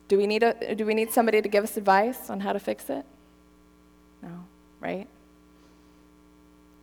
Do 0.07 0.17
we 0.17 0.27
need, 0.27 0.43
a, 0.43 0.75
do 0.75 0.85
we 0.85 0.93
need 0.93 1.11
somebody 1.11 1.41
to 1.41 1.47
give 1.47 1.63
us 1.63 1.77
advice 1.77 2.29
on 2.29 2.41
how 2.41 2.53
to 2.53 2.59
fix 2.59 2.89
it? 2.89 3.05
No, 4.21 4.29
right? 4.79 5.07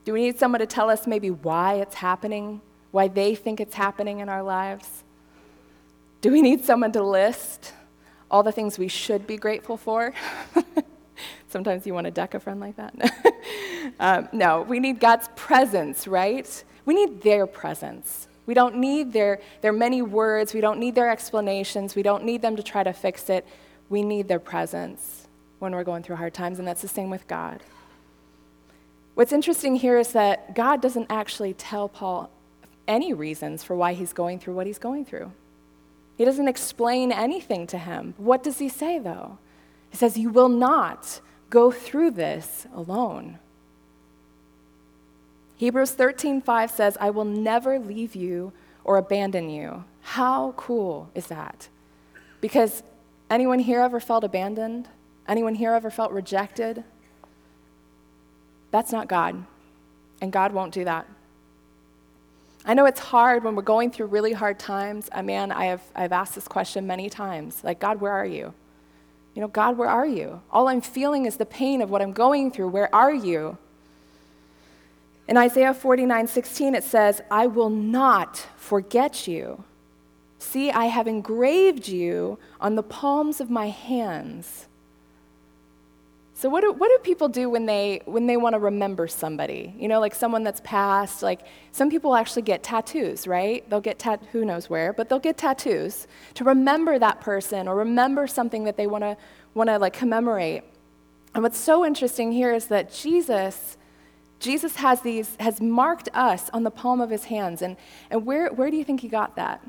Do 0.04 0.12
we 0.12 0.22
need 0.22 0.38
someone 0.38 0.60
to 0.60 0.66
tell 0.66 0.88
us 0.88 1.06
maybe 1.06 1.30
why 1.30 1.74
it's 1.74 1.96
happening, 1.96 2.60
why 2.90 3.08
they 3.08 3.34
think 3.34 3.60
it's 3.60 3.74
happening 3.74 4.20
in 4.20 4.28
our 4.28 4.42
lives? 4.42 5.04
Do 6.20 6.32
we 6.32 6.42
need 6.42 6.64
someone 6.64 6.92
to 6.92 7.02
list 7.02 7.72
all 8.30 8.42
the 8.42 8.52
things 8.52 8.78
we 8.78 8.88
should 8.88 9.26
be 9.26 9.36
grateful 9.36 9.76
for? 9.76 10.14
Sometimes 11.50 11.86
you 11.86 11.94
want 11.94 12.04
to 12.04 12.10
deck 12.10 12.34
a 12.34 12.40
friend 12.40 12.60
like 12.60 12.76
that. 12.76 13.34
um, 14.00 14.28
no, 14.32 14.62
we 14.62 14.78
need 14.78 15.00
God's 15.00 15.28
presence, 15.34 16.06
right? 16.06 16.64
We 16.84 16.94
need 16.94 17.22
their 17.22 17.46
presence. 17.46 18.28
We 18.46 18.54
don't 18.54 18.76
need 18.76 19.12
their, 19.12 19.40
their 19.60 19.72
many 19.72 20.00
words. 20.00 20.54
We 20.54 20.60
don't 20.60 20.78
need 20.78 20.94
their 20.94 21.10
explanations. 21.10 21.94
We 21.94 22.02
don't 22.02 22.24
need 22.24 22.40
them 22.40 22.56
to 22.56 22.62
try 22.62 22.82
to 22.84 22.92
fix 22.92 23.28
it. 23.28 23.46
We 23.88 24.02
need 24.02 24.28
their 24.28 24.38
presence 24.38 25.26
when 25.58 25.72
we're 25.72 25.84
going 25.84 26.02
through 26.02 26.16
hard 26.16 26.34
times, 26.34 26.58
and 26.58 26.66
that's 26.66 26.82
the 26.82 26.88
same 26.88 27.10
with 27.10 27.26
God. 27.26 27.62
What's 29.14 29.32
interesting 29.32 29.76
here 29.76 29.98
is 29.98 30.12
that 30.12 30.54
God 30.54 30.80
doesn't 30.80 31.06
actually 31.10 31.52
tell 31.52 31.88
Paul 31.88 32.30
any 32.86 33.12
reasons 33.12 33.62
for 33.62 33.76
why 33.76 33.92
he's 33.92 34.12
going 34.12 34.38
through 34.38 34.54
what 34.54 34.66
he's 34.66 34.78
going 34.78 35.04
through. 35.04 35.32
He 36.16 36.24
doesn't 36.24 36.48
explain 36.48 37.12
anything 37.12 37.66
to 37.68 37.78
him. 37.78 38.14
What 38.18 38.42
does 38.42 38.58
he 38.58 38.68
say, 38.68 38.98
though? 38.98 39.38
He 39.90 39.96
says, 39.96 40.16
You 40.16 40.30
will 40.30 40.48
not 40.48 41.20
go 41.50 41.70
through 41.70 42.12
this 42.12 42.66
alone. 42.74 43.38
Hebrews 45.56 45.92
13:5 45.92 46.70
says, 46.70 46.96
"I 47.00 47.10
will 47.10 47.24
never 47.24 47.78
leave 47.78 48.14
you 48.14 48.52
or 48.82 48.96
abandon 48.96 49.50
you." 49.50 49.84
How 50.02 50.52
cool 50.56 51.10
is 51.14 51.26
that? 51.26 51.68
Because 52.40 52.82
anyone 53.28 53.58
here 53.58 53.80
ever 53.80 54.00
felt 54.00 54.24
abandoned? 54.24 54.88
Anyone 55.28 55.56
here 55.56 55.72
ever 55.72 55.90
felt 55.90 56.12
rejected? 56.12 56.84
That's 58.70 58.92
not 58.92 59.08
God. 59.08 59.44
And 60.22 60.32
God 60.32 60.52
won't 60.52 60.72
do 60.72 60.84
that. 60.84 61.06
I 62.64 62.74
know 62.74 62.84
it's 62.84 63.00
hard 63.00 63.42
when 63.42 63.56
we're 63.56 63.62
going 63.62 63.90
through 63.90 64.06
really 64.06 64.32
hard 64.32 64.58
times. 64.58 65.08
Uh, 65.12 65.18
I 65.18 65.22
mean, 65.22 65.50
I 65.50 65.66
have, 65.66 65.82
I've 65.94 66.12
asked 66.12 66.34
this 66.34 66.46
question 66.46 66.86
many 66.86 67.08
times 67.08 67.64
like, 67.64 67.80
God, 67.80 68.00
where 68.00 68.12
are 68.12 68.26
you? 68.26 68.52
You 69.34 69.42
know, 69.42 69.48
God, 69.48 69.78
where 69.78 69.88
are 69.88 70.06
you? 70.06 70.40
All 70.50 70.68
I'm 70.68 70.80
feeling 70.80 71.26
is 71.26 71.36
the 71.36 71.46
pain 71.46 71.80
of 71.80 71.90
what 71.90 72.02
I'm 72.02 72.12
going 72.12 72.50
through. 72.50 72.68
Where 72.68 72.92
are 72.94 73.14
you? 73.14 73.58
In 75.28 75.36
Isaiah 75.36 75.72
49 75.72 76.26
16, 76.26 76.74
it 76.74 76.84
says, 76.84 77.22
I 77.30 77.46
will 77.46 77.70
not 77.70 78.46
forget 78.56 79.28
you. 79.28 79.62
See, 80.40 80.70
I 80.70 80.86
have 80.86 81.06
engraved 81.06 81.86
you 81.86 82.38
on 82.60 82.74
the 82.74 82.82
palms 82.82 83.40
of 83.40 83.50
my 83.50 83.68
hands. 83.68 84.66
So 86.40 86.48
what 86.48 86.62
do, 86.62 86.72
what 86.72 86.88
do 86.88 86.96
people 87.02 87.28
do 87.28 87.50
when 87.50 87.66
they 87.66 88.00
when 88.06 88.26
they 88.26 88.38
want 88.38 88.54
to 88.54 88.58
remember 88.58 89.06
somebody? 89.08 89.74
You 89.78 89.88
know, 89.88 90.00
like 90.00 90.14
someone 90.14 90.42
that's 90.42 90.62
passed. 90.64 91.22
Like 91.22 91.42
some 91.70 91.90
people 91.90 92.16
actually 92.16 92.40
get 92.40 92.62
tattoos, 92.62 93.26
right? 93.26 93.68
They'll 93.68 93.82
get 93.82 93.98
tat 93.98 94.22
who 94.32 94.46
knows 94.46 94.70
where, 94.70 94.94
but 94.94 95.10
they'll 95.10 95.18
get 95.18 95.36
tattoos 95.36 96.06
to 96.32 96.44
remember 96.44 96.98
that 96.98 97.20
person 97.20 97.68
or 97.68 97.76
remember 97.76 98.26
something 98.26 98.64
that 98.64 98.78
they 98.78 98.86
want 98.86 99.04
to 99.04 99.18
want 99.52 99.68
to 99.68 99.76
like 99.76 99.92
commemorate. 99.92 100.62
And 101.34 101.42
what's 101.42 101.58
so 101.58 101.84
interesting 101.84 102.32
here 102.32 102.54
is 102.54 102.68
that 102.68 102.90
Jesus 102.90 103.76
Jesus 104.38 104.76
has 104.76 105.02
these 105.02 105.36
has 105.40 105.60
marked 105.60 106.08
us 106.14 106.48
on 106.54 106.62
the 106.62 106.70
palm 106.70 107.02
of 107.02 107.10
his 107.10 107.24
hands. 107.24 107.60
And 107.60 107.76
and 108.10 108.24
where 108.24 108.48
where 108.48 108.70
do 108.70 108.78
you 108.78 108.84
think 108.84 109.02
he 109.02 109.08
got 109.08 109.36
that? 109.36 109.60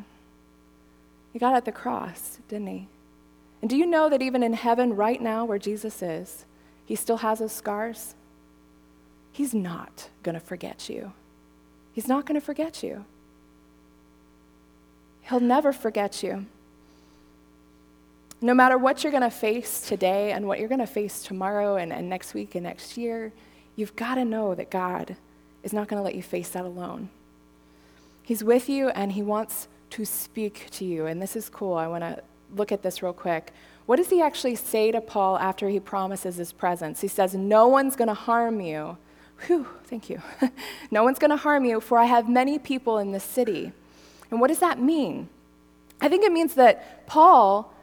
He 1.33 1.39
got 1.39 1.51
it 1.51 1.57
at 1.57 1.65
the 1.65 1.73
cross, 1.73 2.39
didn't 2.47 2.67
he? 2.67 2.87
And 3.59 3.69
do 3.69 3.75
you 3.75 3.85
know 3.85 4.07
that 4.07 4.21
even 4.21 4.41
in 4.41 4.53
heaven 4.53 4.95
right 4.95 5.21
now 5.21 5.43
where 5.43 5.59
Jesus 5.59 6.01
is, 6.01 6.45
he 6.91 6.95
still 6.97 7.15
has 7.15 7.39
those 7.39 7.53
scars, 7.53 8.15
he's 9.31 9.53
not 9.53 10.09
going 10.23 10.33
to 10.33 10.41
forget 10.41 10.89
you. 10.89 11.13
He's 11.93 12.09
not 12.09 12.25
going 12.25 12.37
to 12.37 12.45
forget 12.45 12.83
you. 12.83 13.05
He'll 15.21 15.39
never 15.39 15.71
forget 15.71 16.21
you. 16.21 16.47
No 18.41 18.53
matter 18.53 18.77
what 18.77 19.05
you're 19.05 19.11
going 19.11 19.23
to 19.23 19.29
face 19.29 19.87
today 19.87 20.33
and 20.33 20.45
what 20.45 20.59
you're 20.59 20.67
going 20.67 20.81
to 20.81 20.85
face 20.85 21.23
tomorrow 21.23 21.77
and, 21.77 21.93
and 21.93 22.09
next 22.09 22.33
week 22.33 22.55
and 22.55 22.65
next 22.65 22.97
year, 22.97 23.31
you've 23.77 23.95
got 23.95 24.15
to 24.15 24.25
know 24.25 24.53
that 24.53 24.69
God 24.69 25.15
is 25.63 25.71
not 25.71 25.87
going 25.87 25.97
to 25.97 26.03
let 26.03 26.15
you 26.15 26.21
face 26.21 26.49
that 26.49 26.65
alone. 26.65 27.07
He's 28.21 28.43
with 28.43 28.67
you 28.67 28.89
and 28.89 29.13
He 29.13 29.23
wants 29.23 29.69
to 29.91 30.03
speak 30.03 30.67
to 30.71 30.83
you. 30.83 31.05
And 31.05 31.21
this 31.21 31.37
is 31.37 31.47
cool. 31.47 31.75
I 31.75 31.87
want 31.87 32.03
to 32.03 32.21
look 32.55 32.71
at 32.71 32.81
this 32.81 33.01
real 33.01 33.13
quick. 33.13 33.53
What 33.85 33.97
does 33.97 34.09
he 34.09 34.21
actually 34.21 34.55
say 34.55 34.91
to 34.91 35.01
Paul 35.01 35.37
after 35.37 35.69
he 35.69 35.79
promises 35.79 36.35
his 36.35 36.51
presence? 36.51 37.01
He 37.01 37.07
says, 37.07 37.35
No 37.35 37.67
one's 37.67 37.95
going 37.95 38.07
to 38.07 38.13
harm 38.13 38.61
you. 38.61 38.97
Whew, 39.47 39.67
thank 39.85 40.09
you. 40.09 40.21
no 40.91 41.03
one's 41.03 41.19
going 41.19 41.31
to 41.31 41.37
harm 41.37 41.65
you, 41.65 41.81
for 41.81 41.97
I 41.97 42.05
have 42.05 42.29
many 42.29 42.59
people 42.59 42.99
in 42.99 43.11
this 43.11 43.23
city. 43.23 43.71
And 44.29 44.39
what 44.39 44.47
does 44.47 44.59
that 44.59 44.79
mean? 44.79 45.29
I 45.99 46.07
think 46.07 46.23
it 46.23 46.31
means 46.31 46.55
that 46.55 47.05
Paul 47.07 47.73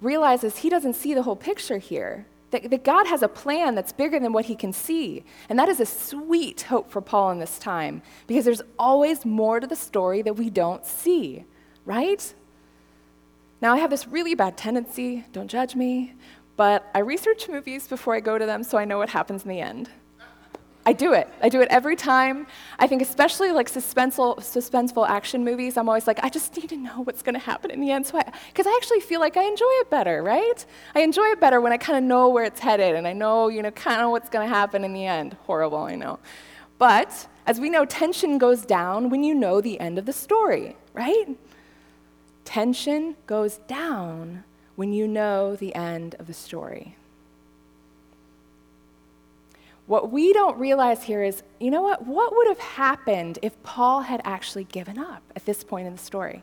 realizes 0.00 0.58
he 0.58 0.68
doesn't 0.68 0.94
see 0.94 1.14
the 1.14 1.22
whole 1.22 1.36
picture 1.36 1.78
here. 1.78 2.26
That, 2.50 2.70
that 2.70 2.84
God 2.84 3.06
has 3.06 3.22
a 3.22 3.28
plan 3.28 3.74
that's 3.74 3.92
bigger 3.92 4.20
than 4.20 4.32
what 4.32 4.44
he 4.44 4.54
can 4.54 4.72
see. 4.72 5.24
And 5.48 5.58
that 5.58 5.68
is 5.68 5.80
a 5.80 5.86
sweet 5.86 6.62
hope 6.62 6.90
for 6.90 7.00
Paul 7.00 7.32
in 7.32 7.40
this 7.40 7.58
time, 7.58 8.02
because 8.26 8.44
there's 8.44 8.62
always 8.78 9.24
more 9.24 9.60
to 9.60 9.66
the 9.66 9.76
story 9.76 10.22
that 10.22 10.34
we 10.34 10.50
don't 10.50 10.86
see, 10.86 11.44
right? 11.84 12.32
Now, 13.64 13.72
I 13.72 13.78
have 13.78 13.88
this 13.88 14.06
really 14.06 14.34
bad 14.34 14.58
tendency, 14.58 15.24
don't 15.32 15.48
judge 15.48 15.74
me, 15.74 16.12
but 16.54 16.86
I 16.94 16.98
research 16.98 17.48
movies 17.48 17.88
before 17.88 18.14
I 18.14 18.20
go 18.20 18.36
to 18.36 18.44
them 18.44 18.62
so 18.62 18.76
I 18.76 18.84
know 18.84 18.98
what 18.98 19.08
happens 19.08 19.42
in 19.44 19.48
the 19.48 19.62
end. 19.62 19.88
I 20.84 20.92
do 20.92 21.14
it. 21.14 21.30
I 21.40 21.48
do 21.48 21.62
it 21.62 21.68
every 21.70 21.96
time. 21.96 22.46
I 22.78 22.86
think, 22.86 23.00
especially 23.00 23.52
like 23.52 23.70
suspenseful, 23.70 24.36
suspenseful 24.40 25.08
action 25.08 25.46
movies, 25.46 25.78
I'm 25.78 25.88
always 25.88 26.06
like, 26.06 26.22
I 26.22 26.28
just 26.28 26.54
need 26.58 26.68
to 26.68 26.76
know 26.76 27.00
what's 27.04 27.22
going 27.22 27.36
to 27.36 27.40
happen 27.40 27.70
in 27.70 27.80
the 27.80 27.90
end. 27.90 28.06
So, 28.06 28.20
because 28.48 28.66
I, 28.66 28.70
I, 28.70 28.74
actually 28.76 29.00
feel 29.00 29.20
like 29.20 29.38
I 29.38 29.44
enjoy 29.44 29.64
it 29.80 29.88
better, 29.88 30.22
right? 30.22 30.66
I 30.94 31.00
enjoy 31.00 31.28
it 31.28 31.40
better 31.40 31.62
when 31.62 31.72
I 31.72 31.78
kind 31.78 31.96
of 31.96 32.04
know 32.04 32.28
where 32.28 32.44
it's 32.44 32.60
headed 32.60 32.94
and 32.94 33.08
I 33.08 33.14
know, 33.14 33.48
you 33.48 33.62
know, 33.62 33.70
kind 33.70 34.02
of 34.02 34.10
what's 34.10 34.28
going 34.28 34.46
to 34.46 34.54
happen 34.54 34.84
in 34.84 34.92
the 34.92 35.06
end. 35.06 35.38
Horrible, 35.46 35.78
I 35.78 35.94
know. 35.94 36.18
But 36.76 37.28
as 37.46 37.60
we 37.60 37.70
know, 37.70 37.86
tension 37.86 38.36
goes 38.36 38.66
down 38.66 39.08
when 39.08 39.22
you 39.24 39.34
know 39.34 39.62
the 39.62 39.80
end 39.80 39.98
of 39.98 40.04
the 40.04 40.12
story, 40.12 40.76
right? 40.92 41.34
Tension 42.44 43.16
goes 43.26 43.58
down 43.68 44.44
when 44.76 44.92
you 44.92 45.08
know 45.08 45.56
the 45.56 45.74
end 45.74 46.14
of 46.18 46.26
the 46.26 46.34
story. 46.34 46.96
What 49.86 50.10
we 50.10 50.32
don't 50.32 50.58
realize 50.58 51.02
here 51.02 51.22
is 51.22 51.42
you 51.60 51.70
know 51.70 51.82
what? 51.82 52.06
What 52.06 52.34
would 52.34 52.48
have 52.48 52.58
happened 52.58 53.38
if 53.42 53.60
Paul 53.62 54.02
had 54.02 54.22
actually 54.24 54.64
given 54.64 54.98
up 54.98 55.22
at 55.36 55.44
this 55.44 55.62
point 55.62 55.86
in 55.86 55.92
the 55.92 55.98
story? 55.98 56.42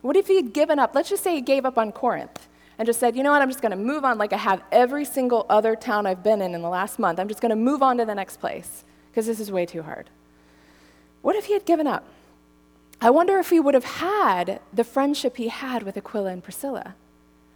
What 0.00 0.16
if 0.16 0.28
he 0.28 0.36
had 0.36 0.52
given 0.52 0.78
up? 0.78 0.94
Let's 0.94 1.10
just 1.10 1.22
say 1.22 1.34
he 1.34 1.40
gave 1.40 1.66
up 1.66 1.76
on 1.76 1.92
Corinth 1.92 2.48
and 2.78 2.86
just 2.86 3.00
said, 3.00 3.16
you 3.16 3.22
know 3.22 3.32
what? 3.32 3.42
I'm 3.42 3.48
just 3.48 3.60
going 3.60 3.72
to 3.72 3.76
move 3.76 4.04
on 4.04 4.16
like 4.16 4.32
I 4.32 4.36
have 4.36 4.62
every 4.70 5.04
single 5.04 5.44
other 5.50 5.74
town 5.74 6.06
I've 6.06 6.22
been 6.22 6.40
in 6.40 6.54
in 6.54 6.62
the 6.62 6.68
last 6.68 6.98
month. 6.98 7.18
I'm 7.18 7.28
just 7.28 7.40
going 7.40 7.50
to 7.50 7.56
move 7.56 7.82
on 7.82 7.98
to 7.98 8.04
the 8.04 8.14
next 8.14 8.38
place 8.38 8.84
because 9.10 9.26
this 9.26 9.40
is 9.40 9.50
way 9.50 9.66
too 9.66 9.82
hard. 9.82 10.08
What 11.20 11.34
if 11.34 11.46
he 11.46 11.52
had 11.52 11.66
given 11.66 11.86
up? 11.86 12.04
I 13.00 13.10
wonder 13.10 13.38
if 13.38 13.50
he 13.50 13.60
would 13.60 13.74
have 13.74 13.84
had 13.84 14.60
the 14.72 14.84
friendship 14.84 15.36
he 15.36 15.48
had 15.48 15.82
with 15.84 15.96
Aquila 15.96 16.30
and 16.30 16.42
Priscilla. 16.42 16.94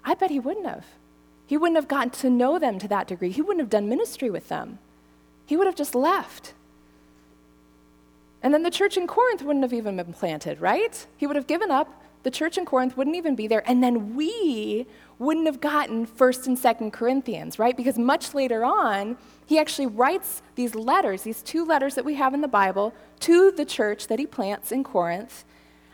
I 0.04 0.14
bet 0.14 0.30
he 0.30 0.38
wouldn't 0.38 0.66
have. 0.66 0.86
He 1.46 1.56
wouldn't 1.56 1.76
have 1.76 1.88
gotten 1.88 2.10
to 2.10 2.30
know 2.30 2.58
them 2.58 2.78
to 2.78 2.88
that 2.88 3.08
degree. 3.08 3.30
He 3.30 3.42
wouldn't 3.42 3.60
have 3.60 3.70
done 3.70 3.88
ministry 3.88 4.30
with 4.30 4.48
them. 4.48 4.78
He 5.46 5.56
would 5.56 5.66
have 5.66 5.76
just 5.76 5.94
left. 5.94 6.54
And 8.42 8.54
then 8.54 8.62
the 8.62 8.70
church 8.70 8.96
in 8.96 9.06
Corinth 9.06 9.42
wouldn't 9.42 9.64
have 9.64 9.72
even 9.72 9.96
been 9.96 10.12
planted, 10.12 10.60
right? 10.60 11.06
He 11.16 11.26
would 11.26 11.36
have 11.36 11.46
given 11.46 11.70
up. 11.70 12.01
The 12.22 12.30
church 12.30 12.56
in 12.56 12.64
Corinth 12.64 12.96
wouldn't 12.96 13.16
even 13.16 13.34
be 13.34 13.46
there. 13.46 13.68
And 13.68 13.82
then 13.82 14.14
we 14.14 14.86
wouldn't 15.18 15.46
have 15.46 15.60
gotten 15.60 16.06
1st 16.06 16.46
and 16.46 16.56
2nd 16.56 16.92
Corinthians, 16.92 17.58
right? 17.58 17.76
Because 17.76 17.98
much 17.98 18.34
later 18.34 18.64
on, 18.64 19.16
he 19.46 19.58
actually 19.58 19.86
writes 19.86 20.42
these 20.54 20.74
letters, 20.74 21.22
these 21.22 21.42
two 21.42 21.64
letters 21.64 21.94
that 21.94 22.04
we 22.04 22.14
have 22.14 22.34
in 22.34 22.40
the 22.40 22.48
Bible, 22.48 22.94
to 23.20 23.50
the 23.50 23.64
church 23.64 24.06
that 24.06 24.18
he 24.18 24.26
plants 24.26 24.72
in 24.72 24.84
Corinth. 24.84 25.44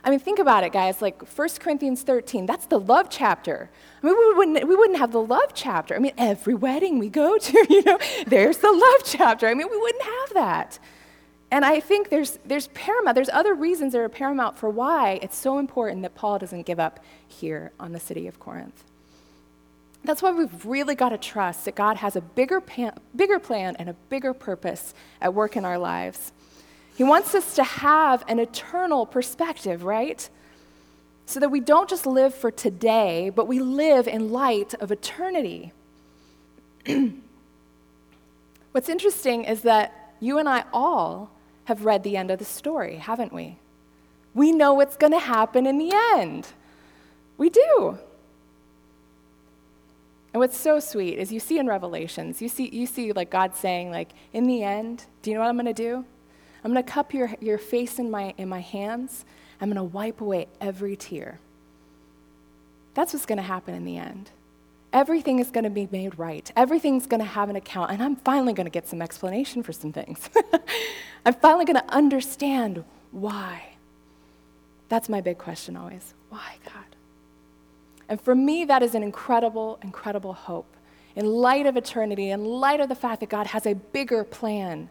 I 0.04 0.10
mean, 0.10 0.20
think 0.20 0.38
about 0.38 0.64
it, 0.64 0.72
guys. 0.72 1.02
Like 1.02 1.22
1 1.22 1.48
Corinthians 1.60 2.02
13, 2.02 2.46
that's 2.46 2.66
the 2.66 2.78
love 2.78 3.08
chapter. 3.10 3.70
I 4.02 4.06
mean, 4.06 4.16
we 4.16 4.34
wouldn't, 4.34 4.68
we 4.68 4.76
wouldn't 4.76 4.98
have 4.98 5.12
the 5.12 5.22
love 5.22 5.52
chapter. 5.54 5.94
I 5.94 5.98
mean, 5.98 6.12
every 6.16 6.54
wedding 6.54 6.98
we 6.98 7.08
go 7.08 7.36
to, 7.36 7.66
you 7.70 7.82
know, 7.84 7.98
there's 8.26 8.58
the 8.58 8.72
love 8.72 9.00
chapter. 9.04 9.46
I 9.46 9.54
mean, 9.54 9.68
we 9.70 9.76
wouldn't 9.76 10.04
have 10.04 10.34
that. 10.34 10.78
And 11.50 11.64
I 11.64 11.80
think 11.80 12.10
there's, 12.10 12.38
there's 12.44 12.68
paramount, 12.68 13.14
there's 13.14 13.30
other 13.30 13.54
reasons 13.54 13.92
that 13.94 14.00
are 14.00 14.08
paramount 14.08 14.58
for 14.58 14.68
why 14.68 15.18
it's 15.22 15.36
so 15.36 15.58
important 15.58 16.02
that 16.02 16.14
Paul 16.14 16.38
doesn't 16.38 16.66
give 16.66 16.78
up 16.78 17.00
here 17.26 17.72
on 17.80 17.92
the 17.92 18.00
city 18.00 18.26
of 18.26 18.38
Corinth. 18.38 18.84
That's 20.04 20.22
why 20.22 20.30
we've 20.30 20.64
really 20.64 20.94
got 20.94 21.08
to 21.10 21.18
trust 21.18 21.64
that 21.64 21.74
God 21.74 21.96
has 21.96 22.16
a 22.16 22.20
bigger, 22.20 22.60
pan, 22.60 22.92
bigger 23.16 23.38
plan 23.38 23.76
and 23.76 23.88
a 23.88 23.94
bigger 24.10 24.34
purpose 24.34 24.94
at 25.20 25.34
work 25.34 25.56
in 25.56 25.64
our 25.64 25.78
lives. 25.78 26.32
He 26.96 27.04
wants 27.04 27.34
us 27.34 27.54
to 27.56 27.64
have 27.64 28.24
an 28.28 28.38
eternal 28.38 29.06
perspective, 29.06 29.84
right? 29.84 30.28
So 31.26 31.40
that 31.40 31.50
we 31.50 31.60
don't 31.60 31.88
just 31.88 32.06
live 32.06 32.34
for 32.34 32.50
today, 32.50 33.30
but 33.30 33.46
we 33.46 33.60
live 33.60 34.06
in 34.06 34.30
light 34.30 34.74
of 34.74 34.90
eternity. 34.92 35.72
What's 38.72 38.88
interesting 38.88 39.44
is 39.44 39.62
that 39.62 40.14
you 40.20 40.38
and 40.38 40.48
I 40.48 40.64
all 40.72 41.30
have 41.68 41.84
read 41.84 42.02
the 42.02 42.16
end 42.16 42.30
of 42.30 42.38
the 42.38 42.46
story, 42.46 42.96
haven't 42.96 43.30
we? 43.30 43.58
We 44.32 44.52
know 44.52 44.72
what's 44.72 44.96
going 44.96 45.12
to 45.12 45.18
happen 45.18 45.66
in 45.66 45.76
the 45.76 45.92
end. 46.14 46.48
We 47.36 47.50
do. 47.50 47.98
And 50.32 50.40
what's 50.40 50.56
so 50.56 50.80
sweet 50.80 51.18
is 51.18 51.30
you 51.30 51.40
see 51.40 51.58
in 51.58 51.66
Revelations, 51.66 52.40
you 52.40 52.48
see, 52.48 52.70
you 52.70 52.86
see 52.86 53.12
like 53.12 53.28
God 53.28 53.54
saying, 53.54 53.90
like, 53.90 54.12
in 54.32 54.44
the 54.44 54.62
end, 54.62 55.04
do 55.20 55.30
you 55.30 55.36
know 55.36 55.42
what 55.42 55.50
I'm 55.50 55.56
going 55.56 55.66
to 55.66 55.74
do? 55.74 56.06
I'm 56.64 56.72
going 56.72 56.82
to 56.82 56.90
cup 56.90 57.12
your, 57.12 57.34
your 57.38 57.58
face 57.58 57.98
in 57.98 58.10
my, 58.10 58.32
in 58.38 58.48
my 58.48 58.60
hands. 58.60 59.26
I'm 59.60 59.68
going 59.68 59.76
to 59.76 59.84
wipe 59.84 60.22
away 60.22 60.46
every 60.62 60.96
tear. 60.96 61.38
That's 62.94 63.12
what's 63.12 63.26
going 63.26 63.36
to 63.36 63.42
happen 63.42 63.74
in 63.74 63.84
the 63.84 63.98
end. 63.98 64.30
Everything 64.92 65.38
is 65.38 65.50
going 65.50 65.64
to 65.64 65.70
be 65.70 65.88
made 65.90 66.18
right. 66.18 66.50
Everything's 66.56 67.06
going 67.06 67.20
to 67.20 67.26
have 67.26 67.50
an 67.50 67.56
account. 67.56 67.90
And 67.90 68.02
I'm 68.02 68.16
finally 68.16 68.52
going 68.52 68.66
to 68.66 68.70
get 68.70 68.88
some 68.88 69.02
explanation 69.02 69.62
for 69.62 69.72
some 69.72 69.92
things. 69.92 70.30
I'm 71.26 71.34
finally 71.34 71.64
going 71.64 71.76
to 71.76 71.92
understand 71.92 72.84
why. 73.10 73.76
That's 74.88 75.08
my 75.08 75.20
big 75.20 75.36
question 75.36 75.76
always. 75.76 76.14
Why, 76.30 76.56
God? 76.64 76.84
And 78.08 78.20
for 78.20 78.34
me, 78.34 78.64
that 78.64 78.82
is 78.82 78.94
an 78.94 79.02
incredible, 79.02 79.78
incredible 79.82 80.32
hope. 80.32 80.74
In 81.14 81.26
light 81.26 81.66
of 81.66 81.76
eternity, 81.76 82.30
in 82.30 82.44
light 82.44 82.80
of 82.80 82.88
the 82.88 82.94
fact 82.94 83.20
that 83.20 83.28
God 83.28 83.48
has 83.48 83.66
a 83.66 83.74
bigger 83.74 84.24
plan. 84.24 84.88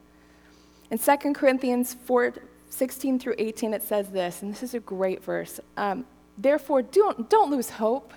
In 0.91 0.99
2 0.99 1.33
Corinthians 1.33 1.95
4 2.05 2.33
16 2.69 3.17
through 3.17 3.35
18, 3.37 3.73
it 3.73 3.81
says 3.81 4.09
this, 4.09 4.41
and 4.41 4.51
this 4.51 4.61
is 4.61 4.73
a 4.73 4.79
great 4.81 5.23
verse. 5.23 5.59
Um, 5.77 6.05
Therefore, 6.37 6.81
don't, 6.83 7.29
don't 7.29 7.49
lose 7.49 7.71
hope. 7.71 8.13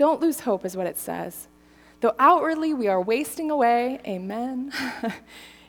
Don't 0.00 0.22
lose 0.22 0.40
hope, 0.40 0.64
is 0.64 0.78
what 0.78 0.86
it 0.86 0.96
says. 0.96 1.46
Though 2.00 2.14
outwardly 2.18 2.72
we 2.72 2.88
are 2.88 3.02
wasting 3.02 3.50
away, 3.50 4.00
amen. 4.06 4.72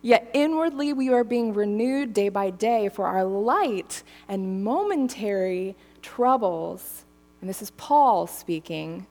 Yet 0.01 0.31
inwardly 0.33 0.93
we 0.93 1.09
are 1.09 1.25
being 1.25 1.53
renewed 1.53 2.13
day 2.13 2.29
by 2.29 2.49
day, 2.49 2.87
for 2.87 3.07
our 3.07 3.25
light 3.25 4.03
and 4.29 4.63
momentary 4.63 5.75
troubles, 6.01 7.03
and 7.41 7.49
this 7.49 7.61
is 7.61 7.71
Paul 7.71 8.25
speaking, 8.25 9.05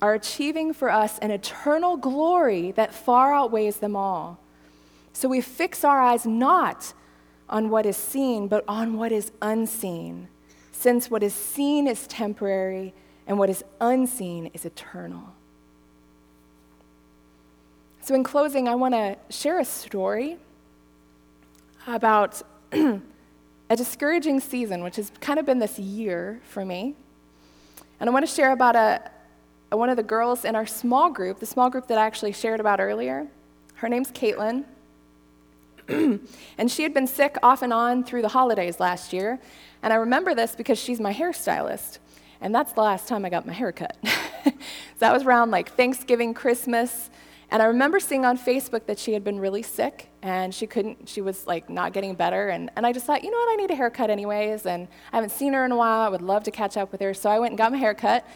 are 0.00 0.14
achieving 0.14 0.72
for 0.72 0.88
us 0.88 1.18
an 1.18 1.30
eternal 1.30 1.98
glory 1.98 2.70
that 2.70 2.94
far 2.94 3.34
outweighs 3.34 3.76
them 3.76 3.94
all. 3.94 4.40
So 5.12 5.28
we 5.28 5.42
fix 5.42 5.84
our 5.84 6.00
eyes 6.00 6.24
not 6.24 6.94
on 7.50 7.68
what 7.68 7.84
is 7.84 7.98
seen, 7.98 8.48
but 8.48 8.64
on 8.66 8.96
what 8.96 9.12
is 9.12 9.30
unseen, 9.42 10.28
since 10.72 11.10
what 11.10 11.22
is 11.22 11.34
seen 11.34 11.86
is 11.86 12.06
temporary 12.06 12.94
and 13.26 13.38
what 13.38 13.50
is 13.50 13.64
unseen 13.80 14.50
is 14.52 14.64
eternal. 14.64 15.22
So, 18.00 18.14
in 18.14 18.22
closing, 18.22 18.68
I 18.68 18.74
want 18.74 18.92
to 18.94 19.16
share 19.30 19.58
a 19.58 19.64
story 19.64 20.36
about 21.86 22.42
a 22.72 23.76
discouraging 23.76 24.40
season, 24.40 24.82
which 24.82 24.96
has 24.96 25.10
kind 25.20 25.38
of 25.38 25.46
been 25.46 25.58
this 25.58 25.78
year 25.78 26.40
for 26.44 26.64
me. 26.64 26.94
And 28.00 28.10
I 28.10 28.12
want 28.12 28.26
to 28.26 28.32
share 28.32 28.52
about 28.52 28.76
a, 28.76 29.10
a, 29.72 29.76
one 29.76 29.88
of 29.88 29.96
the 29.96 30.02
girls 30.02 30.44
in 30.44 30.54
our 30.54 30.66
small 30.66 31.10
group, 31.10 31.38
the 31.38 31.46
small 31.46 31.70
group 31.70 31.86
that 31.88 31.96
I 31.96 32.04
actually 32.04 32.32
shared 32.32 32.60
about 32.60 32.80
earlier. 32.80 33.26
Her 33.76 33.88
name's 33.88 34.10
Caitlin. 34.10 34.64
and 35.88 36.70
she 36.70 36.82
had 36.82 36.92
been 36.92 37.06
sick 37.06 37.36
off 37.42 37.62
and 37.62 37.72
on 37.72 38.04
through 38.04 38.22
the 38.22 38.28
holidays 38.28 38.80
last 38.80 39.12
year. 39.12 39.38
And 39.82 39.92
I 39.92 39.96
remember 39.96 40.34
this 40.34 40.54
because 40.54 40.78
she's 40.78 41.00
my 41.00 41.12
hairstylist. 41.12 41.98
And 42.44 42.54
that's 42.54 42.74
the 42.74 42.82
last 42.82 43.08
time 43.08 43.24
I 43.24 43.30
got 43.30 43.46
my 43.46 43.54
hair 43.54 43.72
cut. 43.72 43.96
so 44.04 44.52
that 44.98 45.14
was 45.14 45.24
around 45.24 45.50
like 45.50 45.72
Thanksgiving, 45.72 46.34
Christmas. 46.34 47.08
And 47.50 47.62
I 47.62 47.64
remember 47.66 47.98
seeing 47.98 48.26
on 48.26 48.36
Facebook 48.36 48.84
that 48.84 48.98
she 48.98 49.14
had 49.14 49.24
been 49.24 49.40
really 49.40 49.62
sick 49.62 50.10
and 50.20 50.54
she 50.54 50.66
couldn't, 50.66 51.08
she 51.08 51.22
was 51.22 51.46
like 51.46 51.70
not 51.70 51.94
getting 51.94 52.14
better. 52.14 52.50
And, 52.50 52.70
and 52.76 52.86
I 52.86 52.92
just 52.92 53.06
thought, 53.06 53.24
you 53.24 53.30
know 53.30 53.38
what, 53.38 53.50
I 53.54 53.56
need 53.56 53.70
a 53.70 53.74
haircut 53.74 54.10
anyways. 54.10 54.66
And 54.66 54.88
I 55.10 55.16
haven't 55.16 55.30
seen 55.30 55.54
her 55.54 55.64
in 55.64 55.72
a 55.72 55.76
while. 55.76 56.02
I 56.02 56.10
would 56.10 56.20
love 56.20 56.42
to 56.44 56.50
catch 56.50 56.76
up 56.76 56.92
with 56.92 57.00
her. 57.00 57.14
So 57.14 57.30
I 57.30 57.38
went 57.38 57.52
and 57.52 57.58
got 57.58 57.72
my 57.72 57.78
haircut. 57.78 58.26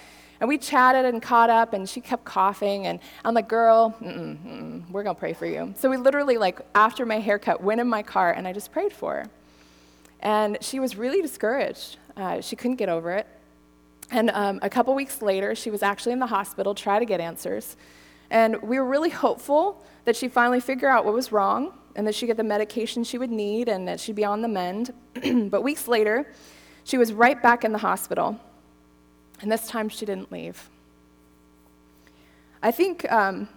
And 0.40 0.48
we 0.48 0.56
chatted 0.56 1.04
and 1.04 1.20
caught 1.20 1.50
up, 1.50 1.72
and 1.72 1.88
she 1.88 2.00
kept 2.00 2.24
coughing. 2.24 2.86
And 2.86 3.00
I'm 3.24 3.34
like, 3.34 3.48
girl, 3.48 3.96
mm-mm, 4.00 4.36
mm-mm, 4.36 4.88
we're 4.88 5.02
going 5.02 5.16
to 5.16 5.18
pray 5.18 5.32
for 5.32 5.46
you. 5.46 5.74
So 5.76 5.90
we 5.90 5.96
literally, 5.96 6.38
like, 6.38 6.60
after 6.76 7.04
my 7.04 7.18
haircut, 7.18 7.60
went 7.60 7.80
in 7.80 7.88
my 7.88 8.04
car 8.04 8.30
and 8.30 8.46
I 8.46 8.52
just 8.52 8.70
prayed 8.70 8.92
for 8.92 9.14
her. 9.14 9.26
And 10.20 10.56
she 10.60 10.78
was 10.78 10.94
really 10.94 11.22
discouraged. 11.22 11.96
Uh, 12.16 12.40
she 12.40 12.54
couldn't 12.54 12.76
get 12.76 12.88
over 12.88 13.10
it. 13.10 13.26
And 14.10 14.30
um, 14.30 14.58
a 14.62 14.70
couple 14.70 14.94
weeks 14.94 15.20
later, 15.20 15.54
she 15.54 15.70
was 15.70 15.82
actually 15.82 16.12
in 16.12 16.18
the 16.18 16.26
hospital, 16.26 16.74
trying 16.74 17.00
to 17.00 17.06
get 17.06 17.20
answers. 17.20 17.76
And 18.30 18.60
we 18.62 18.78
were 18.78 18.86
really 18.86 19.10
hopeful 19.10 19.84
that 20.04 20.16
she'd 20.16 20.32
finally 20.32 20.60
figure 20.60 20.88
out 20.88 21.04
what 21.04 21.14
was 21.14 21.32
wrong 21.32 21.72
and 21.96 22.06
that 22.06 22.14
she'd 22.14 22.26
get 22.26 22.36
the 22.36 22.44
medication 22.44 23.04
she 23.04 23.18
would 23.18 23.30
need 23.30 23.68
and 23.68 23.86
that 23.88 24.00
she'd 24.00 24.16
be 24.16 24.24
on 24.24 24.40
the 24.40 24.48
mend. 24.48 24.92
but 25.50 25.62
weeks 25.62 25.88
later, 25.88 26.26
she 26.84 26.96
was 26.96 27.12
right 27.12 27.42
back 27.42 27.64
in 27.64 27.72
the 27.72 27.78
hospital. 27.78 28.38
And 29.40 29.52
this 29.52 29.68
time 29.68 29.88
she 29.88 30.06
didn't 30.06 30.32
leave. 30.32 30.68
I 32.62 32.70
think 32.70 33.10
um, 33.12 33.48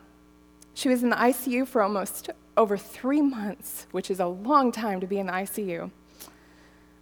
she 0.73 0.89
was 0.89 1.03
in 1.03 1.09
the 1.09 1.15
ICU 1.15 1.67
for 1.67 1.81
almost 1.81 2.29
over 2.57 2.77
three 2.77 3.21
months, 3.21 3.87
which 3.91 4.11
is 4.11 4.19
a 4.19 4.27
long 4.27 4.71
time 4.71 4.99
to 4.99 5.07
be 5.07 5.17
in 5.17 5.27
the 5.27 5.33
ICU. 5.33 5.89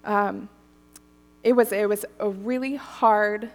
Um, 0.06 0.50
it, 1.44 1.54
was, 1.54 1.72
it 1.72 1.88
was 1.88 2.06
a 2.20 2.30
really 2.30 2.76
hard, 2.76 3.50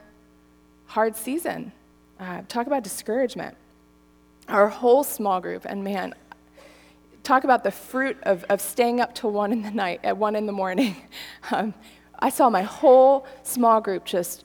hard 0.86 1.16
season. 1.16 1.72
Uh, 2.18 2.42
talk 2.48 2.66
about 2.66 2.82
discouragement 2.82 3.56
our 4.48 4.68
whole 4.68 5.02
small 5.02 5.40
group, 5.40 5.64
and 5.64 5.82
man, 5.82 6.14
talk 7.22 7.44
about 7.44 7.64
the 7.64 7.70
fruit 7.70 8.16
of, 8.24 8.44
of 8.50 8.60
staying 8.60 9.00
up 9.00 9.14
till 9.14 9.30
one 9.30 9.52
in 9.52 9.62
the 9.62 9.70
night, 9.70 10.00
at 10.04 10.16
one 10.16 10.36
in 10.36 10.46
the 10.46 10.52
morning. 10.52 10.96
Um, 11.50 11.74
I 12.20 12.30
saw 12.30 12.48
my 12.48 12.62
whole 12.62 13.26
small 13.42 13.82
group 13.82 14.06
just 14.06 14.44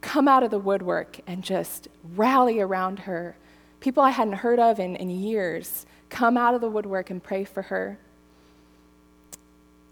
come 0.00 0.26
out 0.26 0.42
of 0.42 0.50
the 0.50 0.58
woodwork 0.58 1.20
and 1.28 1.44
just 1.44 1.86
rally 2.16 2.60
around 2.60 2.98
her. 2.98 3.36
People 3.78 4.02
I 4.02 4.10
hadn't 4.10 4.32
heard 4.32 4.58
of 4.58 4.80
in, 4.80 4.96
in 4.96 5.10
years 5.10 5.86
come 6.08 6.36
out 6.36 6.56
of 6.56 6.60
the 6.60 6.68
woodwork 6.68 7.10
and 7.10 7.22
pray 7.22 7.44
for 7.44 7.62
her. 7.62 7.98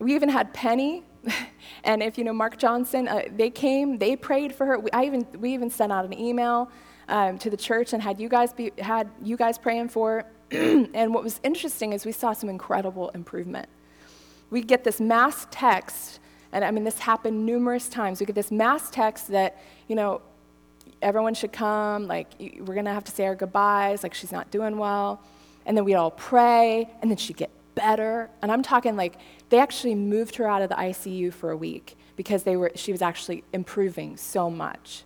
We 0.01 0.17
even 0.17 0.29
had 0.29 0.53
Penny, 0.53 1.05
and 1.85 2.03
if 2.03 2.19
you 2.19 2.25
know 2.25 2.33
Mark 2.33 2.59
Johnson, 2.59 3.09
uh, 3.09 3.23
they 3.35 3.51
came, 3.51 3.99
they 3.99 4.17
prayed 4.17 4.55
for 4.55 4.67
her. 4.67 4.79
We, 4.79 4.91
I 4.93 5.05
even, 5.05 5.27
we 5.39 5.55
even 5.55 5.71
sent 5.71 5.93
out 5.93 6.05
an 6.05 6.19
email 6.19 6.71
um, 7.09 7.39
to 7.39 7.51
the 7.51 7.57
church 7.57 7.93
and 7.93 8.03
had 8.03 8.21
you 8.21 8.29
guys 8.29 8.53
be, 8.53 8.73
had 8.79 9.11
you 9.23 9.37
guys 9.37 9.59
praying 9.59 9.89
for. 9.89 10.25
and 10.51 11.13
what 11.13 11.23
was 11.23 11.41
interesting 11.43 11.93
is 11.93 12.07
we 12.07 12.13
saw 12.13 12.33
some 12.33 12.49
incredible 12.49 13.11
improvement. 13.11 13.69
We 14.51 14.63
get 14.63 14.85
this 14.85 15.01
mass 15.01 15.47
text, 15.51 16.21
and 16.53 16.65
I 16.65 16.71
mean 16.71 16.85
this 16.85 16.99
happened 16.99 17.45
numerous 17.45 17.89
times. 17.89 18.21
We 18.21 18.27
get 18.27 18.35
this 18.35 18.51
mass 18.51 18.91
text 18.91 19.29
that 19.29 19.59
you 19.89 19.95
know 19.95 20.23
everyone 21.03 21.35
should 21.35 21.53
come. 21.53 22.07
Like 22.07 22.29
we're 22.39 22.75
gonna 22.75 22.95
have 22.95 23.05
to 23.05 23.13
say 23.13 23.27
our 23.27 23.35
goodbyes. 23.35 24.03
Like 24.03 24.15
she's 24.15 24.33
not 24.33 24.51
doing 24.51 24.79
well, 24.79 25.21
and 25.67 25.77
then 25.77 25.85
we'd 25.85 25.97
all 25.97 26.11
pray, 26.11 26.89
and 27.03 27.11
then 27.11 27.19
she'd 27.19 27.37
get 27.37 27.51
better. 27.79 28.31
And 28.43 28.51
I'm 28.51 28.63
talking 28.63 28.97
like 28.97 29.17
they 29.49 29.59
actually 29.59 29.95
moved 29.95 30.37
her 30.37 30.49
out 30.49 30.63
of 30.63 30.69
the 30.69 30.75
ICU 30.75 31.33
for 31.33 31.51
a 31.51 31.57
week 31.57 31.97
because 32.17 32.43
they 32.43 32.57
were, 32.57 32.73
she 32.75 32.93
was 32.93 33.01
actually 33.01 33.45
improving 33.53 34.17
so 34.17 34.51
much. 34.51 35.05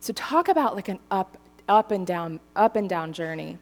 So 0.00 0.12
talk 0.12 0.48
about 0.48 0.74
like 0.74 0.88
an 0.88 0.98
up, 1.10 1.38
up 1.68 1.90
and 1.90 2.06
down, 2.06 2.40
up 2.56 2.76
and 2.76 2.88
down 2.88 3.12
journey. 3.12 3.58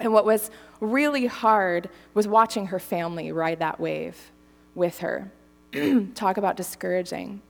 And 0.00 0.12
what 0.12 0.24
was 0.24 0.50
really 0.80 1.26
hard 1.26 1.88
was 2.14 2.26
watching 2.26 2.66
her 2.66 2.78
family 2.78 3.30
ride 3.30 3.60
that 3.60 3.78
wave 3.78 4.32
with 4.74 4.98
her. 4.98 5.30
talk 6.14 6.36
about 6.36 6.56
discouraging. 6.56 7.40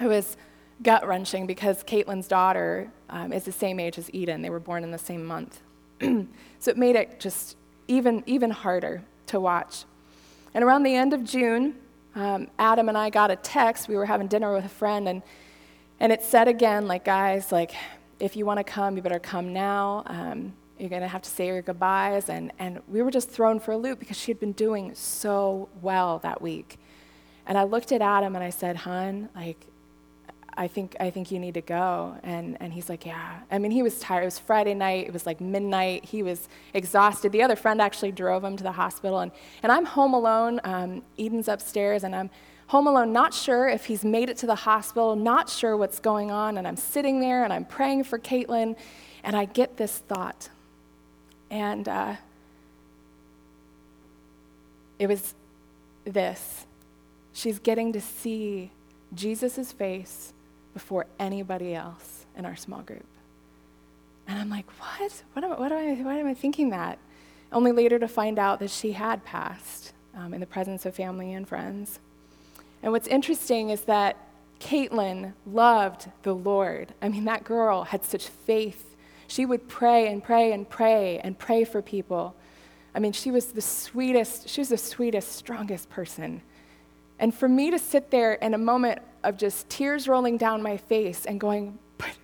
It 0.00 0.06
was 0.06 0.36
gut 0.82 1.06
wrenching 1.06 1.46
because 1.46 1.82
Caitlin's 1.84 2.28
daughter 2.28 2.90
um, 3.10 3.32
is 3.32 3.44
the 3.44 3.52
same 3.52 3.80
age 3.80 3.98
as 3.98 4.12
Eden. 4.12 4.42
They 4.42 4.50
were 4.50 4.60
born 4.60 4.84
in 4.84 4.90
the 4.90 4.98
same 4.98 5.24
month. 5.24 5.60
so 6.00 6.70
it 6.70 6.76
made 6.76 6.96
it 6.96 7.20
just 7.20 7.56
even, 7.88 8.22
even 8.26 8.50
harder 8.50 9.02
to 9.28 9.40
watch. 9.40 9.84
And 10.54 10.64
around 10.64 10.82
the 10.82 10.94
end 10.94 11.12
of 11.12 11.24
June, 11.24 11.76
um, 12.14 12.48
Adam 12.58 12.88
and 12.88 12.98
I 12.98 13.10
got 13.10 13.30
a 13.30 13.36
text. 13.36 13.88
We 13.88 13.96
were 13.96 14.06
having 14.06 14.26
dinner 14.26 14.52
with 14.52 14.64
a 14.64 14.70
friend, 14.70 15.08
and 15.08 15.22
and 16.00 16.12
it 16.12 16.22
said 16.22 16.46
again, 16.46 16.86
like, 16.86 17.04
guys, 17.04 17.50
like, 17.50 17.72
if 18.20 18.36
you 18.36 18.46
want 18.46 18.58
to 18.58 18.64
come, 18.64 18.96
you 18.96 19.02
better 19.02 19.18
come 19.18 19.52
now. 19.52 20.04
Um, 20.06 20.52
you're 20.78 20.88
going 20.88 21.02
to 21.02 21.08
have 21.08 21.22
to 21.22 21.30
say 21.30 21.46
your 21.46 21.62
goodbyes. 21.62 22.28
And, 22.28 22.52
and 22.58 22.80
we 22.86 23.02
were 23.02 23.10
just 23.10 23.28
thrown 23.28 23.58
for 23.58 23.72
a 23.72 23.76
loop 23.76 23.98
because 23.98 24.16
she 24.16 24.30
had 24.30 24.38
been 24.38 24.52
doing 24.52 24.94
so 24.94 25.68
well 25.82 26.20
that 26.20 26.40
week. 26.40 26.78
And 27.46 27.58
I 27.58 27.64
looked 27.64 27.90
at 27.90 28.00
Adam 28.00 28.36
and 28.36 28.44
I 28.44 28.50
said, 28.50 28.76
Hun, 28.76 29.28
like, 29.34 29.66
I 30.58 30.66
think, 30.66 30.96
I 30.98 31.10
think 31.10 31.30
you 31.30 31.38
need 31.38 31.54
to 31.54 31.60
go. 31.60 32.16
And, 32.24 32.56
and 32.60 32.72
he's 32.72 32.88
like, 32.88 33.06
Yeah. 33.06 33.38
I 33.50 33.58
mean, 33.58 33.70
he 33.70 33.82
was 33.82 34.00
tired. 34.00 34.22
It 34.22 34.26
was 34.26 34.40
Friday 34.40 34.74
night. 34.74 35.06
It 35.06 35.12
was 35.12 35.24
like 35.24 35.40
midnight. 35.40 36.04
He 36.04 36.24
was 36.24 36.48
exhausted. 36.74 37.30
The 37.30 37.42
other 37.42 37.54
friend 37.54 37.80
actually 37.80 38.10
drove 38.10 38.42
him 38.42 38.56
to 38.56 38.64
the 38.64 38.72
hospital. 38.72 39.20
And, 39.20 39.30
and 39.62 39.70
I'm 39.70 39.84
home 39.84 40.14
alone. 40.14 40.60
Um, 40.64 41.02
Eden's 41.16 41.46
upstairs, 41.46 42.02
and 42.02 42.14
I'm, 42.14 42.28
home 42.66 42.88
alone, 42.88 43.12
not 43.12 43.32
sure 43.32 43.68
if 43.68 43.86
he's 43.86 44.04
made 44.04 44.28
it 44.28 44.36
to 44.38 44.46
the 44.46 44.56
hospital, 44.56 45.14
not 45.14 45.48
sure 45.48 45.76
what's 45.76 46.00
going 46.00 46.32
on. 46.32 46.58
And 46.58 46.66
I'm 46.66 46.76
sitting 46.76 47.20
there 47.20 47.44
and 47.44 47.52
I'm 47.52 47.64
praying 47.64 48.04
for 48.04 48.18
Caitlin, 48.18 48.76
and 49.22 49.36
I 49.36 49.44
get 49.44 49.76
this 49.76 49.98
thought. 49.98 50.48
And 51.50 51.88
uh, 51.88 52.16
it 54.98 55.06
was 55.06 55.34
this 56.04 56.66
she's 57.32 57.60
getting 57.60 57.92
to 57.92 58.00
see 58.00 58.72
Jesus' 59.14 59.70
face 59.70 60.32
before 60.78 61.06
anybody 61.18 61.74
else 61.74 62.24
in 62.36 62.46
our 62.46 62.54
small 62.54 62.82
group. 62.82 63.04
And 64.28 64.38
I'm 64.38 64.48
like, 64.48 64.66
what? 64.78 65.24
What 65.32 65.44
am, 65.44 65.50
what 65.58 65.72
am 65.72 65.78
I, 65.78 66.02
why 66.04 66.18
am 66.18 66.26
I 66.28 66.34
thinking 66.34 66.70
that? 66.70 67.00
Only 67.50 67.72
later 67.72 67.98
to 67.98 68.06
find 68.06 68.38
out 68.38 68.60
that 68.60 68.70
she 68.70 68.92
had 68.92 69.24
passed 69.24 69.92
um, 70.16 70.32
in 70.32 70.38
the 70.38 70.46
presence 70.46 70.86
of 70.86 70.94
family 70.94 71.32
and 71.32 71.48
friends. 71.48 71.98
And 72.80 72.92
what's 72.92 73.08
interesting 73.08 73.70
is 73.70 73.80
that 73.82 74.18
Caitlin 74.60 75.32
loved 75.44 76.12
the 76.22 76.32
Lord. 76.32 76.94
I 77.02 77.08
mean, 77.08 77.24
that 77.24 77.42
girl 77.42 77.82
had 77.82 78.04
such 78.04 78.28
faith. 78.28 78.94
She 79.26 79.44
would 79.44 79.66
pray 79.66 80.06
and 80.06 80.22
pray 80.22 80.52
and 80.52 80.70
pray 80.70 81.18
and 81.24 81.36
pray 81.36 81.64
for 81.64 81.82
people. 81.82 82.36
I 82.94 83.00
mean, 83.00 83.10
she 83.10 83.32
was 83.32 83.46
the 83.46 83.62
sweetest, 83.62 84.48
she 84.48 84.60
was 84.60 84.68
the 84.68 84.78
sweetest, 84.78 85.32
strongest 85.32 85.90
person. 85.90 86.40
And 87.18 87.34
for 87.34 87.48
me 87.48 87.72
to 87.72 87.80
sit 87.80 88.12
there 88.12 88.34
in 88.34 88.54
a 88.54 88.58
moment 88.58 89.02
of 89.24 89.36
just 89.36 89.68
tears 89.68 90.08
rolling 90.08 90.36
down 90.36 90.62
my 90.62 90.76
face 90.76 91.26
and 91.26 91.40
going, 91.40 91.78
but, 91.96 92.16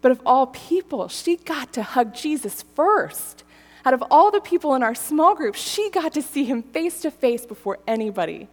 but 0.00 0.12
of 0.12 0.20
all 0.26 0.48
people, 0.48 1.08
she 1.08 1.36
got 1.36 1.72
to 1.74 1.82
hug 1.82 2.14
Jesus 2.14 2.64
first. 2.74 3.44
Out 3.84 3.94
of 3.94 4.02
all 4.10 4.30
the 4.30 4.40
people 4.40 4.74
in 4.74 4.82
our 4.82 4.94
small 4.94 5.34
group, 5.34 5.54
she 5.54 5.90
got 5.90 6.12
to 6.14 6.22
see 6.22 6.44
him 6.44 6.62
face 6.62 7.00
to 7.02 7.10
face 7.10 7.46
before 7.46 7.78
anybody. 7.86 8.48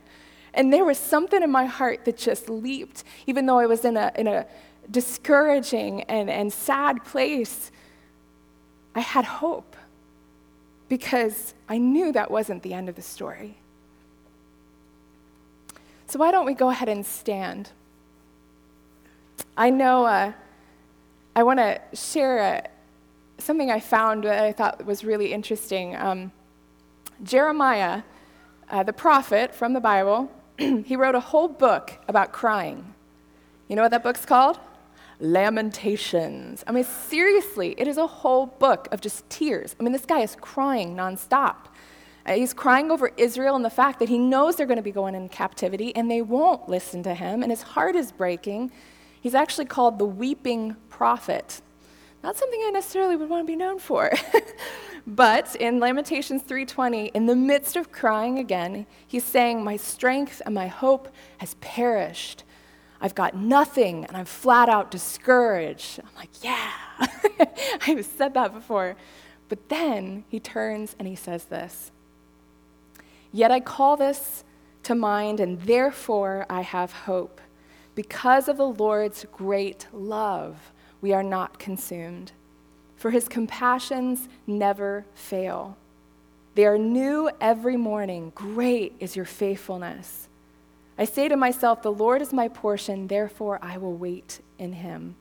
And 0.54 0.72
there 0.72 0.86
was 0.86 1.00
something 1.00 1.42
in 1.42 1.50
my 1.50 1.66
heart 1.66 2.06
that 2.06 2.18
just 2.18 2.50
leaped, 2.50 3.04
even 3.26 3.48
though 3.48 3.58
I 3.58 3.66
was 3.66 3.84
in 3.84 3.98
a, 3.98 4.12
in 4.16 4.28
a 4.28 4.46
discouraging 4.90 6.04
and, 6.04 6.30
and 6.30 6.54
sad 6.54 7.04
place. 7.04 7.72
I 8.96 9.00
had 9.00 9.26
hope 9.26 9.76
because 10.88 11.56
I 11.68 11.80
knew 11.80 12.12
that 12.12 12.30
wasn't 12.30 12.62
the 12.62 12.74
end 12.74 12.90
of 12.90 12.96
the 12.96 13.02
story. 13.02 13.58
So, 16.14 16.20
why 16.20 16.30
don't 16.30 16.46
we 16.46 16.54
go 16.54 16.70
ahead 16.70 16.90
and 16.90 17.04
stand? 17.04 17.72
I 19.58 19.72
know 19.72 20.06
uh, 20.06 20.34
I 21.36 21.42
want 21.42 21.58
to 21.58 21.82
share 21.96 22.38
a, 22.38 22.70
something 23.40 23.72
I 23.72 23.80
found 23.80 24.26
that 24.26 24.44
I 24.44 24.52
thought 24.52 24.86
was 24.86 25.04
really 25.04 25.34
interesting. 25.34 25.96
Um, 25.96 26.32
Jeremiah, 27.24 28.04
uh, 28.70 28.84
the 28.84 28.94
prophet 28.94 29.56
from 29.56 29.74
the 29.74 29.80
Bible, 29.80 30.30
he 30.60 30.96
wrote 30.96 31.16
a 31.16 31.20
whole 31.20 31.48
book 31.48 31.94
about 32.08 32.32
crying. 32.32 32.94
You 33.68 33.76
know 33.76 33.82
what 33.82 33.90
that 33.90 34.04
book's 34.04 34.24
called? 34.24 34.60
Lamentations. 35.20 36.64
I 36.68 36.74
mean, 36.74 36.84
seriously, 36.84 37.74
it 37.76 37.88
is 37.88 37.98
a 37.98 38.06
whole 38.06 38.46
book 38.46 38.88
of 38.92 39.02
just 39.02 39.28
tears. 39.32 39.76
I 39.80 39.84
mean, 39.84 39.94
this 39.94 40.06
guy 40.06 40.20
is 40.20 40.36
crying 40.40 40.96
nonstop. 40.96 41.56
Uh, 42.26 42.34
he's 42.34 42.54
crying 42.54 42.90
over 42.90 43.12
Israel 43.18 43.56
and 43.56 43.66
the 43.66 43.70
fact 43.70 44.00
that 44.00 44.10
he 44.10 44.18
knows 44.18 44.56
they're 44.56 44.66
going 44.66 44.78
to 44.78 44.84
be 44.84 44.92
going 44.92 45.14
in 45.16 45.28
captivity 45.28 45.96
and 45.96 46.10
they 46.10 46.22
won't 46.22 46.70
listen 46.70 47.04
to 47.04 47.14
him, 47.14 47.44
and 47.44 47.52
his 47.52 47.62
heart 47.62 47.96
is 47.96 48.12
breaking. 48.12 48.72
He's 49.20 49.36
actually 49.36 49.66
called 49.66 50.00
the 50.00 50.06
weeping 50.06 50.76
prophet. 50.90 51.62
Not 52.24 52.38
something 52.38 52.62
I 52.66 52.72
necessarily 52.72 53.18
would 53.18 53.30
want 53.30 53.46
to 53.46 53.52
be 53.52 53.58
known 53.58 53.80
for. 53.80 54.12
but 55.08 55.56
in 55.58 55.82
Lamentations 55.82 56.44
3:20, 56.44 57.12
in 57.14 57.26
the 57.26 57.36
midst 57.36 57.76
of 57.76 57.92
crying 57.92 58.40
again, 58.40 58.86
he's 59.06 59.26
saying, 59.26 59.62
"My 59.62 59.76
strength 59.76 60.42
and 60.46 60.56
my 60.56 60.68
hope 60.68 61.10
has 61.40 61.56
perished. 61.56 62.46
I've 63.02 63.16
got 63.16 63.36
nothing 63.36 64.06
and 64.06 64.16
I'm 64.16 64.26
flat 64.26 64.70
out 64.70 64.90
discouraged." 64.90 66.00
I'm 66.00 66.16
like, 66.16 66.30
"Yeah." 66.42 66.72
I've 67.88 68.06
said 68.06 68.34
that 68.36 68.54
before. 68.54 68.96
But 69.50 69.68
then 69.68 70.24
he 70.30 70.40
turns 70.40 70.96
and 70.98 71.08
he 71.08 71.16
says 71.16 71.46
this. 71.46 71.92
Yet 73.34 73.52
I 73.52 73.60
call 73.60 73.98
this 73.98 74.44
to 74.84 74.96
mind, 74.96 75.40
and 75.40 75.60
therefore 75.62 76.46
I 76.50 76.62
have 76.62 76.94
hope. 76.94 77.42
Because 77.96 78.48
of 78.48 78.58
the 78.58 78.68
Lord's 78.68 79.26
great 79.32 79.88
love, 79.92 80.72
we 81.02 81.14
are 81.14 81.24
not 81.24 81.60
consumed, 81.60 82.32
for 82.96 83.12
his 83.12 83.28
compassions 83.28 84.30
never 84.48 85.06
fail. 85.16 85.76
They 86.56 86.66
are 86.66 86.78
new 86.78 87.32
every 87.42 87.76
morning. 87.76 88.32
Great 88.36 88.94
is 89.00 89.16
your 89.16 89.26
faithfulness. 89.26 90.28
I 90.98 91.06
say 91.06 91.28
to 91.28 91.36
myself, 91.36 91.82
The 91.82 91.92
Lord 91.92 92.22
is 92.22 92.32
my 92.32 92.48
portion, 92.48 93.08
therefore 93.08 93.58
I 93.64 93.78
will 93.78 93.96
wait 93.96 94.42
in 94.60 94.74
him. 94.74 95.16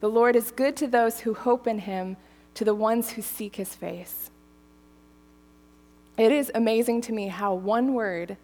The 0.00 0.10
Lord 0.10 0.34
is 0.34 0.50
good 0.50 0.76
to 0.78 0.88
those 0.88 1.20
who 1.20 1.34
hope 1.34 1.68
in 1.68 1.78
him, 1.80 2.16
to 2.54 2.64
the 2.64 2.74
ones 2.74 3.10
who 3.10 3.22
seek 3.22 3.56
his 3.56 3.74
face. 3.74 4.30
It 6.18 6.32
is 6.32 6.50
amazing 6.54 7.00
to 7.02 7.12
me 7.12 7.28
how 7.28 7.54
one 7.54 7.94
word 7.94 8.36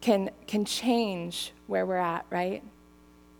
can, 0.00 0.30
can 0.46 0.64
change 0.64 1.52
where 1.66 1.86
we're 1.86 1.96
at, 1.96 2.26
right? 2.30 2.62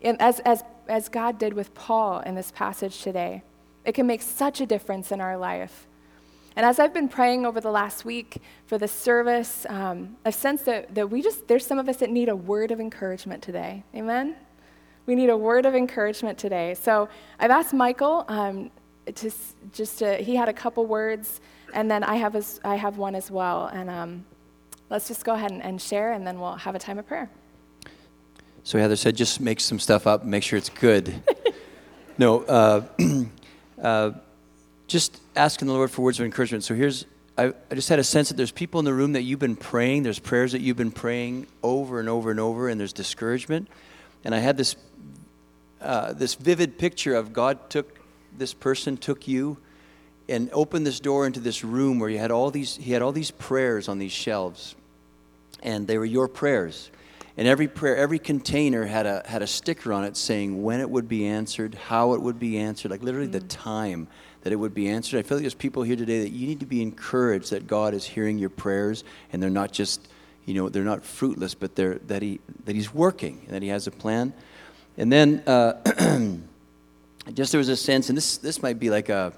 And 0.01 0.19
as, 0.19 0.39
as 0.39 0.63
as 0.91 1.07
God 1.07 1.39
did 1.39 1.53
with 1.53 1.73
Paul 1.73 2.19
in 2.19 2.35
this 2.35 2.51
passage 2.51 3.01
today. 3.01 3.43
It 3.85 3.93
can 3.93 4.05
make 4.05 4.21
such 4.21 4.59
a 4.59 4.65
difference 4.65 5.11
in 5.11 5.21
our 5.21 5.37
life. 5.37 5.87
And 6.55 6.65
as 6.65 6.79
I've 6.79 6.93
been 6.93 7.07
praying 7.07 7.45
over 7.45 7.61
the 7.61 7.71
last 7.71 8.03
week 8.03 8.41
for 8.67 8.77
this 8.77 8.91
service, 8.91 9.65
um, 9.69 10.17
I've 10.25 10.35
sensed 10.35 10.65
that, 10.65 10.93
that 10.95 11.09
we 11.09 11.21
just, 11.21 11.47
there's 11.47 11.65
some 11.65 11.79
of 11.79 11.87
us 11.87 11.97
that 11.97 12.09
need 12.09 12.27
a 12.27 12.35
word 12.35 12.71
of 12.71 12.81
encouragement 12.81 13.41
today. 13.41 13.83
Amen? 13.95 14.35
We 15.05 15.15
need 15.15 15.29
a 15.29 15.37
word 15.37 15.65
of 15.65 15.75
encouragement 15.75 16.37
today. 16.37 16.73
So 16.73 17.07
I've 17.39 17.51
asked 17.51 17.73
Michael 17.73 18.25
um, 18.27 18.69
to 19.15 19.31
just 19.71 19.99
to, 19.99 20.17
he 20.17 20.35
had 20.35 20.49
a 20.49 20.53
couple 20.53 20.85
words, 20.85 21.39
and 21.73 21.89
then 21.89 22.03
I 22.03 22.15
have, 22.15 22.35
a, 22.35 22.43
I 22.63 22.75
have 22.75 22.97
one 22.97 23.15
as 23.15 23.29
well. 23.31 23.67
And 23.67 23.89
um, 23.89 24.25
let's 24.89 25.07
just 25.07 25.23
go 25.25 25.33
ahead 25.33 25.51
and, 25.51 25.61
and 25.63 25.81
share, 25.81 26.13
and 26.13 26.25
then 26.25 26.39
we'll 26.39 26.55
have 26.55 26.75
a 26.75 26.79
time 26.79 26.99
of 26.99 27.07
prayer. 27.07 27.29
So 28.63 28.77
Heather 28.77 28.95
said, 28.95 29.15
just 29.15 29.41
make 29.41 29.59
some 29.59 29.79
stuff 29.79 30.05
up, 30.05 30.23
make 30.23 30.43
sure 30.43 30.57
it's 30.57 30.69
good. 30.69 31.23
no, 32.17 32.41
uh, 32.41 32.85
uh, 33.81 34.11
just 34.87 35.19
asking 35.35 35.67
the 35.67 35.73
Lord 35.73 35.89
for 35.89 36.03
words 36.03 36.19
of 36.19 36.25
encouragement. 36.25 36.63
So 36.63 36.75
here's, 36.75 37.05
I, 37.37 37.53
I, 37.71 37.75
just 37.75 37.89
had 37.89 37.97
a 37.97 38.03
sense 38.03 38.27
that 38.27 38.35
there's 38.35 38.51
people 38.51 38.79
in 38.79 38.85
the 38.85 38.93
room 38.93 39.13
that 39.13 39.23
you've 39.23 39.39
been 39.39 39.55
praying, 39.55 40.03
there's 40.03 40.19
prayers 40.19 40.51
that 40.51 40.61
you've 40.61 40.77
been 40.77 40.91
praying 40.91 41.47
over 41.63 41.99
and 41.99 42.07
over 42.07 42.29
and 42.29 42.39
over, 42.39 42.69
and 42.69 42.79
there's 42.79 42.93
discouragement. 42.93 43.67
And 44.23 44.35
I 44.35 44.39
had 44.39 44.57
this, 44.57 44.75
uh, 45.81 46.13
this 46.13 46.35
vivid 46.35 46.77
picture 46.77 47.15
of 47.15 47.33
God 47.33 47.69
took 47.69 47.99
this 48.37 48.53
person, 48.53 48.97
took 48.97 49.27
you, 49.27 49.57
and 50.29 50.49
opened 50.53 50.85
this 50.85 50.99
door 50.99 51.25
into 51.25 51.39
this 51.39 51.63
room 51.63 51.99
where 51.99 52.09
you 52.09 52.17
had 52.17 52.31
all 52.31 52.51
these, 52.51 52.77
he 52.77 52.93
had 52.93 53.01
all 53.01 53.11
these 53.11 53.31
prayers 53.31 53.87
on 53.87 53.99
these 53.99 54.11
shelves, 54.11 54.75
and 55.61 55.87
they 55.87 55.97
were 55.97 56.05
your 56.05 56.27
prayers 56.27 56.91
and 57.37 57.47
every 57.47 57.67
prayer, 57.67 57.95
every 57.95 58.19
container 58.19 58.85
had 58.85 59.05
a, 59.05 59.23
had 59.25 59.41
a 59.41 59.47
sticker 59.47 59.93
on 59.93 60.03
it 60.03 60.17
saying 60.17 60.61
when 60.63 60.79
it 60.79 60.89
would 60.89 61.07
be 61.07 61.25
answered, 61.25 61.75
how 61.75 62.13
it 62.13 62.21
would 62.21 62.39
be 62.39 62.57
answered, 62.57 62.91
like 62.91 63.01
literally 63.01 63.27
mm. 63.27 63.31
the 63.31 63.39
time 63.41 64.07
that 64.41 64.51
it 64.51 64.57
would 64.57 64.73
be 64.73 64.89
answered. 64.89 65.19
I 65.19 65.21
feel 65.23 65.37
like 65.37 65.43
there's 65.43 65.53
people 65.53 65.83
here 65.83 65.95
today 65.95 66.21
that 66.21 66.31
you 66.31 66.47
need 66.47 66.59
to 66.59 66.65
be 66.65 66.81
encouraged 66.81 67.51
that 67.51 67.67
God 67.67 67.93
is 67.93 68.05
hearing 68.05 68.37
your 68.37 68.49
prayers 68.49 69.03
and 69.31 69.41
they're 69.41 69.49
not 69.49 69.71
just, 69.71 70.07
you 70.45 70.53
know, 70.53 70.67
they're 70.67 70.83
not 70.83 71.05
fruitless, 71.05 71.53
but 71.53 71.75
they're, 71.75 71.99
that, 72.07 72.21
he, 72.21 72.39
that 72.65 72.75
He's 72.75 72.93
working 72.93 73.41
and 73.45 73.55
that 73.55 73.61
He 73.61 73.69
has 73.69 73.87
a 73.87 73.91
plan. 73.91 74.33
And 74.97 75.11
then 75.11 75.41
uh, 75.47 75.73
just 77.33 77.53
there 77.53 77.59
was 77.59 77.69
a 77.69 77.77
sense, 77.77 78.09
and 78.09 78.17
this, 78.17 78.37
this 78.37 78.61
might 78.61 78.77
be 78.77 78.89
like 78.89 79.09
a, 79.09 79.33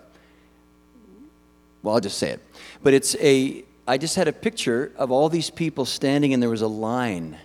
well, 1.84 1.96
I'll 1.96 2.02
just 2.02 2.18
say 2.18 2.32
it, 2.32 2.40
but 2.82 2.94
it's 2.94 3.16
a, 3.18 3.64
I 3.88 3.98
just 3.98 4.16
had 4.16 4.28
a 4.28 4.34
picture 4.34 4.92
of 4.96 5.12
all 5.12 5.30
these 5.30 5.50
people 5.50 5.86
standing 5.86 6.34
and 6.34 6.42
there 6.42 6.50
was 6.50 6.62
a 6.62 6.68
line. 6.68 7.38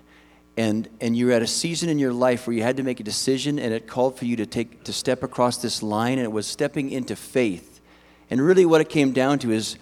And, 0.56 0.88
and 1.00 1.16
you're 1.16 1.30
at 1.30 1.42
a 1.42 1.46
season 1.46 1.88
in 1.88 2.00
your 2.00 2.12
life 2.12 2.46
where 2.46 2.56
you 2.56 2.64
had 2.64 2.78
to 2.78 2.82
make 2.82 2.98
a 2.98 3.04
decision 3.04 3.60
and 3.60 3.72
it 3.72 3.86
called 3.86 4.18
for 4.18 4.24
you 4.24 4.34
to 4.36 4.46
take 4.46 4.82
to 4.84 4.92
step 4.92 5.22
across 5.22 5.58
this 5.58 5.84
line 5.84 6.18
and 6.18 6.24
it 6.24 6.32
was 6.32 6.48
stepping 6.48 6.90
into 6.90 7.14
faith. 7.14 7.80
And 8.28 8.42
really 8.42 8.66
what 8.66 8.80
it 8.80 8.88
came 8.88 9.12
down 9.12 9.38
to 9.40 9.52
is 9.52 9.76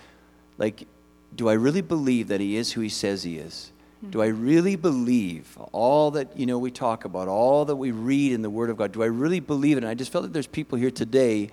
like 0.59 0.87
do 1.35 1.49
i 1.49 1.53
really 1.53 1.83
believe 1.83 2.29
that 2.29 2.41
he 2.41 2.57
is 2.57 2.73
who 2.73 2.81
he 2.81 2.89
says 2.89 3.23
he 3.23 3.37
is? 3.39 3.73
Mm-hmm. 3.99 4.11
do 4.11 4.23
i 4.23 4.27
really 4.27 4.77
believe 4.77 5.57
all 5.73 6.11
that 6.13 6.39
you 6.39 6.47
know 6.47 6.59
we 6.59 6.71
talk 6.71 7.05
about 7.05 7.29
all 7.29 7.65
that 7.65 7.77
we 7.77 7.91
read 7.91 8.33
in 8.33 8.43
the 8.43 8.51
word 8.51 8.71
of 8.71 8.77
god? 8.77 8.93
Do 8.93 9.03
i 9.03 9.07
really 9.07 9.41
believe 9.41 9.77
it? 9.77 9.83
And 9.83 9.89
i 9.89 9.95
just 9.95 10.13
felt 10.13 10.23
that 10.23 10.33
there's 10.33 10.47
people 10.47 10.79
here 10.79 10.91
today 10.91 11.51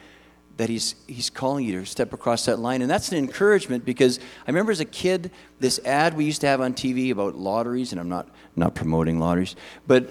that 0.57 0.69
he's, 0.69 0.95
he's 1.07 1.29
calling 1.29 1.65
you 1.65 1.79
to 1.79 1.85
step 1.85 2.13
across 2.13 2.45
that 2.45 2.59
line. 2.59 2.81
And 2.81 2.89
that's 2.89 3.11
an 3.11 3.17
encouragement 3.17 3.85
because 3.85 4.19
I 4.19 4.51
remember 4.51 4.71
as 4.71 4.79
a 4.79 4.85
kid, 4.85 5.31
this 5.59 5.79
ad 5.85 6.15
we 6.15 6.25
used 6.25 6.41
to 6.41 6.47
have 6.47 6.61
on 6.61 6.73
TV 6.73 7.11
about 7.11 7.35
lotteries, 7.35 7.91
and 7.91 7.99
I'm 7.99 8.09
not, 8.09 8.29
not 8.55 8.75
promoting 8.75 9.19
lotteries, 9.19 9.55
but 9.87 10.09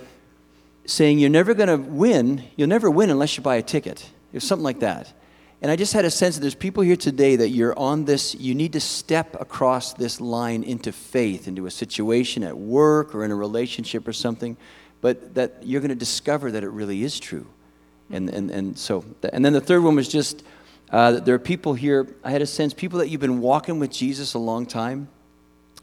saying 0.84 1.20
you're 1.20 1.30
never 1.30 1.54
going 1.54 1.68
to 1.68 1.76
win, 1.76 2.44
you'll 2.56 2.68
never 2.68 2.90
win 2.90 3.10
unless 3.10 3.36
you 3.36 3.42
buy 3.42 3.56
a 3.56 3.62
ticket. 3.62 4.02
It 4.32 4.36
was 4.36 4.44
something 4.44 4.64
like 4.64 4.80
that. 4.80 5.12
And 5.60 5.70
I 5.70 5.76
just 5.76 5.92
had 5.92 6.04
a 6.04 6.10
sense 6.10 6.34
that 6.34 6.40
there's 6.40 6.56
people 6.56 6.82
here 6.82 6.96
today 6.96 7.36
that 7.36 7.50
you're 7.50 7.78
on 7.78 8.04
this, 8.04 8.34
you 8.34 8.52
need 8.52 8.72
to 8.72 8.80
step 8.80 9.40
across 9.40 9.94
this 9.94 10.20
line 10.20 10.64
into 10.64 10.90
faith, 10.90 11.46
into 11.46 11.66
a 11.66 11.70
situation 11.70 12.42
at 12.42 12.58
work 12.58 13.14
or 13.14 13.24
in 13.24 13.30
a 13.30 13.36
relationship 13.36 14.08
or 14.08 14.12
something, 14.12 14.56
but 15.00 15.34
that 15.36 15.58
you're 15.62 15.80
going 15.80 15.90
to 15.90 15.94
discover 15.94 16.50
that 16.50 16.64
it 16.64 16.70
really 16.70 17.04
is 17.04 17.20
true 17.20 17.46
and, 18.12 18.30
and, 18.30 18.50
and 18.50 18.78
so, 18.78 19.04
and 19.32 19.44
then 19.44 19.52
the 19.52 19.60
third 19.60 19.82
one 19.82 19.96
was 19.96 20.08
just 20.08 20.44
uh, 20.90 21.12
there 21.12 21.34
are 21.34 21.38
people 21.38 21.72
here, 21.72 22.06
I 22.22 22.30
had 22.30 22.42
a 22.42 22.46
sense, 22.46 22.74
people 22.74 22.98
that 22.98 23.08
you've 23.08 23.20
been 23.20 23.40
walking 23.40 23.78
with 23.78 23.90
Jesus 23.90 24.34
a 24.34 24.38
long 24.38 24.66
time. 24.66 25.08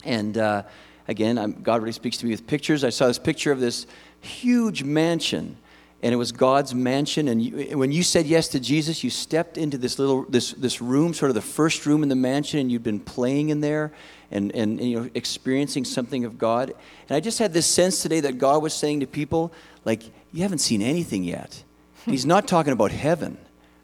And 0.05 0.37
uh, 0.37 0.63
again, 1.07 1.39
I'm, 1.39 1.53
God 1.63 1.81
really 1.81 1.93
speaks 1.93 2.17
to 2.17 2.25
me 2.25 2.31
with 2.31 2.45
pictures. 2.45 2.83
I 2.83 2.91
saw 2.91 3.07
this 3.07 3.17
picture 3.17 3.51
of 3.51 3.59
this 3.59 3.87
huge 4.21 4.83
mansion. 4.83 5.57
and 6.01 6.13
it 6.13 6.17
was 6.17 6.31
God's 6.31 6.73
mansion. 6.73 7.27
And 7.27 7.41
you, 7.41 7.77
when 7.77 7.91
you 7.91 8.03
said 8.03 8.25
yes 8.25 8.47
to 8.49 8.59
Jesus, 8.59 9.03
you 9.03 9.09
stepped 9.09 9.57
into 9.57 9.77
this 9.77 9.99
little 9.99 10.23
this 10.23 10.53
this 10.53 10.81
room, 10.81 11.13
sort 11.13 11.29
of 11.29 11.35
the 11.35 11.41
first 11.41 11.85
room 11.85 12.03
in 12.03 12.09
the 12.09 12.15
mansion, 12.15 12.59
and 12.59 12.71
you'd 12.71 12.83
been 12.83 12.99
playing 12.99 13.49
in 13.49 13.59
there 13.61 13.91
and, 14.31 14.51
and, 14.55 14.79
and 14.79 14.89
you 14.89 14.99
know 14.99 15.09
experiencing 15.13 15.83
something 15.83 16.23
of 16.23 16.37
God. 16.37 16.73
And 17.09 17.15
I 17.15 17.19
just 17.19 17.39
had 17.39 17.53
this 17.53 17.65
sense 17.65 18.01
today 18.01 18.21
that 18.21 18.37
God 18.37 18.63
was 18.63 18.73
saying 18.73 19.01
to 19.01 19.07
people, 19.07 19.51
like, 19.83 20.03
you 20.31 20.43
haven't 20.43 20.59
seen 20.59 20.81
anything 20.81 21.23
yet. 21.23 21.63
He's 22.09 22.25
not 22.25 22.47
talking 22.47 22.73
about 22.73 22.91
heaven. 22.91 23.37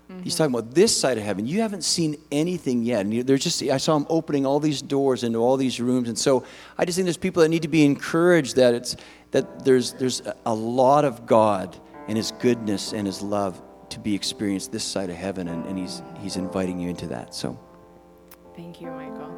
Mm-hmm. 0.09 0.23
He's 0.23 0.35
talking 0.35 0.53
about 0.53 0.73
this 0.75 0.95
side 0.99 1.17
of 1.17 1.23
heaven. 1.23 1.47
You 1.47 1.61
haven't 1.61 1.83
seen 1.83 2.17
anything 2.31 2.83
yet. 2.83 3.05
And 3.05 3.25
there's 3.25 3.43
just 3.43 3.63
I 3.63 3.77
saw 3.77 3.95
him 3.95 4.05
opening 4.09 4.45
all 4.45 4.59
these 4.59 4.81
doors 4.81 5.23
into 5.23 5.39
all 5.39 5.57
these 5.57 5.79
rooms. 5.79 6.09
And 6.09 6.17
so 6.17 6.43
I 6.77 6.85
just 6.85 6.95
think 6.95 7.05
there's 7.05 7.17
people 7.17 7.41
that 7.41 7.49
need 7.49 7.63
to 7.63 7.67
be 7.67 7.83
encouraged 7.83 8.55
that 8.57 8.73
it's 8.73 8.95
that 9.31 9.65
there's 9.65 9.93
there's 9.93 10.21
a 10.45 10.53
lot 10.53 11.05
of 11.05 11.25
God 11.25 11.75
and 12.07 12.17
his 12.17 12.31
goodness 12.39 12.93
and 12.93 13.07
his 13.07 13.21
love 13.21 13.61
to 13.89 13.99
be 13.99 14.13
experienced 14.13 14.71
this 14.71 14.83
side 14.83 15.09
of 15.09 15.15
heaven 15.15 15.47
and, 15.47 15.65
and 15.65 15.77
he's 15.77 16.03
he's 16.19 16.35
inviting 16.37 16.79
you 16.79 16.89
into 16.89 17.07
that. 17.07 17.33
So 17.33 17.59
thank 18.55 18.81
you, 18.81 18.91
Michael. 18.91 19.31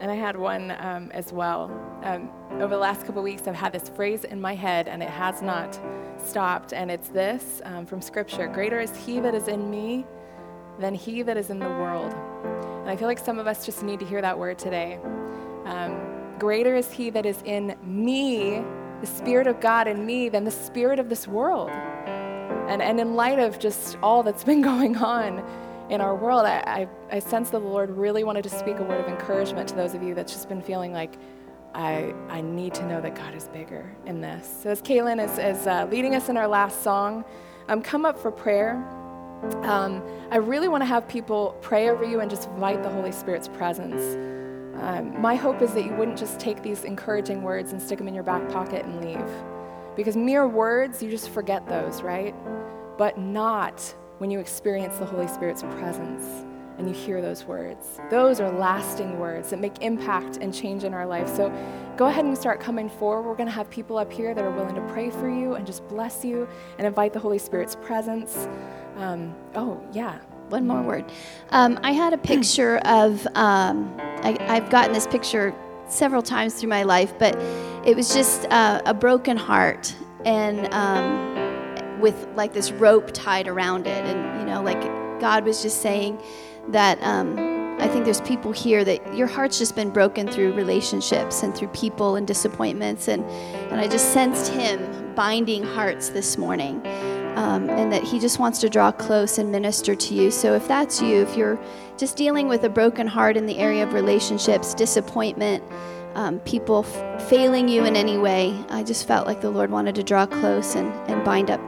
And 0.00 0.10
I 0.10 0.16
had 0.16 0.36
one 0.36 0.72
um, 0.80 1.12
as 1.12 1.32
well. 1.32 1.70
Um, 2.02 2.28
over 2.54 2.74
the 2.74 2.80
last 2.80 3.06
couple 3.06 3.22
weeks, 3.22 3.46
I've 3.46 3.54
had 3.54 3.72
this 3.72 3.88
phrase 3.88 4.24
in 4.24 4.40
my 4.40 4.52
head, 4.52 4.88
and 4.88 5.00
it 5.00 5.08
has 5.08 5.42
not 5.42 5.78
stopped. 6.24 6.72
And 6.72 6.90
it's 6.90 7.08
this 7.08 7.60
um, 7.64 7.86
from 7.86 8.00
Scripture 8.00 8.46
Greater 8.48 8.80
is 8.80 8.94
He 8.96 9.20
that 9.20 9.34
is 9.34 9.48
in 9.48 9.70
me 9.70 10.04
than 10.78 10.94
He 10.94 11.22
that 11.22 11.36
is 11.36 11.50
in 11.50 11.58
the 11.58 11.68
world. 11.68 12.12
And 12.80 12.90
I 12.90 12.96
feel 12.96 13.08
like 13.08 13.18
some 13.18 13.38
of 13.38 13.46
us 13.46 13.64
just 13.64 13.82
need 13.82 14.00
to 14.00 14.06
hear 14.06 14.20
that 14.20 14.38
word 14.38 14.58
today. 14.58 14.98
Um, 15.64 16.36
greater 16.38 16.76
is 16.76 16.90
He 16.90 17.10
that 17.10 17.26
is 17.26 17.40
in 17.44 17.76
me, 17.82 18.62
the 19.00 19.06
Spirit 19.06 19.46
of 19.46 19.60
God 19.60 19.86
in 19.86 20.04
me, 20.04 20.28
than 20.28 20.44
the 20.44 20.50
Spirit 20.50 20.98
of 20.98 21.08
this 21.08 21.28
world. 21.28 21.70
And, 21.70 22.80
and 22.80 22.98
in 22.98 23.14
light 23.14 23.38
of 23.38 23.58
just 23.58 23.98
all 24.02 24.22
that's 24.22 24.44
been 24.52 24.62
going 24.62 24.96
on, 24.96 25.44
in 25.90 26.00
our 26.00 26.14
world, 26.14 26.46
I, 26.46 26.88
I, 27.10 27.16
I 27.16 27.18
sense 27.18 27.50
that 27.50 27.58
the 27.58 27.66
Lord 27.66 27.90
really 27.90 28.24
wanted 28.24 28.44
to 28.44 28.48
speak 28.48 28.78
a 28.78 28.82
word 28.82 29.00
of 29.00 29.08
encouragement 29.08 29.68
to 29.68 29.74
those 29.74 29.92
of 29.94 30.02
you 30.02 30.14
that's 30.14 30.32
just 30.32 30.48
been 30.48 30.62
feeling 30.62 30.92
like, 30.92 31.18
I, 31.74 32.14
I 32.28 32.40
need 32.40 32.74
to 32.74 32.86
know 32.86 33.00
that 33.00 33.14
God 33.14 33.34
is 33.34 33.48
bigger 33.48 33.90
in 34.06 34.20
this. 34.20 34.60
So, 34.62 34.70
as 34.70 34.82
Kaylin 34.82 35.22
is, 35.22 35.38
is 35.38 35.66
uh, 35.66 35.86
leading 35.90 36.14
us 36.14 36.28
in 36.28 36.36
our 36.36 36.46
last 36.46 36.82
song, 36.82 37.24
um, 37.68 37.82
come 37.82 38.04
up 38.04 38.18
for 38.18 38.30
prayer. 38.30 38.74
Um, 39.62 40.02
I 40.30 40.36
really 40.36 40.68
want 40.68 40.82
to 40.82 40.86
have 40.86 41.08
people 41.08 41.56
pray 41.62 41.88
over 41.88 42.04
you 42.04 42.20
and 42.20 42.30
just 42.30 42.48
invite 42.48 42.82
the 42.82 42.90
Holy 42.90 43.12
Spirit's 43.12 43.48
presence. 43.48 44.14
Um, 44.82 45.20
my 45.20 45.34
hope 45.34 45.62
is 45.62 45.72
that 45.74 45.84
you 45.84 45.92
wouldn't 45.94 46.18
just 46.18 46.38
take 46.38 46.62
these 46.62 46.84
encouraging 46.84 47.42
words 47.42 47.72
and 47.72 47.80
stick 47.80 47.98
them 47.98 48.08
in 48.08 48.14
your 48.14 48.24
back 48.24 48.48
pocket 48.50 48.84
and 48.84 49.04
leave. 49.04 49.96
Because 49.96 50.16
mere 50.16 50.46
words, 50.46 51.02
you 51.02 51.10
just 51.10 51.30
forget 51.30 51.68
those, 51.68 52.02
right? 52.02 52.34
But 52.98 53.18
not 53.18 53.80
when 54.18 54.30
you 54.30 54.40
experience 54.40 54.98
the 54.98 55.06
Holy 55.06 55.28
Spirit's 55.28 55.62
presence 55.62 56.44
and 56.82 56.96
you 56.96 57.00
hear 57.00 57.22
those 57.22 57.44
words. 57.44 58.00
Those 58.10 58.40
are 58.40 58.50
lasting 58.50 59.18
words 59.20 59.50
that 59.50 59.60
make 59.60 59.82
impact 59.82 60.38
and 60.38 60.52
change 60.52 60.82
in 60.82 60.92
our 60.92 61.06
life. 61.06 61.28
So 61.28 61.52
go 61.96 62.06
ahead 62.06 62.24
and 62.24 62.36
start 62.36 62.58
coming 62.58 62.90
forward. 62.90 63.22
We're 63.22 63.36
going 63.36 63.48
to 63.48 63.54
have 63.54 63.70
people 63.70 63.98
up 63.98 64.12
here 64.12 64.34
that 64.34 64.42
are 64.42 64.50
willing 64.50 64.74
to 64.74 64.80
pray 64.92 65.10
for 65.10 65.30
you 65.30 65.54
and 65.54 65.64
just 65.64 65.86
bless 65.88 66.24
you 66.24 66.48
and 66.78 66.86
invite 66.86 67.12
the 67.12 67.20
Holy 67.20 67.38
Spirit's 67.38 67.76
presence. 67.76 68.48
Um, 68.96 69.32
oh, 69.54 69.80
yeah. 69.92 70.18
One 70.48 70.66
more 70.66 70.82
word. 70.82 71.04
Um, 71.50 71.78
I 71.84 71.92
had 71.92 72.12
a 72.12 72.18
picture 72.32 72.78
of, 72.78 73.24
um, 73.36 73.94
I, 74.00 74.36
have 74.40 74.68
gotten 74.68 74.92
this 74.92 75.06
picture 75.06 75.54
several 75.86 76.20
times 76.20 76.54
through 76.54 76.70
my 76.70 76.82
life, 76.82 77.14
but 77.16 77.36
it 77.86 77.94
was 77.94 78.12
just 78.12 78.44
uh, 78.46 78.82
a 78.86 78.92
broken 78.92 79.36
heart. 79.36 79.94
And 80.24 80.72
um, 80.74 82.00
with 82.00 82.26
like 82.34 82.52
this 82.52 82.72
rope 82.72 83.12
tied 83.12 83.46
around 83.46 83.86
it. 83.86 84.04
And, 84.04 84.40
you 84.40 84.46
know, 84.46 84.62
like 84.62 84.82
God 85.20 85.44
was 85.44 85.62
just 85.62 85.80
saying 85.80 86.20
that 86.68 86.98
um, 87.02 87.38
I 87.80 87.88
think 87.88 88.04
there's 88.04 88.20
people 88.20 88.52
here 88.52 88.84
that 88.84 89.16
your 89.16 89.26
heart's 89.26 89.58
just 89.58 89.74
been 89.74 89.90
broken 89.90 90.28
through 90.28 90.52
relationships 90.52 91.42
and 91.42 91.54
through 91.54 91.68
people 91.68 92.14
and 92.16 92.26
disappointments. 92.26 93.08
And, 93.08 93.24
and 93.72 93.80
I 93.80 93.88
just 93.88 94.12
sensed 94.12 94.52
Him 94.52 95.14
binding 95.14 95.64
hearts 95.64 96.10
this 96.10 96.38
morning. 96.38 96.80
Um, 97.34 97.70
and 97.70 97.90
that 97.90 98.02
he 98.02 98.18
just 98.18 98.38
wants 98.38 98.58
to 98.60 98.68
draw 98.68 98.92
close 98.92 99.38
and 99.38 99.50
minister 99.50 99.94
to 99.94 100.14
you. 100.14 100.30
So 100.30 100.52
if 100.52 100.68
that's 100.68 101.00
you, 101.00 101.22
if 101.22 101.34
you're 101.34 101.58
just 101.96 102.14
dealing 102.14 102.46
with 102.46 102.62
a 102.64 102.68
broken 102.68 103.06
heart 103.06 103.38
in 103.38 103.46
the 103.46 103.56
area 103.56 103.84
of 103.84 103.94
relationships, 103.94 104.74
disappointment, 104.74 105.64
um, 106.14 106.40
people 106.40 106.84
f- 106.86 107.22
failing 107.30 107.68
you 107.68 107.86
in 107.86 107.96
any 107.96 108.18
way, 108.18 108.54
I 108.68 108.82
just 108.82 109.08
felt 109.08 109.26
like 109.26 109.40
the 109.40 109.48
Lord 109.48 109.70
wanted 109.70 109.94
to 109.94 110.02
draw 110.02 110.26
close 110.26 110.74
and, 110.74 110.92
and 111.10 111.24
bind 111.24 111.50
up 111.50 111.60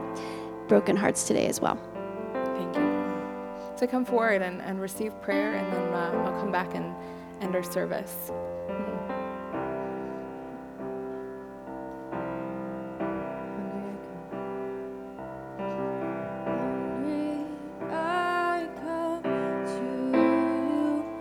broken 0.67 0.95
hearts 0.95 1.25
today 1.25 1.47
as 1.47 1.59
well. 1.59 1.79
So 3.77 3.85
come 3.85 4.05
forward 4.05 4.41
and, 4.41 4.61
and 4.61 4.79
receive 4.79 5.21
prayer, 5.21 5.55
and 5.55 5.73
then 5.73 5.93
uh, 5.93 6.23
I'll 6.25 6.39
come 6.39 6.49
back 6.49 6.73
and 6.75 6.95
end 7.41 7.55
our 7.55 7.63
service. 7.63 8.31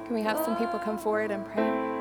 Can 0.06 0.14
we 0.14 0.22
have 0.22 0.38
some 0.44 0.56
people 0.56 0.78
come 0.78 0.96
forward 0.96 1.32
and 1.32 1.44
pray? 1.44 1.93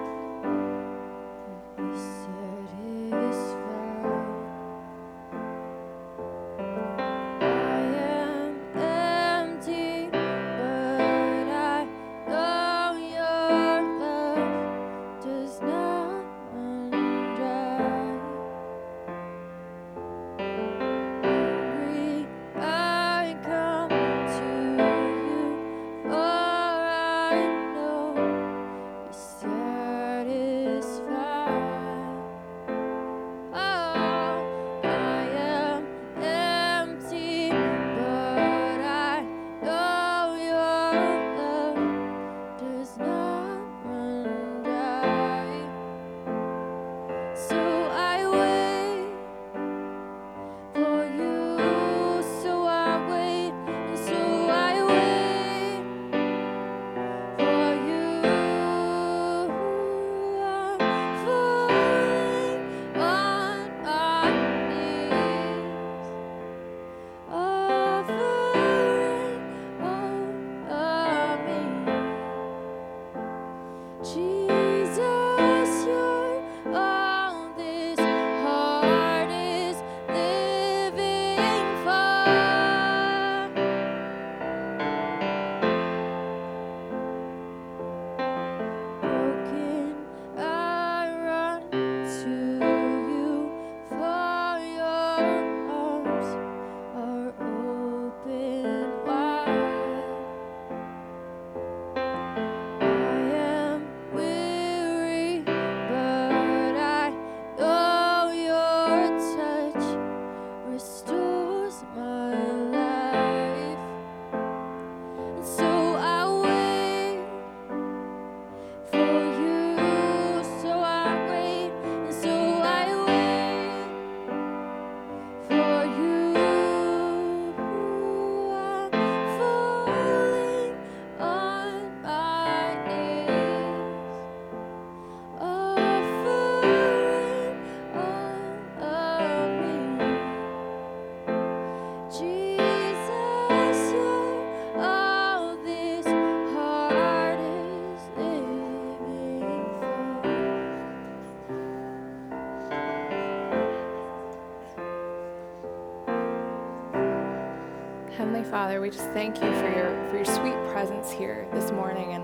Father, 158.53 158.79
we 158.79 158.91
just 158.91 159.09
thank 159.13 159.41
you 159.41 159.51
for 159.53 159.67
your 159.75 160.09
for 160.09 160.15
your 160.17 160.25
sweet 160.25 160.53
presence 160.71 161.11
here 161.11 161.47
this 161.53 161.71
morning 161.71 162.13
and 162.13 162.23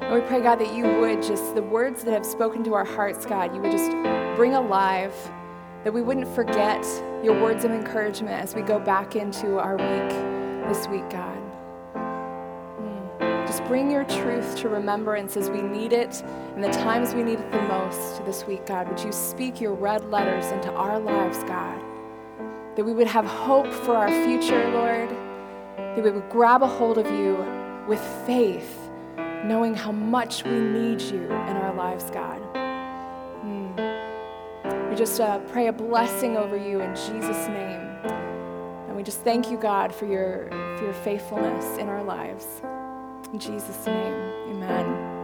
and 0.00 0.14
we 0.14 0.20
pray, 0.20 0.40
God, 0.40 0.60
that 0.60 0.72
you 0.72 0.84
would 0.84 1.20
just, 1.20 1.56
the 1.56 1.62
words 1.62 2.04
that 2.04 2.12
have 2.12 2.24
spoken 2.24 2.62
to 2.62 2.74
our 2.74 2.84
hearts, 2.84 3.26
God, 3.26 3.52
you 3.54 3.60
would 3.60 3.72
just 3.72 3.90
bring 4.36 4.54
alive, 4.54 5.12
that 5.82 5.92
we 5.92 6.00
wouldn't 6.00 6.28
forget 6.28 6.84
your 7.24 7.40
words 7.42 7.64
of 7.64 7.72
encouragement 7.72 8.40
as 8.40 8.54
we 8.54 8.62
go 8.62 8.78
back 8.78 9.16
into 9.16 9.58
our 9.58 9.76
week 9.76 10.68
this 10.68 10.86
week, 10.86 11.08
God. 11.10 11.42
Mm. 11.96 13.46
Just 13.46 13.64
bring 13.64 13.90
your 13.90 14.04
truth 14.04 14.56
to 14.58 14.68
remembrance 14.68 15.36
as 15.36 15.50
we 15.50 15.62
need 15.62 15.92
it 15.92 16.22
and 16.54 16.62
the 16.62 16.70
times 16.70 17.14
we 17.14 17.24
need 17.24 17.40
it 17.40 17.50
the 17.50 17.62
most 17.62 18.24
this 18.24 18.46
week, 18.46 18.64
God. 18.66 18.88
Would 18.88 19.00
you 19.00 19.10
speak 19.10 19.60
your 19.60 19.74
red 19.74 20.08
letters 20.08 20.52
into 20.52 20.70
our 20.72 21.00
lives, 21.00 21.38
God? 21.44 21.82
That 22.76 22.84
we 22.84 22.92
would 22.92 23.08
have 23.08 23.24
hope 23.24 23.72
for 23.72 23.96
our 23.96 24.10
future, 24.24 24.70
Lord. 24.70 25.13
That 25.96 26.04
we 26.04 26.10
would 26.10 26.28
grab 26.28 26.62
a 26.62 26.66
hold 26.66 26.98
of 26.98 27.06
you 27.06 27.36
with 27.86 28.00
faith 28.26 28.84
knowing 29.44 29.74
how 29.74 29.92
much 29.92 30.42
we 30.44 30.58
need 30.58 31.00
you 31.00 31.24
in 31.24 31.56
our 31.56 31.74
lives, 31.74 32.04
God. 32.10 32.40
Mm. 33.44 34.90
We 34.90 34.96
just 34.96 35.20
uh, 35.20 35.38
pray 35.52 35.66
a 35.68 35.72
blessing 35.72 36.36
over 36.36 36.56
you 36.56 36.80
in 36.80 36.94
Jesus' 36.94 37.48
name. 37.48 37.80
And 38.88 38.96
we 38.96 39.02
just 39.02 39.20
thank 39.20 39.50
you, 39.50 39.58
God, 39.58 39.94
for 39.94 40.06
your, 40.06 40.48
for 40.78 40.84
your 40.84 40.94
faithfulness 40.94 41.78
in 41.78 41.88
our 41.88 42.02
lives. 42.02 42.62
In 43.32 43.38
Jesus' 43.38 43.86
name, 43.86 44.14
amen. 44.48 44.93